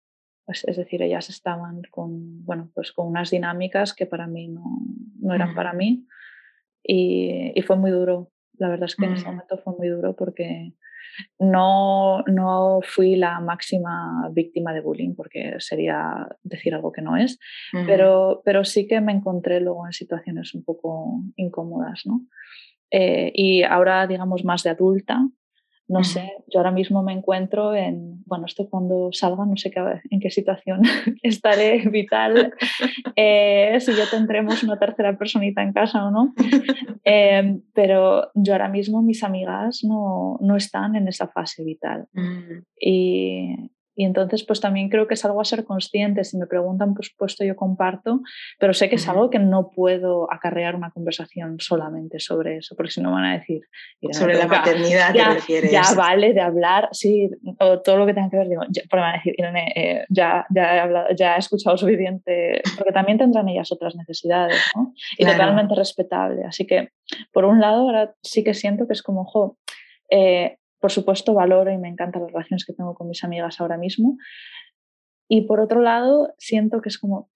Pues, 0.45 0.63
es 0.65 0.77
decir, 0.77 1.03
ellas 1.03 1.29
estaban 1.31 1.83
con, 1.91 2.45
bueno, 2.45 2.71
pues 2.75 2.93
con 2.93 3.09
unas 3.09 3.31
dinámicas 3.31 3.95
que 3.95 4.07
para 4.07 4.29
mí 4.29 4.49
no, 4.49 4.65
no 5.21 5.35
eran 5.35 5.55
para 5.55 5.73
mí 5.73 6.07
y, 6.83 7.53
y, 7.59 7.63
fue 7.63 7.77
muy 7.77 7.91
duro 7.91 8.31
la 8.59 8.69
verdad 8.69 8.87
es 8.87 8.97
que 8.97 9.07
en 9.07 9.13
ese 9.15 9.25
mm. 9.25 9.31
momento 9.31 9.59
fue 9.59 9.75
muy 9.77 9.89
duro 9.89 10.15
porque 10.15 10.73
no, 11.39 12.23
no 12.23 12.81
fui 12.83 13.17
la 13.17 13.41
máxima 13.41 14.29
víctima 14.33 14.73
de 14.73 14.81
bullying, 14.81 15.15
porque 15.15 15.55
sería 15.59 16.29
decir 16.43 16.75
algo 16.75 16.93
que 16.93 17.03
no 17.03 17.17
es, 17.17 17.39
pero, 17.87 18.43
pero 18.45 18.65
sí 18.65 18.87
que 18.87 19.01
me 19.01 19.13
encontré 19.13 19.61
luego 19.61 19.87
en 19.87 19.93
situaciones 19.93 20.55
un 20.55 20.65
poco 20.65 21.21
incómodas. 21.37 22.03
¿no? 22.05 22.23
Eh, 22.91 23.33
y 23.35 23.63
ahora, 23.63 24.07
digamos, 24.07 24.45
más 24.45 24.63
de 24.63 24.71
adulta, 24.71 25.27
no 25.87 26.03
sé, 26.03 26.33
yo 26.49 26.61
ahora 26.61 26.71
mismo 26.71 27.03
me 27.03 27.13
encuentro 27.13 27.75
en, 27.75 28.23
bueno, 28.25 28.47
esto 28.47 28.69
cuando 28.71 29.11
salga, 29.13 29.45
no 29.45 29.57
sé 29.57 29.71
qué, 29.71 29.81
en 30.11 30.21
qué 30.21 30.31
situación 30.31 30.81
estaré 31.23 31.89
vital, 31.91 32.55
eh, 33.17 33.77
si 33.81 33.95
ya 33.95 34.09
tendremos 34.11 34.63
una 34.63 34.79
tercera 34.79 35.17
personita 35.19 35.63
en 35.63 35.73
casa 35.73 36.07
o 36.07 36.11
no. 36.11 36.35
Em, 37.05 37.61
pero 37.75 38.31
yo 38.35 38.55
ahora 38.55 38.69
mismo, 38.69 39.03
mis 39.03 39.23
amigas 39.23 39.85
no, 39.85 40.39
no 40.41 40.57
están 40.57 40.97
en 40.97 41.07
esa 41.09 41.29
fase 41.29 41.63
vital. 41.63 42.09
Mm. 42.15 42.63
Y, 42.81 43.71
y 43.97 44.05
entonces, 44.05 44.45
pues 44.45 44.61
también 44.61 44.89
creo 44.89 45.07
que 45.07 45.15
es 45.15 45.25
algo 45.25 45.41
a 45.41 45.45
ser 45.45 45.65
consciente. 45.65 46.25
Si 46.25 46.37
me 46.37 46.47
preguntan, 46.47 46.95
pues 46.95 47.15
puesto 47.17 47.45
yo 47.45 47.55
comparto, 47.55 48.21
pero 48.59 48.75
sé 48.75 48.89
que 48.89 48.97
es 48.97 49.09
algo 49.09 49.31
que 49.31 49.39
no 49.39 49.71
puedo 49.71 50.33
acarrear 50.33 50.75
una 50.75 50.91
conversación 50.91 51.61
solamente 51.61 52.19
sobre 52.19 52.59
eso, 52.59 52.75
porque 52.77 52.91
si 52.91 53.01
no 53.01 53.13
van 53.13 53.25
a 53.25 53.39
decir... 53.39 53.63
Sobre 54.11 54.35
la 54.37 54.47
maternidad 54.47 55.15
ya, 55.15 55.29
te 55.29 55.35
refieres. 55.35 55.71
Ya 55.71 55.83
vale 55.97 56.33
de 56.33 56.41
hablar, 56.41 56.89
sí, 56.93 57.31
o 57.61 57.81
todo 57.81 57.99
lo 57.99 58.07
que 58.07 58.15
tenga 58.15 58.31
que 58.31 58.37
ver, 58.37 58.49
digo, 58.49 58.63
ya, 58.69 58.83
porque 58.91 59.01
van 59.01 59.15
a 59.15 59.17
decir, 59.19 59.35
Irene, 59.39 59.73
eh, 59.77 60.05
ya, 60.09 60.45
ya, 60.51 60.77
he 60.77 60.81
hablado, 60.81 61.07
ya 61.17 61.37
he 61.37 61.39
escuchado 61.39 61.77
suficiente, 61.77 62.63
porque 62.77 62.93
también 62.93 63.19
tendrán 63.19 63.49
ellas 63.49 63.71
otras 63.71 63.95
necesidades, 63.95 64.61
¿no? 64.75 64.93
Y 65.19 65.25
totalmente 65.25 65.75
respetable. 65.75 66.45
Así 66.45 66.67
que, 66.67 66.91
por 67.33 67.45
un 67.45 67.61
lado, 67.61 67.83
ahora 67.83 68.15
sí 68.23 68.43
que 68.43 68.55
siento 68.55 68.87
que 68.87 68.93
es 68.95 69.03
como, 69.03 69.25
jo, 69.25 69.57
eh, 70.11 70.59
por 70.85 70.93
supuesto, 70.93 71.33
valoro 71.33 71.73
y 71.73 71.79
me 71.79 71.89
encantan 71.89 72.21
las 72.21 72.31
relaciones 72.31 72.67
que 72.67 72.75
tengo 72.75 72.95
con 72.95 73.09
mis 73.09 73.25
amigas 73.25 73.59
ahora 73.59 73.79
mismo. 73.79 74.19
Y 75.31 75.47
por 75.47 75.59
otro 75.59 75.81
lado, 75.81 76.35
siento 76.37 76.83
que 76.83 76.91
es 76.91 76.99
como, 76.99 77.31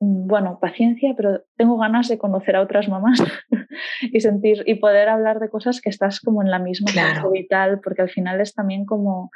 mm, 0.00 0.26
bueno, 0.26 0.58
paciencia, 0.58 1.12
pero 1.14 1.42
tengo 1.54 1.76
ganas 1.76 2.08
de 2.08 2.16
conocer 2.16 2.56
a 2.56 2.62
otras 2.62 2.88
mamás 2.88 3.22
y 4.00 4.20
sentir 4.20 4.62
y 4.64 4.76
poder 4.76 5.10
hablar 5.10 5.38
de 5.38 5.50
cosas 5.50 5.82
que 5.82 5.90
estás 5.90 6.18
como 6.18 6.40
en 6.40 6.50
la 6.50 6.58
misma 6.58 6.90
claro. 6.92 7.30
vital, 7.30 7.80
porque 7.84 8.00
al 8.00 8.08
final 8.08 8.40
es 8.40 8.54
también 8.54 8.86
como 8.86 9.30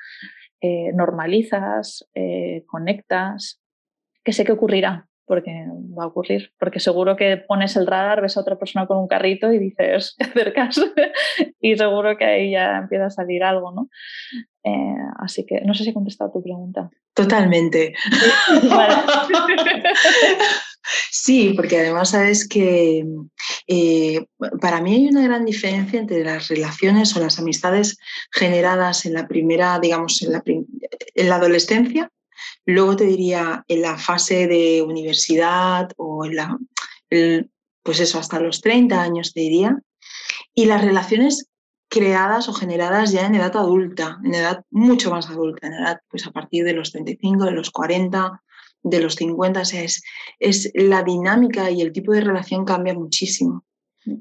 eh, 0.62 0.90
normalizas, 0.94 2.08
eh, 2.14 2.64
conectas, 2.68 3.60
que 4.24 4.32
sé 4.32 4.46
que 4.46 4.52
ocurrirá, 4.52 5.07
porque 5.28 5.66
va 5.96 6.04
a 6.04 6.06
ocurrir, 6.08 6.52
porque 6.58 6.80
seguro 6.80 7.16
que 7.16 7.36
pones 7.36 7.76
el 7.76 7.86
radar, 7.86 8.22
ves 8.22 8.36
a 8.36 8.40
otra 8.40 8.58
persona 8.58 8.86
con 8.86 8.98
un 8.98 9.06
carrito 9.06 9.52
y 9.52 9.58
dices, 9.58 10.14
te 10.18 10.24
acercas 10.24 10.80
y 11.60 11.76
seguro 11.76 12.16
que 12.16 12.24
ahí 12.24 12.50
ya 12.52 12.78
empieza 12.78 13.06
a 13.06 13.10
salir 13.10 13.44
algo, 13.44 13.70
¿no? 13.72 13.88
Eh, 14.64 14.96
así 15.18 15.46
que 15.46 15.60
no 15.60 15.74
sé 15.74 15.84
si 15.84 15.90
he 15.90 15.94
contestado 15.94 16.32
tu 16.32 16.42
pregunta. 16.42 16.90
Totalmente. 17.14 17.94
Sí, 21.10 21.52
porque 21.54 21.80
además 21.80 22.10
sabes 22.10 22.48
que 22.48 23.04
eh, 23.66 24.24
para 24.60 24.80
mí 24.80 24.94
hay 24.94 25.08
una 25.08 25.22
gran 25.22 25.44
diferencia 25.44 26.00
entre 26.00 26.24
las 26.24 26.48
relaciones 26.48 27.14
o 27.14 27.20
las 27.20 27.38
amistades 27.38 27.98
generadas 28.32 29.04
en 29.04 29.12
la 29.12 29.28
primera, 29.28 29.78
digamos, 29.80 30.22
en 30.22 30.32
la, 30.32 30.42
en 30.46 31.28
la 31.28 31.36
adolescencia, 31.36 32.10
luego 32.72 32.96
te 32.96 33.04
diría 33.04 33.64
en 33.66 33.80
la 33.80 33.96
fase 33.96 34.46
de 34.46 34.82
universidad 34.82 35.90
o 35.96 36.26
en 36.26 36.36
la, 36.36 36.58
pues 37.82 38.00
eso, 38.00 38.18
hasta 38.18 38.40
los 38.40 38.60
30 38.60 39.00
años 39.00 39.32
te 39.32 39.40
diría, 39.40 39.78
y 40.54 40.66
las 40.66 40.84
relaciones 40.84 41.48
creadas 41.88 42.46
o 42.48 42.52
generadas 42.52 43.12
ya 43.12 43.26
en 43.26 43.36
edad 43.36 43.56
adulta, 43.56 44.18
en 44.22 44.34
edad 44.34 44.64
mucho 44.70 45.10
más 45.10 45.30
adulta, 45.30 45.66
en 45.66 45.72
edad 45.72 46.00
pues 46.10 46.26
a 46.26 46.30
partir 46.30 46.64
de 46.64 46.74
los 46.74 46.92
35, 46.92 47.46
de 47.46 47.52
los 47.52 47.70
40, 47.70 48.42
de 48.82 49.00
los 49.00 49.14
50, 49.14 49.62
o 49.62 49.64
sea, 49.64 49.82
es, 49.82 50.02
es 50.38 50.70
la 50.74 51.02
dinámica 51.02 51.70
y 51.70 51.80
el 51.80 51.92
tipo 51.92 52.12
de 52.12 52.20
relación 52.20 52.66
cambia 52.66 52.92
muchísimo. 52.92 53.64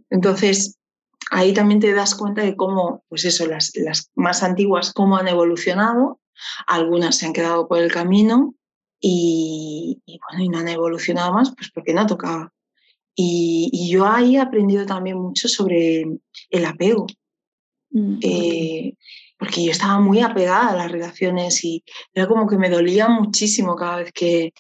Entonces, 0.09 0.77
ahí 1.31 1.53
también 1.53 1.81
te 1.81 1.93
das 1.93 2.15
cuenta 2.15 2.43
de 2.43 2.55
cómo, 2.55 3.03
pues 3.09 3.25
eso, 3.25 3.45
las, 3.45 3.73
las 3.75 4.09
más 4.15 4.41
antiguas, 4.41 4.93
cómo 4.93 5.17
han 5.17 5.27
evolucionado, 5.27 6.21
algunas 6.67 7.15
se 7.15 7.25
han 7.25 7.33
quedado 7.33 7.67
por 7.67 7.79
el 7.79 7.91
camino 7.91 8.55
y, 8.99 10.01
bueno, 10.05 10.43
y 10.43 10.49
no 10.49 10.59
han 10.59 10.67
evolucionado 10.67 11.33
más, 11.33 11.53
pues 11.55 11.71
porque 11.71 11.93
no 11.93 12.05
tocaba. 12.05 12.51
Y, 13.15 13.69
y, 13.71 13.89
yo 13.89 14.05
ahí 14.05 14.35
he 14.35 14.39
aprendido 14.39 14.85
también 14.85 15.17
mucho 15.17 15.47
sobre 15.47 16.05
el 16.49 16.65
apego. 16.65 17.07
Mm, 17.89 18.19
eh, 18.21 18.93
porque 19.39 19.63
yo 19.63 19.71
estaba 19.71 19.99
muy 19.99 20.19
apegada 20.21 20.69
a 20.69 20.75
las 20.75 20.91
relaciones 20.91 21.63
y 21.63 21.83
era 22.13 22.27
como 22.27 22.47
que 22.47 22.57
me 22.57 22.69
dolía 22.69 23.07
muchísimo 23.07 23.75
cada 23.75 23.97
vez 23.97 24.11
que, 24.11 24.53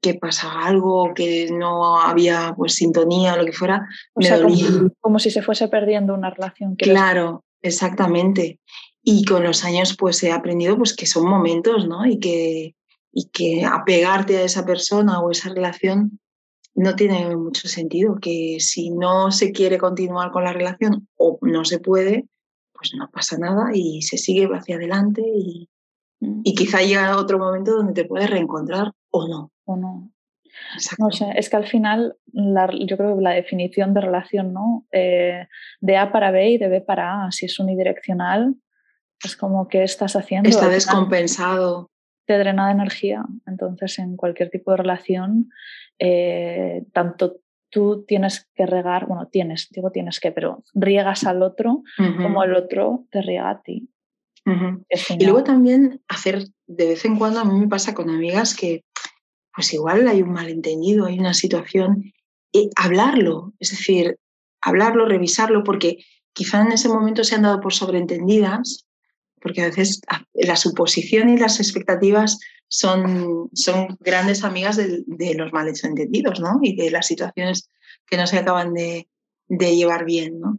que 0.00 0.14
pasaba 0.14 0.66
algo, 0.66 1.12
que 1.14 1.50
no 1.50 2.00
había 2.00 2.54
pues 2.56 2.74
sintonía 2.74 3.34
o 3.34 3.38
lo 3.38 3.44
que 3.44 3.52
fuera, 3.52 3.86
me 4.14 4.30
dolía. 4.30 4.66
Como, 5.00 5.18
si 5.18 5.30
se 5.30 5.42
fuese 5.42 5.68
perdiendo 5.68 6.14
una 6.14 6.30
relación. 6.30 6.76
Claro, 6.76 7.44
exactamente. 7.62 8.60
Y 9.02 9.24
con 9.24 9.42
los 9.44 9.64
años 9.64 9.96
pues 9.98 10.22
he 10.22 10.32
aprendido 10.32 10.76
pues 10.76 10.94
que 10.94 11.06
son 11.06 11.28
momentos, 11.28 11.88
¿no? 11.88 12.06
Y 12.06 12.18
que, 12.18 12.76
y 13.12 13.28
que 13.30 13.64
apegarte 13.64 14.38
a 14.38 14.44
esa 14.44 14.64
persona 14.64 15.20
o 15.20 15.30
esa 15.30 15.48
relación 15.48 16.20
no 16.74 16.94
tiene 16.94 17.36
mucho 17.36 17.68
sentido, 17.68 18.18
que 18.20 18.56
si 18.60 18.90
no 18.90 19.30
se 19.32 19.52
quiere 19.52 19.78
continuar 19.78 20.30
con 20.30 20.44
la 20.44 20.52
relación 20.52 21.08
o 21.16 21.38
no 21.42 21.64
se 21.64 21.78
puede, 21.78 22.26
pues 22.72 22.92
no 22.96 23.10
pasa 23.10 23.36
nada 23.38 23.70
y 23.74 24.02
se 24.02 24.16
sigue 24.16 24.48
hacia 24.52 24.76
adelante 24.76 25.22
y, 25.22 25.68
mm. 26.20 26.40
y 26.44 26.54
quizá 26.54 26.80
llega 26.80 27.18
otro 27.18 27.38
momento 27.38 27.76
donde 27.76 27.92
te 27.92 28.04
puedes 28.04 28.30
reencontrar 28.30 28.92
o 29.10 29.28
no. 29.28 29.52
O 29.64 29.76
no. 29.76 30.10
No 30.98 31.10
sé, 31.10 31.26
es 31.36 31.48
que 31.48 31.56
al 31.56 31.66
final 31.66 32.16
yo 32.32 32.96
creo 32.96 33.16
que 33.16 33.22
la 33.22 33.32
definición 33.32 33.94
de 33.94 34.00
relación, 34.00 34.52
¿no? 34.52 34.86
Eh, 34.92 35.46
de 35.80 35.96
A 35.96 36.12
para 36.12 36.30
B 36.30 36.50
y 36.50 36.58
de 36.58 36.68
B 36.68 36.80
para 36.80 37.26
A, 37.26 37.32
si 37.32 37.46
es 37.46 37.58
unidireccional, 37.58 38.54
es 39.22 39.36
como 39.36 39.68
que 39.68 39.82
estás 39.82 40.16
haciendo. 40.16 40.48
Está 40.48 40.68
descompensado. 40.68 41.90
Te 42.26 42.38
drena 42.38 42.66
de 42.66 42.72
energía. 42.72 43.24
Entonces, 43.46 43.98
en 43.98 44.16
cualquier 44.16 44.50
tipo 44.50 44.70
de 44.70 44.78
relación, 44.78 45.50
eh, 45.98 46.84
tanto 46.92 47.40
tú 47.70 48.04
tienes 48.06 48.48
que 48.54 48.66
regar, 48.66 49.06
bueno, 49.06 49.28
tienes, 49.28 49.68
digo 49.70 49.90
tienes 49.90 50.18
que, 50.20 50.32
pero 50.32 50.64
riegas 50.74 51.24
al 51.24 51.42
otro 51.42 51.82
como 52.16 52.42
el 52.42 52.56
otro 52.56 53.04
te 53.10 53.22
riega 53.22 53.50
a 53.50 53.62
ti. 53.62 53.88
Y 55.18 55.24
luego 55.24 55.44
también 55.44 56.02
hacer, 56.08 56.46
de 56.66 56.88
vez 56.88 57.04
en 57.04 57.16
cuando 57.16 57.40
a 57.40 57.44
mí 57.44 57.58
me 57.58 57.68
pasa 57.68 57.94
con 57.94 58.10
amigas 58.10 58.56
que 58.56 58.84
pues 59.54 59.72
igual 59.72 60.08
hay 60.08 60.22
un 60.22 60.32
malentendido, 60.32 61.06
hay 61.06 61.18
una 61.18 61.34
situación, 61.34 62.12
y 62.52 62.70
hablarlo, 62.76 63.52
es 63.58 63.70
decir, 63.70 64.16
hablarlo, 64.60 65.06
revisarlo, 65.06 65.64
porque 65.64 65.98
quizá 66.32 66.62
en 66.62 66.72
ese 66.72 66.88
momento 66.88 67.24
se 67.24 67.34
han 67.34 67.42
dado 67.42 67.60
por 67.60 67.72
sobreentendidas, 67.72 68.86
porque 69.40 69.62
a 69.62 69.66
veces 69.66 70.00
la 70.34 70.56
suposición 70.56 71.28
y 71.30 71.38
las 71.38 71.60
expectativas 71.60 72.38
son, 72.68 73.50
son 73.52 73.98
grandes 74.00 74.44
amigas 74.44 74.76
de, 74.76 75.34
los 75.34 75.52
malentendidos, 75.52 76.40
¿no? 76.40 76.60
Y 76.62 76.76
de 76.76 76.90
las 76.90 77.06
situaciones 77.06 77.68
que 78.06 78.16
no 78.16 78.26
se 78.26 78.38
acaban 78.38 78.74
de, 78.74 79.08
llevar 79.48 80.04
bien, 80.04 80.38
¿no? 80.38 80.58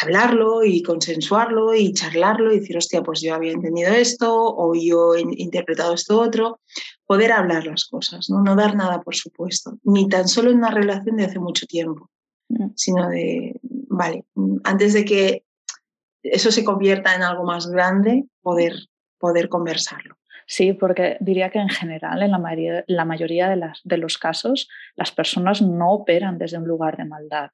Hablarlo 0.00 0.62
y 0.62 0.82
consensuarlo 0.82 1.74
y 1.74 1.92
charlarlo 1.92 2.52
y 2.52 2.60
decir, 2.60 2.76
hostia, 2.76 3.02
pues 3.02 3.20
yo 3.20 3.34
había 3.34 3.50
entendido 3.50 3.92
esto 3.92 4.32
o 4.32 4.74
yo 4.74 5.14
he 5.14 5.22
interpretado 5.22 5.94
esto 5.94 6.20
otro. 6.20 6.60
Poder 7.04 7.32
hablar 7.32 7.66
las 7.66 7.86
cosas, 7.86 8.30
¿no? 8.30 8.42
No 8.42 8.54
dar 8.54 8.76
nada 8.76 9.00
por 9.00 9.16
supuesto, 9.16 9.78
ni 9.82 10.08
tan 10.08 10.28
solo 10.28 10.50
en 10.50 10.58
una 10.58 10.70
relación 10.70 11.16
de 11.16 11.24
hace 11.24 11.40
mucho 11.40 11.66
tiempo, 11.66 12.10
mm. 12.48 12.68
sino 12.76 13.08
de, 13.08 13.58
vale, 13.62 14.24
antes 14.62 14.92
de 14.92 15.04
que 15.04 15.44
eso 16.32 16.50
se 16.50 16.64
convierta 16.64 17.14
en 17.14 17.22
algo 17.22 17.44
más 17.44 17.68
grande, 17.68 18.24
poder, 18.42 18.74
poder 19.18 19.48
conversarlo. 19.48 20.16
Sí, 20.50 20.72
porque 20.72 21.18
diría 21.20 21.50
que 21.50 21.58
en 21.58 21.68
general, 21.68 22.22
en 22.22 22.30
la 22.30 22.38
mayoría, 22.38 22.84
la 22.86 23.04
mayoría 23.04 23.50
de, 23.50 23.56
las, 23.56 23.80
de 23.84 23.98
los 23.98 24.16
casos, 24.16 24.66
las 24.96 25.12
personas 25.12 25.60
no 25.60 25.92
operan 25.92 26.38
desde 26.38 26.56
un 26.56 26.66
lugar 26.66 26.96
de 26.96 27.04
maldad. 27.04 27.50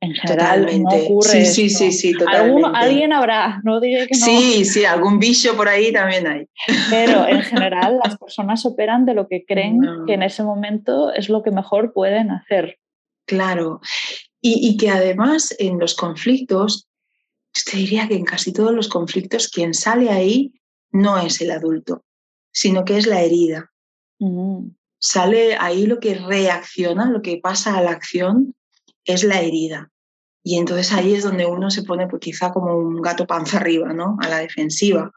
En 0.00 0.12
general 0.12 0.66
no 0.82 0.90
ocurre. 0.90 1.46
Sí, 1.46 1.46
sí, 1.46 1.70
sí, 1.70 1.92
sí, 1.92 2.12
totalmente. 2.12 2.68
alguien 2.74 3.12
habrá, 3.14 3.60
no 3.64 3.80
diré 3.80 4.06
que 4.06 4.18
no. 4.18 4.26
Sí, 4.26 4.64
sí, 4.66 4.84
algún 4.84 5.18
bicho 5.18 5.56
por 5.56 5.68
ahí 5.68 5.92
también 5.92 6.26
hay. 6.26 6.46
Pero 6.90 7.26
en 7.26 7.40
general 7.42 8.00
las 8.04 8.18
personas 8.18 8.66
operan 8.66 9.06
de 9.06 9.14
lo 9.14 9.26
que 9.26 9.46
creen 9.46 9.80
que 10.06 10.12
en 10.14 10.22
ese 10.22 10.42
momento 10.42 11.10
es 11.12 11.30
lo 11.30 11.42
que 11.42 11.52
mejor 11.52 11.94
pueden 11.94 12.30
hacer. 12.32 12.78
Claro. 13.26 13.80
Y, 14.42 14.68
y 14.68 14.76
que 14.76 14.90
además 14.90 15.54
en 15.58 15.78
los 15.78 15.94
conflictos, 15.94 16.86
te 17.64 17.76
diría 17.76 18.08
que 18.08 18.14
en 18.14 18.24
casi 18.24 18.52
todos 18.52 18.72
los 18.72 18.88
conflictos 18.88 19.48
quien 19.48 19.74
sale 19.74 20.10
ahí 20.10 20.54
no 20.90 21.18
es 21.18 21.40
el 21.40 21.50
adulto, 21.50 22.04
sino 22.52 22.84
que 22.84 22.98
es 22.98 23.06
la 23.06 23.22
herida. 23.22 23.72
Mm. 24.18 24.68
Sale 24.98 25.56
ahí 25.58 25.86
lo 25.86 26.00
que 26.00 26.14
reacciona, 26.14 27.10
lo 27.10 27.22
que 27.22 27.38
pasa 27.38 27.76
a 27.76 27.82
la 27.82 27.90
acción, 27.90 28.54
es 29.04 29.24
la 29.24 29.40
herida. 29.40 29.90
Y 30.42 30.58
entonces 30.58 30.92
ahí 30.92 31.14
es 31.14 31.24
donde 31.24 31.46
uno 31.46 31.70
se 31.70 31.82
pone 31.82 32.06
pues, 32.06 32.20
quizá 32.20 32.52
como 32.52 32.76
un 32.76 33.02
gato 33.02 33.26
panza 33.26 33.58
arriba, 33.58 33.92
¿no? 33.92 34.16
A 34.20 34.28
la 34.28 34.38
defensiva. 34.38 35.10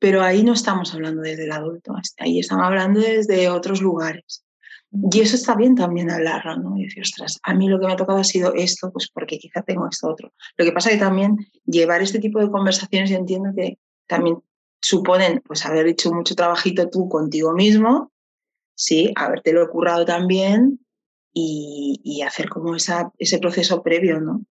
Pero 0.00 0.22
ahí 0.22 0.42
no 0.42 0.52
estamos 0.52 0.94
hablando 0.94 1.22
desde 1.22 1.44
el 1.44 1.52
adulto, 1.52 1.94
ahí 2.18 2.38
estamos 2.38 2.64
hablando 2.66 3.00
desde 3.00 3.48
otros 3.48 3.80
lugares. 3.80 4.44
Y 4.90 5.20
eso 5.20 5.36
está 5.36 5.54
bien 5.54 5.74
también 5.74 6.10
hablarlo, 6.10 6.56
¿no? 6.56 6.78
Y 6.78 6.84
decir, 6.84 7.02
ostras, 7.02 7.38
a 7.42 7.54
mí 7.54 7.68
lo 7.68 7.78
que 7.78 7.86
me 7.86 7.92
ha 7.92 7.96
tocado 7.96 8.18
ha 8.18 8.24
sido 8.24 8.54
esto, 8.54 8.90
pues 8.90 9.10
porque 9.12 9.38
quizá 9.38 9.62
tengo 9.62 9.86
esto 9.86 10.08
otro. 10.08 10.32
Lo 10.56 10.64
que 10.64 10.72
pasa 10.72 10.88
es 10.88 10.96
que 10.96 11.04
también 11.04 11.36
llevar 11.66 12.00
este 12.00 12.18
tipo 12.18 12.40
de 12.40 12.50
conversaciones, 12.50 13.10
yo 13.10 13.16
entiendo 13.16 13.50
que 13.54 13.78
también 14.06 14.38
suponen 14.80 15.42
pues 15.44 15.66
haber 15.66 15.86
hecho 15.86 16.12
mucho 16.12 16.34
trabajito 16.34 16.88
tú 16.88 17.08
contigo 17.08 17.52
mismo, 17.52 18.12
sí, 18.74 19.12
habértelo 19.16 19.68
currado 19.68 20.04
también 20.04 20.80
y, 21.34 22.22
hacer 22.26 22.48
como 22.48 22.74
esa, 22.74 23.12
ese 23.18 23.38
proceso 23.38 23.82
previo, 23.82 24.20
¿no? 24.20 24.42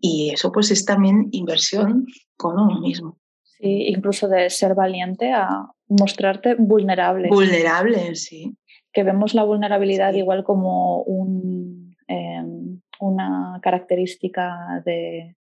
Y 0.00 0.30
eso 0.32 0.50
pues 0.50 0.70
es 0.70 0.84
también 0.84 1.28
inversión 1.30 2.06
con 2.36 2.58
uno 2.58 2.80
mismo. 2.80 3.18
Sí, 3.42 3.88
incluso 3.88 4.28
de 4.28 4.50
ser 4.50 4.74
valiente 4.74 5.32
a 5.32 5.48
mostrarte 5.88 6.54
vulnerable. 6.58 7.28
Vulnerable, 7.28 8.14
sí. 8.14 8.56
Que 8.98 9.04
vemos 9.04 9.32
la 9.32 9.44
vulnerabilidad 9.44 10.12
igual 10.14 10.42
como 10.42 11.02
un, 11.04 11.94
em, 12.08 12.80
una 12.98 13.60
característica 13.62 14.82
de, 14.84 15.36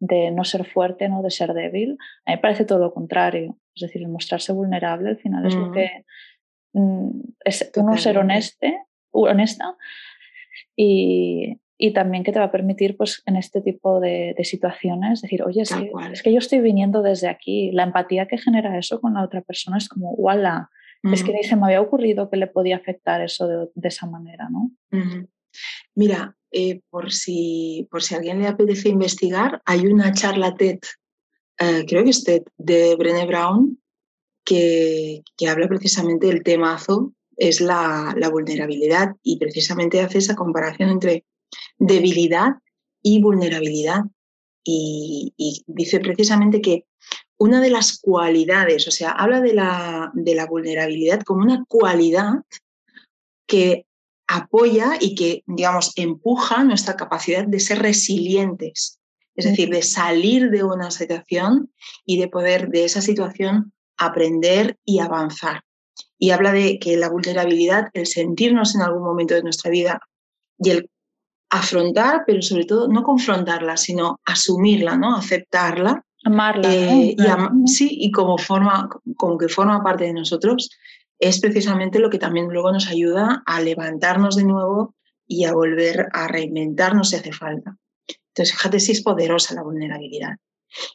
de 0.00 0.30
no 0.30 0.44
ser 0.44 0.66
fuerte, 0.66 1.08
¿no? 1.08 1.22
de 1.22 1.30
ser 1.30 1.54
débil. 1.54 1.96
A 2.26 2.32
mí 2.32 2.36
me 2.36 2.42
parece 2.42 2.66
todo 2.66 2.78
lo 2.78 2.92
contrario. 2.92 3.56
Es 3.74 3.80
decir, 3.80 4.02
el 4.02 4.08
mostrarse 4.08 4.52
vulnerable 4.52 5.08
al 5.08 5.16
final 5.16 5.46
es 5.46 5.54
lo 5.54 5.68
mm. 5.68 5.72
que 5.72 6.04
mm, 6.74 7.20
es 7.42 7.72
uno 7.76 7.96
ser 7.96 8.18
honeste, 8.18 8.82
honesta 9.12 9.78
y, 10.76 11.58
y, 11.78 11.94
también 11.94 12.22
que 12.22 12.32
te 12.32 12.38
va 12.38 12.44
a 12.44 12.52
permitir 12.52 12.98
pues, 12.98 13.22
en 13.24 13.36
este 13.36 13.62
tipo 13.62 13.98
de, 13.98 14.34
de 14.36 14.44
situaciones 14.44 15.22
decir, 15.22 15.42
oye, 15.42 15.62
es 15.62 15.74
que, 15.74 15.90
es 16.12 16.22
que, 16.22 16.34
yo 16.34 16.38
estoy 16.38 16.60
viniendo 16.60 17.00
desde 17.00 17.28
aquí. 17.28 17.70
La 17.72 17.84
empatía 17.84 18.26
que 18.26 18.36
genera 18.36 18.76
eso 18.76 19.00
con 19.00 19.14
la 19.14 19.24
otra 19.24 19.40
persona 19.40 19.78
es 19.78 19.88
como, 19.88 20.10
¡wala! 20.10 20.68
Es 21.02 21.24
que 21.24 21.32
ni 21.32 21.42
se 21.44 21.56
me 21.56 21.66
había 21.66 21.80
ocurrido 21.80 22.28
que 22.28 22.36
le 22.36 22.46
podía 22.46 22.76
afectar 22.76 23.22
eso 23.22 23.48
de, 23.48 23.68
de 23.74 23.88
esa 23.88 24.06
manera, 24.06 24.48
¿no? 24.50 24.70
Mira, 25.94 26.36
eh, 26.52 26.80
por, 26.90 27.12
si, 27.12 27.88
por 27.90 28.02
si 28.02 28.14
alguien 28.14 28.40
le 28.40 28.48
apetece 28.48 28.88
investigar, 28.88 29.62
hay 29.64 29.86
una 29.86 30.12
charla 30.12 30.54
TED, 30.54 30.80
eh, 31.58 31.84
creo 31.86 32.04
que 32.04 32.10
es 32.10 32.24
TED, 32.24 32.42
de 32.58 32.96
Brené 32.96 33.26
Brown, 33.26 33.80
que, 34.44 35.22
que 35.36 35.48
habla 35.48 35.68
precisamente 35.68 36.26
del 36.26 36.42
temazo, 36.42 37.14
es 37.36 37.60
la, 37.60 38.14
la, 38.16 38.28
vulnerabilidad 38.28 39.16
y 39.22 39.38
precisamente 39.38 40.00
hace 40.00 40.18
esa 40.18 40.34
comparación 40.34 40.90
entre 40.90 41.24
debilidad 41.78 42.56
y 43.02 43.22
vulnerabilidad. 43.22 44.02
Y, 44.62 45.32
y, 45.38 45.64
dice 45.66 46.00
precisamente 46.00 46.60
que 46.60 46.84
una 47.40 47.60
de 47.62 47.70
las 47.70 47.98
cualidades, 47.98 48.86
o 48.86 48.90
sea, 48.90 49.12
habla 49.12 49.40
de 49.40 49.54
la, 49.54 50.10
de 50.12 50.34
la 50.34 50.46
vulnerabilidad 50.46 51.22
como 51.22 51.42
una 51.42 51.64
cualidad 51.66 52.44
que 53.46 53.86
apoya 54.28 54.92
y 55.00 55.14
que, 55.14 55.42
digamos, 55.46 55.92
empuja 55.96 56.62
nuestra 56.64 56.96
capacidad 56.96 57.46
de 57.46 57.58
ser 57.58 57.80
resilientes, 57.80 59.00
es 59.34 59.46
decir, 59.46 59.70
de 59.70 59.82
salir 59.82 60.50
de 60.50 60.64
una 60.64 60.90
situación 60.90 61.72
y 62.04 62.20
de 62.20 62.28
poder 62.28 62.68
de 62.68 62.84
esa 62.84 63.00
situación 63.00 63.72
aprender 63.96 64.76
y 64.84 65.00
avanzar. 65.00 65.62
Y 66.18 66.32
habla 66.32 66.52
de 66.52 66.78
que 66.78 66.98
la 66.98 67.08
vulnerabilidad, 67.08 67.88
el 67.94 68.06
sentirnos 68.06 68.74
en 68.74 68.82
algún 68.82 69.02
momento 69.02 69.34
de 69.34 69.42
nuestra 69.42 69.70
vida 69.70 69.98
y 70.58 70.70
el 70.70 70.90
afrontar, 71.50 72.24
pero 72.26 72.42
sobre 72.42 72.66
todo 72.66 72.86
no 72.86 73.02
confrontarla, 73.02 73.78
sino 73.78 74.20
asumirla, 74.26 74.98
¿no? 74.98 75.16
aceptarla. 75.16 76.04
Amarla. 76.24 76.74
Eh, 76.74 77.16
y 77.16 77.68
sí, 77.68 77.88
y 77.90 78.10
como, 78.10 78.38
forma, 78.38 78.88
como 79.16 79.38
que 79.38 79.48
forma 79.48 79.82
parte 79.82 80.04
de 80.04 80.12
nosotros, 80.12 80.70
es 81.18 81.40
precisamente 81.40 81.98
lo 81.98 82.10
que 82.10 82.18
también 82.18 82.48
luego 82.48 82.72
nos 82.72 82.88
ayuda 82.88 83.42
a 83.46 83.60
levantarnos 83.60 84.36
de 84.36 84.44
nuevo 84.44 84.94
y 85.26 85.44
a 85.44 85.52
volver 85.52 86.08
a 86.12 86.28
reinventarnos 86.28 87.10
si 87.10 87.16
hace 87.16 87.32
falta. 87.32 87.76
Entonces, 88.28 88.56
fíjate 88.56 88.80
si 88.80 88.92
es 88.92 89.02
poderosa 89.02 89.54
la 89.54 89.62
vulnerabilidad. 89.62 90.36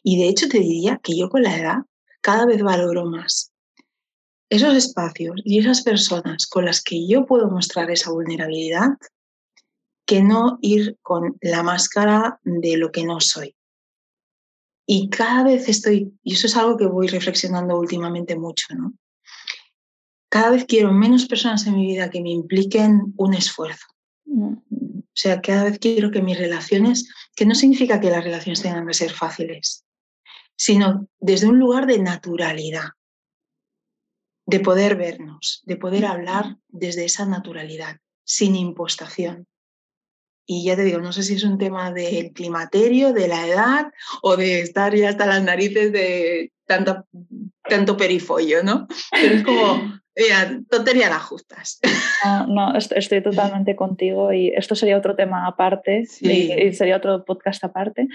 Y 0.04 0.18
de 0.18 0.30
hecho 0.30 0.48
te 0.48 0.60
diría 0.60 1.00
que 1.04 1.18
yo 1.18 1.30
con 1.30 1.44
la 1.44 1.58
edad 1.58 1.78
cada 2.22 2.46
vez 2.46 2.62
valoro 2.62 3.06
más 3.06 3.52
esos 4.50 4.76
espacios 4.76 5.42
y 5.44 5.60
esas 5.60 5.82
personas 5.82 6.48
con 6.48 6.66
las 6.66 6.82
que 6.82 7.08
yo 7.08 7.26
puedo 7.26 7.50
mostrar 7.50 7.90
esa 7.90 8.12
vulnerabilidad 8.12 8.90
que 10.06 10.22
no 10.22 10.60
ir 10.62 10.98
con 11.02 11.38
la 11.42 11.64
máscara 11.64 12.40
de 12.44 12.78
lo 12.78 12.92
que 12.92 13.04
no 13.04 13.20
soy. 13.20 13.55
Y 14.88 15.10
cada 15.10 15.44
vez 15.44 15.68
estoy, 15.68 16.14
y 16.24 16.34
eso 16.34 16.48
es 16.48 16.56
algo 16.56 16.78
que 16.78 16.86
voy 16.86 17.08
reflexionando 17.08 17.80
últimamente 17.80 18.36
mucho, 18.36 18.68
¿no? 18.76 18.94
cada 20.36 20.50
vez 20.50 20.66
quiero 20.66 20.92
menos 20.92 21.28
personas 21.28 21.66
en 21.66 21.76
mi 21.76 21.86
vida 21.86 22.10
que 22.10 22.20
me 22.20 22.30
impliquen 22.30 23.14
un 23.16 23.34
esfuerzo. 23.34 23.86
Mm. 24.26 24.56
O 24.58 25.18
sea, 25.18 25.40
cada 25.40 25.64
vez 25.64 25.80
quiero 25.80 26.12
que 26.12 26.22
mis 26.22 26.38
relaciones, 26.38 27.10
que 27.38 27.46
no 27.46 27.56
significa 27.56 28.02
que 28.02 28.10
las 28.10 28.22
relaciones 28.22 28.62
tengan 28.62 28.86
que 28.86 28.94
ser 28.94 29.14
fáciles, 29.14 29.86
sino 30.58 31.08
desde 31.20 31.48
un 31.48 31.58
lugar 31.58 31.86
de 31.86 32.00
naturalidad, 32.00 32.90
de 34.46 34.60
poder 34.60 34.98
vernos, 34.98 35.64
de 35.66 35.78
poder 35.78 36.06
hablar 36.06 36.58
desde 36.68 37.06
esa 37.06 37.26
naturalidad, 37.26 38.02
sin 38.26 38.58
impostación. 38.58 39.48
Y 40.46 40.64
ya 40.64 40.76
te 40.76 40.84
digo, 40.84 41.00
no 41.00 41.12
sé 41.12 41.24
si 41.24 41.36
es 41.36 41.44
un 41.44 41.58
tema 41.58 41.92
del 41.92 42.32
climaterio, 42.32 43.14
de 43.14 43.28
la 43.28 43.48
edad 43.48 43.92
o 44.22 44.38
de 44.38 44.62
estar 44.62 44.96
ya 44.96 45.10
hasta 45.10 45.26
las 45.26 45.44
narices 45.44 45.92
de 45.92 46.52
tanto, 46.66 47.06
tanto 47.68 47.98
perifollo, 47.98 48.64
¿no? 48.64 48.88
Pero 49.12 49.36
es 49.36 49.44
como, 49.44 49.82
Mira, 50.18 50.62
tontería 50.70 51.10
las 51.10 51.24
justas. 51.24 51.80
No, 52.48 52.76
estoy 52.76 53.22
totalmente 53.22 53.76
contigo 53.76 54.32
y 54.32 54.48
esto 54.48 54.74
sería 54.76 54.98
otro 54.98 55.16
tema 55.16 55.46
aparte 55.46 56.06
y, 56.22 56.72
sería 56.72 56.98
otro 56.98 57.26
podcast 57.26 57.64
aparte, 57.64 58.08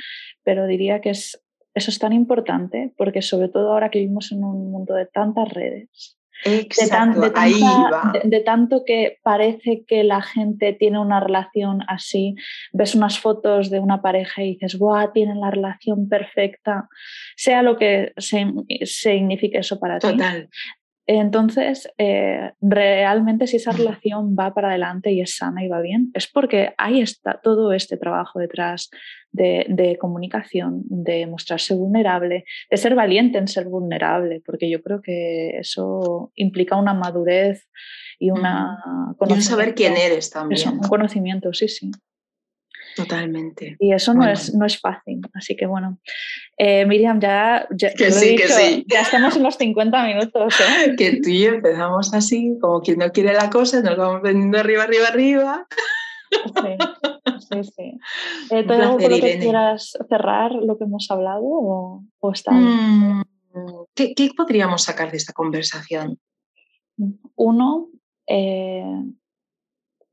pero 0.42 0.66
diría 0.66 1.00
que 1.00 1.10
es, 1.10 1.42
eso 1.74 1.90
es 1.90 1.98
tan 1.98 2.12
importante 2.12 2.92
porque 2.96 3.20
sobre 3.20 3.48
todo 3.48 3.72
ahora 3.72 3.90
que 3.90 3.98
vivimos 3.98 4.32
en 4.32 4.44
un 4.44 4.70
mundo 4.70 4.94
de 4.94 5.06
tantas 5.06 5.48
redes, 5.50 6.16
Exacto, 6.44 7.20
de, 7.20 7.32
ahí 7.34 7.60
va. 7.60 8.12
De, 8.24 8.40
tanto 8.40 8.84
que 8.84 9.18
parece 9.22 9.84
que 9.86 10.04
la 10.04 10.22
gente 10.22 10.72
tiene 10.72 10.98
una 10.98 11.20
relación 11.20 11.80
así, 11.86 12.34
ves 12.72 12.94
unas 12.94 13.18
fotos 13.18 13.70
de 13.70 13.80
una 13.80 14.02
pareja 14.02 14.42
y 14.42 14.54
dices, 14.54 14.78
¡guau! 14.78 15.12
Tienen 15.12 15.40
la 15.40 15.50
relación 15.50 16.08
perfecta, 16.08 16.88
sea 17.36 17.62
lo 17.62 17.76
que 17.76 18.12
signifique 18.16 19.58
eso 19.58 19.78
para 19.78 19.98
ti. 19.98 20.08
Entonces, 21.06 21.92
eh, 21.98 22.52
realmente 22.60 23.46
si 23.46 23.56
esa 23.56 23.72
relación 23.72 24.36
va 24.38 24.54
para 24.54 24.68
adelante 24.68 25.10
y 25.12 25.20
es 25.20 25.36
sana 25.36 25.64
y 25.64 25.68
va 25.68 25.80
bien, 25.80 26.10
es 26.14 26.28
porque 26.28 26.72
ahí 26.78 27.00
está 27.00 27.40
todo 27.42 27.72
este 27.72 27.96
trabajo 27.96 28.38
detrás 28.38 28.90
de, 29.32 29.96
comunicación, 30.00 30.82
de 30.84 31.26
mostrarse 31.26 31.74
vulnerable, 31.74 32.44
de 32.70 32.76
ser 32.76 32.94
valiente 32.94 33.38
en 33.38 33.48
ser 33.48 33.66
vulnerable, 33.66 34.42
porque 34.44 34.70
yo 34.70 34.82
creo 34.82 35.00
que 35.02 35.58
eso 35.58 36.32
implica 36.34 36.76
una 36.76 36.94
madurez 36.94 37.68
y 38.18 38.30
una... 38.30 38.78
Y 39.28 39.32
un 39.32 39.42
saber 39.42 39.74
quién 39.74 39.96
eres 39.96 40.30
también. 40.30 40.68
un 40.68 40.80
conocimiento, 40.80 41.52
sí, 41.52 41.68
sí. 41.68 41.90
Totalmente. 42.96 43.76
Y 43.78 43.92
eso 43.92 44.14
no, 44.14 44.28
es, 44.28 44.54
no 44.54 44.66
es 44.66 44.78
fácil. 44.80 45.20
Así 45.34 45.56
que 45.56 45.66
bueno, 45.66 45.98
eh, 46.56 46.84
Miriam, 46.86 47.20
ya, 47.20 47.66
ya, 47.70 47.92
que 47.94 48.10
sí, 48.10 48.36
que 48.36 48.48
sí. 48.48 48.84
ya 48.88 49.02
estamos 49.02 49.36
en 49.36 49.42
los 49.42 49.56
50 49.56 50.04
minutos. 50.04 50.54
¿eh? 50.60 50.94
Que 50.98 51.20
tú 51.20 51.30
y 51.30 51.44
yo 51.44 51.50
empezamos 51.50 52.12
así, 52.14 52.58
como 52.60 52.80
quien 52.80 52.98
no 52.98 53.10
quiere 53.10 53.32
la 53.32 53.50
cosa, 53.50 53.80
nos 53.82 53.96
vamos 53.96 54.22
vendiendo 54.22 54.58
arriba, 54.58 54.84
arriba, 54.84 55.08
arriba. 55.08 55.66
Sí, 56.30 56.76
sí, 57.50 57.64
sí. 57.64 57.98
Eh, 58.50 58.66
algo 58.68 58.98
con 58.98 59.10
lo 59.10 59.20
que 59.20 59.38
quieras 59.38 59.96
cerrar 60.08 60.52
lo 60.52 60.76
que 60.76 60.84
hemos 60.84 61.08
hablado 61.10 61.42
o, 61.44 62.04
o 62.18 62.32
está 62.32 62.50
mm, 62.52 63.22
¿qué, 63.94 64.14
¿qué, 64.14 64.30
podríamos 64.36 64.82
sacar 64.82 65.10
de 65.10 65.16
esta 65.16 65.32
conversación? 65.32 66.18
Uno, 67.36 67.88
eh, 68.26 68.84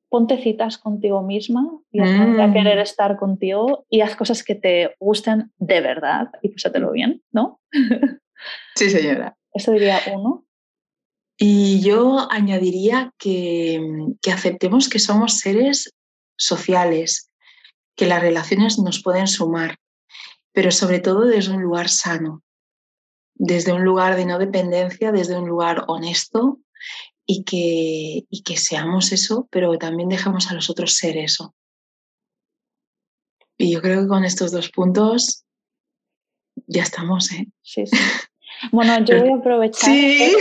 ponte 0.09 0.41
citas 0.41 0.77
contigo 0.77 1.21
misma 1.21 1.69
y 1.91 1.99
a 1.99 2.53
querer 2.53 2.77
mm. 2.77 2.81
estar 2.81 3.17
contigo 3.17 3.85
y 3.89 4.01
haz 4.01 4.15
cosas 4.15 4.43
que 4.43 4.55
te 4.55 4.95
gusten 4.99 5.51
de 5.57 5.81
verdad 5.81 6.29
y 6.41 6.49
pásatelo 6.49 6.91
bien, 6.91 7.23
¿no? 7.31 7.59
Sí, 8.75 8.89
señora. 8.89 9.37
Eso 9.53 9.71
diría 9.71 9.99
uno. 10.13 10.45
Y 11.37 11.81
yo 11.81 12.27
añadiría 12.31 13.13
que, 13.17 13.79
que 14.21 14.31
aceptemos 14.31 14.89
que 14.89 14.99
somos 14.99 15.39
seres 15.39 15.93
sociales, 16.35 17.31
que 17.95 18.07
las 18.07 18.21
relaciones 18.21 18.79
nos 18.79 19.01
pueden 19.01 19.27
sumar, 19.27 19.77
pero 20.51 20.71
sobre 20.71 20.99
todo 20.99 21.25
desde 21.25 21.53
un 21.53 21.61
lugar 21.61 21.89
sano, 21.89 22.43
desde 23.35 23.73
un 23.73 23.83
lugar 23.83 24.15
de 24.15 24.25
no 24.25 24.39
dependencia, 24.39 25.11
desde 25.11 25.37
un 25.37 25.47
lugar 25.47 25.85
honesto 25.87 26.59
y 27.27 27.43
que, 27.43 28.25
y 28.29 28.41
que 28.43 28.57
seamos 28.57 29.11
eso, 29.11 29.47
pero 29.51 29.77
también 29.77 30.07
dejamos 30.07 30.49
a 30.49 30.55
los 30.55 30.69
otros 30.69 30.95
ser 30.95 31.17
eso. 31.17 31.53
Y 33.57 33.73
yo 33.73 33.81
creo 33.81 34.01
que 34.01 34.07
con 34.07 34.23
estos 34.23 34.51
dos 34.51 34.69
puntos 34.69 35.43
ya 36.67 36.83
estamos, 36.83 37.31
¿eh? 37.33 37.47
Sí, 37.61 37.85
sí. 37.85 37.97
Bueno, 38.71 39.03
yo 39.05 39.19
voy 39.19 39.29
a 39.29 39.35
aprovechar. 39.35 39.91
Sí. 39.91 40.33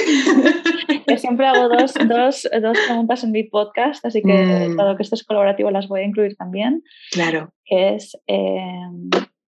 Que, 1.06 1.18
siempre 1.18 1.46
hago 1.46 1.68
dos, 1.68 1.92
dos, 1.94 2.48
dos, 2.62 2.78
preguntas 2.86 3.24
en 3.24 3.32
mi 3.32 3.42
podcast, 3.44 4.04
así 4.06 4.22
que 4.22 4.68
mm. 4.68 4.76
todo 4.76 4.96
que 4.96 5.02
esto 5.02 5.14
es 5.16 5.24
colaborativo 5.24 5.70
las 5.70 5.88
voy 5.88 6.00
a 6.00 6.04
incluir 6.04 6.36
también. 6.36 6.82
Claro. 7.10 7.52
Que 7.64 7.94
es, 7.96 8.16
em, 8.26 9.10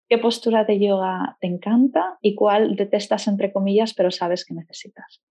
¿qué 0.10 0.18
postura 0.18 0.64
de 0.64 0.80
yoga 0.80 1.38
te 1.42 1.48
encanta 1.48 2.18
y 2.22 2.34
cuál 2.34 2.76
detestas, 2.76 3.28
entre 3.28 3.54
comillas, 3.54 3.94
pero 3.94 4.10
sabes 4.10 4.46
que 4.46 4.54
necesitas? 4.54 5.22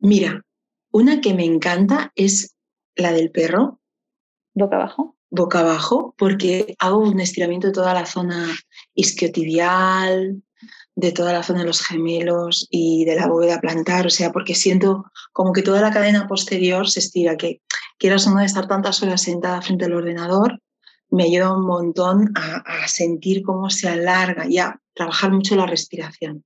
Mira, 0.00 0.42
una 0.94 1.20
que 1.20 1.34
me 1.34 1.44
encanta 1.44 2.12
es 2.14 2.54
la 2.94 3.10
del 3.10 3.32
perro. 3.32 3.80
Boca 4.54 4.76
abajo. 4.76 5.16
Boca 5.28 5.58
abajo, 5.58 6.14
porque 6.16 6.76
hago 6.78 6.98
un 6.98 7.18
estiramiento 7.18 7.66
de 7.66 7.72
toda 7.72 7.92
la 7.92 8.06
zona 8.06 8.46
isquiotibial, 8.94 10.40
de 10.94 11.10
toda 11.10 11.32
la 11.32 11.42
zona 11.42 11.60
de 11.60 11.66
los 11.66 11.82
gemelos 11.82 12.68
y 12.70 13.04
de 13.06 13.16
la 13.16 13.26
bóveda 13.26 13.60
plantar, 13.60 14.06
o 14.06 14.10
sea, 14.10 14.30
porque 14.30 14.54
siento 14.54 15.06
como 15.32 15.52
que 15.52 15.62
toda 15.62 15.80
la 15.80 15.90
cadena 15.90 16.28
posterior 16.28 16.88
se 16.88 17.00
estira, 17.00 17.36
que 17.36 17.60
quieras 17.98 18.28
o 18.28 18.30
no 18.30 18.40
estar 18.40 18.68
tantas 18.68 19.02
horas 19.02 19.22
sentada 19.22 19.62
frente 19.62 19.86
al 19.86 19.94
ordenador, 19.94 20.60
me 21.10 21.24
ayuda 21.24 21.56
un 21.56 21.66
montón 21.66 22.30
a, 22.36 22.58
a 22.58 22.86
sentir 22.86 23.42
cómo 23.42 23.68
se 23.68 23.88
alarga 23.88 24.46
y 24.48 24.58
a 24.58 24.80
trabajar 24.94 25.32
mucho 25.32 25.56
la 25.56 25.66
respiración. 25.66 26.44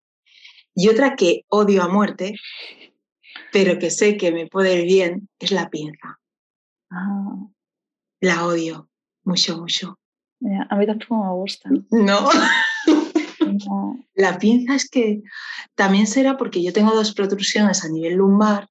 Y 0.75 0.89
otra 0.89 1.17
que 1.17 1.45
odio 1.49 1.83
a 1.83 1.89
muerte 1.89 2.35
pero 3.53 3.79
que 3.79 3.91
sé 3.91 4.17
que 4.17 4.33
me 4.33 4.47
puede 4.47 4.81
ir 4.81 4.87
bien, 4.87 5.29
es 5.39 5.53
la 5.53 5.69
pinza. 5.69 6.19
Ah. 6.91 7.47
La 8.21 8.47
odio 8.47 8.89
mucho, 9.25 9.59
mucho. 9.59 9.99
a 10.71 10.77
mí 10.77 10.87
tampoco 10.87 11.25
me 11.25 11.33
gusta. 11.33 11.71
No. 11.91 12.29
La 14.15 14.39
pinza 14.39 14.75
es 14.75 14.89
que 14.89 15.23
también 15.75 16.07
será 16.07 16.37
porque 16.37 16.63
yo 16.63 16.73
tengo 16.73 16.95
dos 16.95 17.15
protrusiones 17.15 17.85
a 17.85 17.89
nivel 17.89 18.15
lumbar 18.15 18.69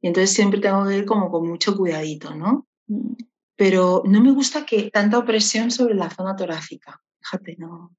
y 0.00 0.08
entonces 0.08 0.34
siempre 0.34 0.60
tengo 0.60 0.86
que 0.86 0.98
ir 0.98 1.04
como 1.04 1.30
con 1.30 1.48
mucho 1.48 1.76
cuidadito, 1.76 2.34
¿no? 2.34 2.66
Mm. 2.86 3.14
Pero 3.56 4.02
no 4.06 4.20
me 4.20 4.30
gusta 4.32 4.64
que 4.64 4.90
tanta 4.90 5.18
opresión 5.18 5.70
sobre 5.70 5.94
la 5.94 6.10
zona 6.10 6.36
torácica. 6.36 7.00
Fíjate, 7.20 7.56
no. 7.58 7.96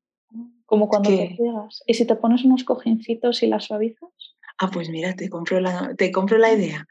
Como 0.66 0.88
cuando 0.88 1.10
te 1.10 1.36
ciegas. 1.36 1.84
¿Y 1.88 1.94
si 1.96 2.06
te 2.06 2.16
pones 2.16 2.44
unos 2.44 2.64
cojincitos 2.64 3.44
y 3.44 3.48
las 3.48 3.66
suavizas? 3.66 4.10
Ah, 4.60 4.70
pues 4.72 4.90
mira, 4.90 5.16
te 5.16 5.30
compro 5.30 5.60
la, 5.60 5.94
te 5.98 6.12
compro 6.12 6.38
la 6.38 6.54
idea. 6.54 6.86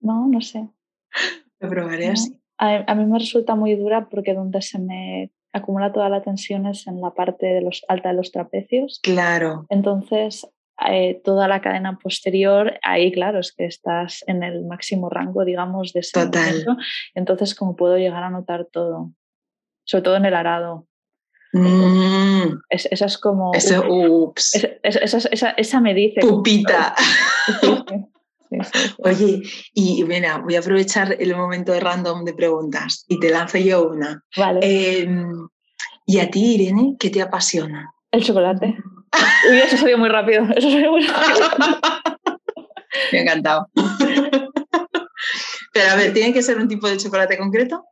No, 0.00 0.26
no 0.28 0.40
sé. 0.40 0.68
Lo 1.60 1.68
probaré 1.68 2.08
así. 2.08 2.40
A, 2.58 2.94
mí 2.94 3.04
me 3.04 3.18
resulta 3.18 3.54
muy 3.54 3.76
dura 3.76 4.08
porque 4.08 4.34
donde 4.34 4.62
se 4.62 4.80
me 4.80 5.30
acumula 5.52 5.92
toda 5.92 6.08
la 6.08 6.22
tensión 6.22 6.66
es 6.66 6.86
en 6.86 7.00
la 7.00 7.14
parte 7.14 7.46
de 7.46 7.60
los, 7.60 7.84
alta 7.88 8.08
de 8.08 8.16
los 8.16 8.32
trapecios. 8.32 8.98
Claro. 9.02 9.66
Entonces, 9.68 10.48
eh, 10.88 11.20
toda 11.24 11.46
la 11.46 11.60
cadena 11.60 11.98
posterior, 11.98 12.74
ahí 12.82 13.12
claro, 13.12 13.38
es 13.38 13.52
que 13.52 13.64
estás 13.64 14.24
en 14.26 14.42
el 14.42 14.64
máximo 14.64 15.08
rango, 15.08 15.44
digamos, 15.44 15.92
de 15.92 16.00
ese 16.00 16.24
Total. 16.24 16.50
momento. 16.50 16.76
Entonces, 17.14 17.54
como 17.54 17.76
puedo 17.76 17.96
llegar 17.96 18.24
a 18.24 18.30
notar 18.30 18.66
todo, 18.66 19.12
sobre 19.84 20.02
todo 20.02 20.16
en 20.16 20.26
el 20.26 20.34
arado. 20.34 20.87
Mm, 21.52 22.58
Es- 22.68 22.88
esa 22.90 23.06
es 23.06 23.18
como... 23.18 23.52
eso, 23.54 23.82
ups, 23.88 24.54
esa, 24.82 24.98
esa- 25.00 25.28
esa- 25.30 25.50
esa 25.50 25.80
me 25.80 25.94
dice... 25.94 26.20
pupita. 26.20 26.94
Sí, 27.48 27.54
sí, 27.62 27.76
sí, 28.50 28.58
sí, 28.72 28.78
sí. 28.88 28.94
Oye, 29.04 29.42
y 29.74 30.04
mira, 30.04 30.38
voy 30.38 30.56
a 30.56 30.60
aprovechar 30.60 31.16
el 31.18 31.34
momento 31.36 31.72
de 31.72 31.80
random 31.80 32.24
de 32.24 32.32
preguntas 32.34 33.04
y 33.08 33.18
te 33.20 33.30
lanzo 33.30 33.58
yo 33.58 33.88
una. 33.88 34.22
Vale, 34.36 34.60
Em, 35.02 35.48
¿Y 36.06 36.18
a 36.20 36.30
ti, 36.30 36.54
Irene, 36.54 36.96
qué 36.98 37.10
te 37.10 37.20
apasiona? 37.22 37.92
el 38.10 38.22
chocolate. 38.24 38.74
Uy, 39.50 39.58
eso 39.58 39.76
salió 39.76 39.98
muy 39.98 40.08
rápido. 40.08 40.44
Eso 40.56 40.70
salió 40.70 40.90
muy 40.92 41.06
rápido. 41.06 41.46
Me 43.12 43.18
ha 43.18 43.22
encantado. 43.22 43.68
Pero 45.72 45.90
a 45.90 45.96
ver, 45.96 46.12
¿tiene 46.14 46.32
que 46.32 46.42
ser 46.42 46.56
un 46.58 46.68
tipo 46.68 46.88
de 46.88 46.96
chocolate 46.96 47.36
concreto? 47.36 47.84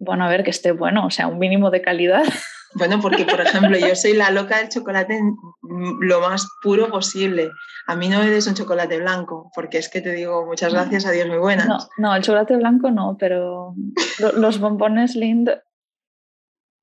Bueno, 0.00 0.24
a 0.24 0.28
ver, 0.28 0.42
que 0.42 0.50
esté 0.50 0.72
bueno, 0.72 1.06
o 1.06 1.10
sea, 1.10 1.28
un 1.28 1.38
mínimo 1.38 1.70
de 1.70 1.82
calidad. 1.82 2.24
Bueno, 2.72 3.00
porque 3.02 3.24
por 3.24 3.40
ejemplo, 3.40 3.76
yo 3.76 3.96
soy 3.96 4.12
la 4.14 4.30
loca 4.30 4.58
del 4.58 4.68
chocolate 4.68 5.20
mm, 5.20 6.02
lo 6.02 6.20
más 6.20 6.46
puro 6.62 6.88
posible. 6.88 7.50
A 7.88 7.96
mí 7.96 8.08
no 8.08 8.20
me 8.20 8.30
des 8.30 8.46
un 8.46 8.54
chocolate 8.54 8.96
blanco, 9.00 9.50
porque 9.56 9.78
es 9.78 9.88
que 9.88 10.00
te 10.00 10.12
digo 10.12 10.46
muchas 10.46 10.72
gracias, 10.72 11.04
adiós, 11.04 11.26
muy 11.26 11.38
buenas. 11.38 11.66
No, 11.66 11.78
no, 11.98 12.14
el 12.14 12.22
chocolate 12.22 12.56
blanco 12.56 12.92
no, 12.92 13.16
pero 13.18 13.74
lo- 14.20 14.32
los 14.34 14.60
bombones 14.60 15.16
Lind. 15.16 15.50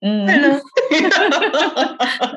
mm, 0.01 0.25
Bueno. 0.25 0.59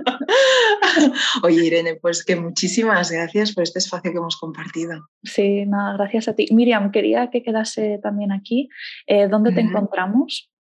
Oye, 1.43 1.65
Irene, 1.67 1.97
pues 1.97 2.25
que 2.25 2.37
muchísimas 2.37 3.11
gracias 3.11 3.53
por 3.53 3.65
este 3.65 3.79
espacio 3.81 4.13
que 4.13 4.19
hemos 4.19 4.37
compartido. 4.37 5.09
Sí, 5.25 5.65
nada, 5.67 5.95
gracias 5.97 6.29
a 6.29 6.35
ti. 6.35 6.47
Miriam, 6.53 6.91
quería 6.93 7.31
que 7.31 7.43
quedase 7.43 7.99
también 8.03 8.33
aquí. 8.33 8.69
Eh, 9.07 9.29
¿Dónde 9.29 9.53
te 9.53 9.61
encontramos? 9.61 10.51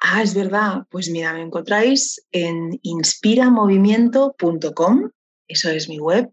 Ah, 0.00 0.22
es 0.22 0.34
verdad. 0.34 0.84
Pues 0.90 1.08
mira, 1.10 1.32
me 1.32 1.42
encontráis 1.42 2.24
en 2.32 2.78
inspiramovimiento.com, 2.82 5.10
eso 5.48 5.70
es 5.70 5.88
mi 5.88 5.98
web, 5.98 6.30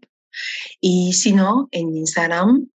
y 0.80 1.12
si 1.12 1.32
no, 1.32 1.68
en 1.70 1.94
Instagram 1.96 2.68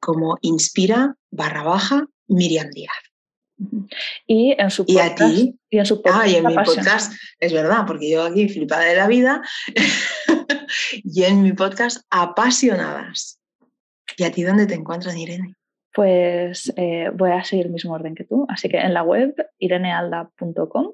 como 0.00 0.38
inspira 0.42 1.16
barra 1.30 1.62
baja 1.62 2.06
Miriam 2.28 2.70
Díaz. 2.70 2.92
Y 4.26 4.54
en 4.58 4.70
su 4.70 4.84
Y 4.86 4.98
a 4.98 5.10
podcast. 5.10 5.34
ti, 5.34 5.58
Y 5.70 5.78
en 5.78 5.86
su 5.86 6.02
podcast. 6.02 6.22
ah, 6.24 6.28
y 6.28 6.34
en 6.34 6.46
mi 6.46 6.54
podcast, 6.54 7.12
es 7.38 7.52
verdad, 7.52 7.84
porque 7.86 8.10
yo 8.10 8.24
aquí 8.24 8.48
flipada 8.48 8.82
de 8.84 8.96
la 8.96 9.06
vida, 9.06 9.40
y 11.04 11.22
en 11.22 11.42
mi 11.42 11.52
podcast 11.52 12.02
Apasionadas. 12.10 13.38
¿Y 14.16 14.24
a 14.24 14.32
ti 14.32 14.42
dónde 14.42 14.66
te 14.66 14.74
encuentran, 14.74 15.16
Irene? 15.16 15.54
Pues 15.94 16.72
eh, 16.76 17.10
voy 17.14 17.30
a 17.30 17.44
seguir 17.44 17.66
el 17.66 17.72
mismo 17.72 17.92
orden 17.94 18.14
que 18.14 18.24
tú. 18.24 18.46
Así 18.48 18.68
que 18.68 18.78
en 18.78 18.92
la 18.94 19.02
web 19.02 19.34
irenealda.com, 19.58 20.92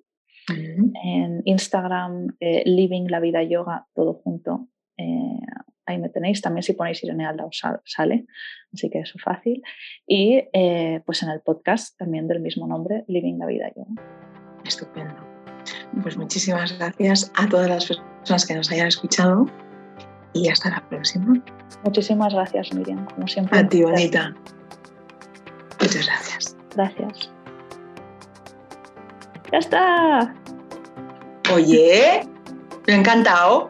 Mm, 0.48 0.92
en 1.04 1.42
Instagram 1.44 2.34
eh, 2.40 2.62
Living 2.66 3.06
la 3.08 3.20
Vida 3.20 3.42
Yoga, 3.42 3.86
todo 3.94 4.14
junto. 4.14 4.66
eh, 4.96 5.38
ahí 5.86 5.98
me 5.98 6.08
tenéis. 6.08 6.40
También 6.40 6.62
si 6.62 6.72
ponéis 6.72 7.04
Irene 7.04 7.24
Alda 7.26 7.44
os 7.46 7.58
sal- 7.58 7.80
sale, 7.84 8.26
así 8.72 8.90
que 8.90 9.00
eso 9.00 9.12
es 9.16 9.22
fácil. 9.22 9.62
Y 10.06 10.42
eh, 10.52 11.02
pues 11.06 11.22
en 11.22 11.28
el 11.30 11.40
podcast 11.40 11.96
también 11.98 12.26
del 12.26 12.40
mismo 12.40 12.66
nombre, 12.66 13.04
Living 13.06 13.38
la 13.38 13.46
Vida 13.46 13.70
Yoga. 13.76 14.02
Estupendo. 14.64 15.14
Pues 16.02 16.16
muchísimas 16.16 16.76
gracias 16.78 17.30
a 17.36 17.48
todas 17.48 17.68
las 17.68 17.86
personas 17.86 18.44
que 18.46 18.54
nos 18.54 18.70
hayan 18.72 18.88
escuchado 18.88 19.46
y 20.32 20.48
hasta 20.48 20.70
la 20.70 20.88
próxima. 20.88 21.42
Muchísimas 21.84 22.34
gracias, 22.34 22.72
Miriam. 22.74 23.06
Como 23.14 23.28
siempre. 23.28 23.58
A 23.58 23.68
ti, 23.68 23.82
bonita. 23.82 24.34
Muchas 25.80 26.06
gracias. 26.06 26.56
Gracias. 26.74 27.30
¡Ya 29.52 29.58
está! 29.58 30.34
Oye, 31.52 32.28
me 32.86 32.94
ha 32.94 32.96
encantado. 32.96 33.68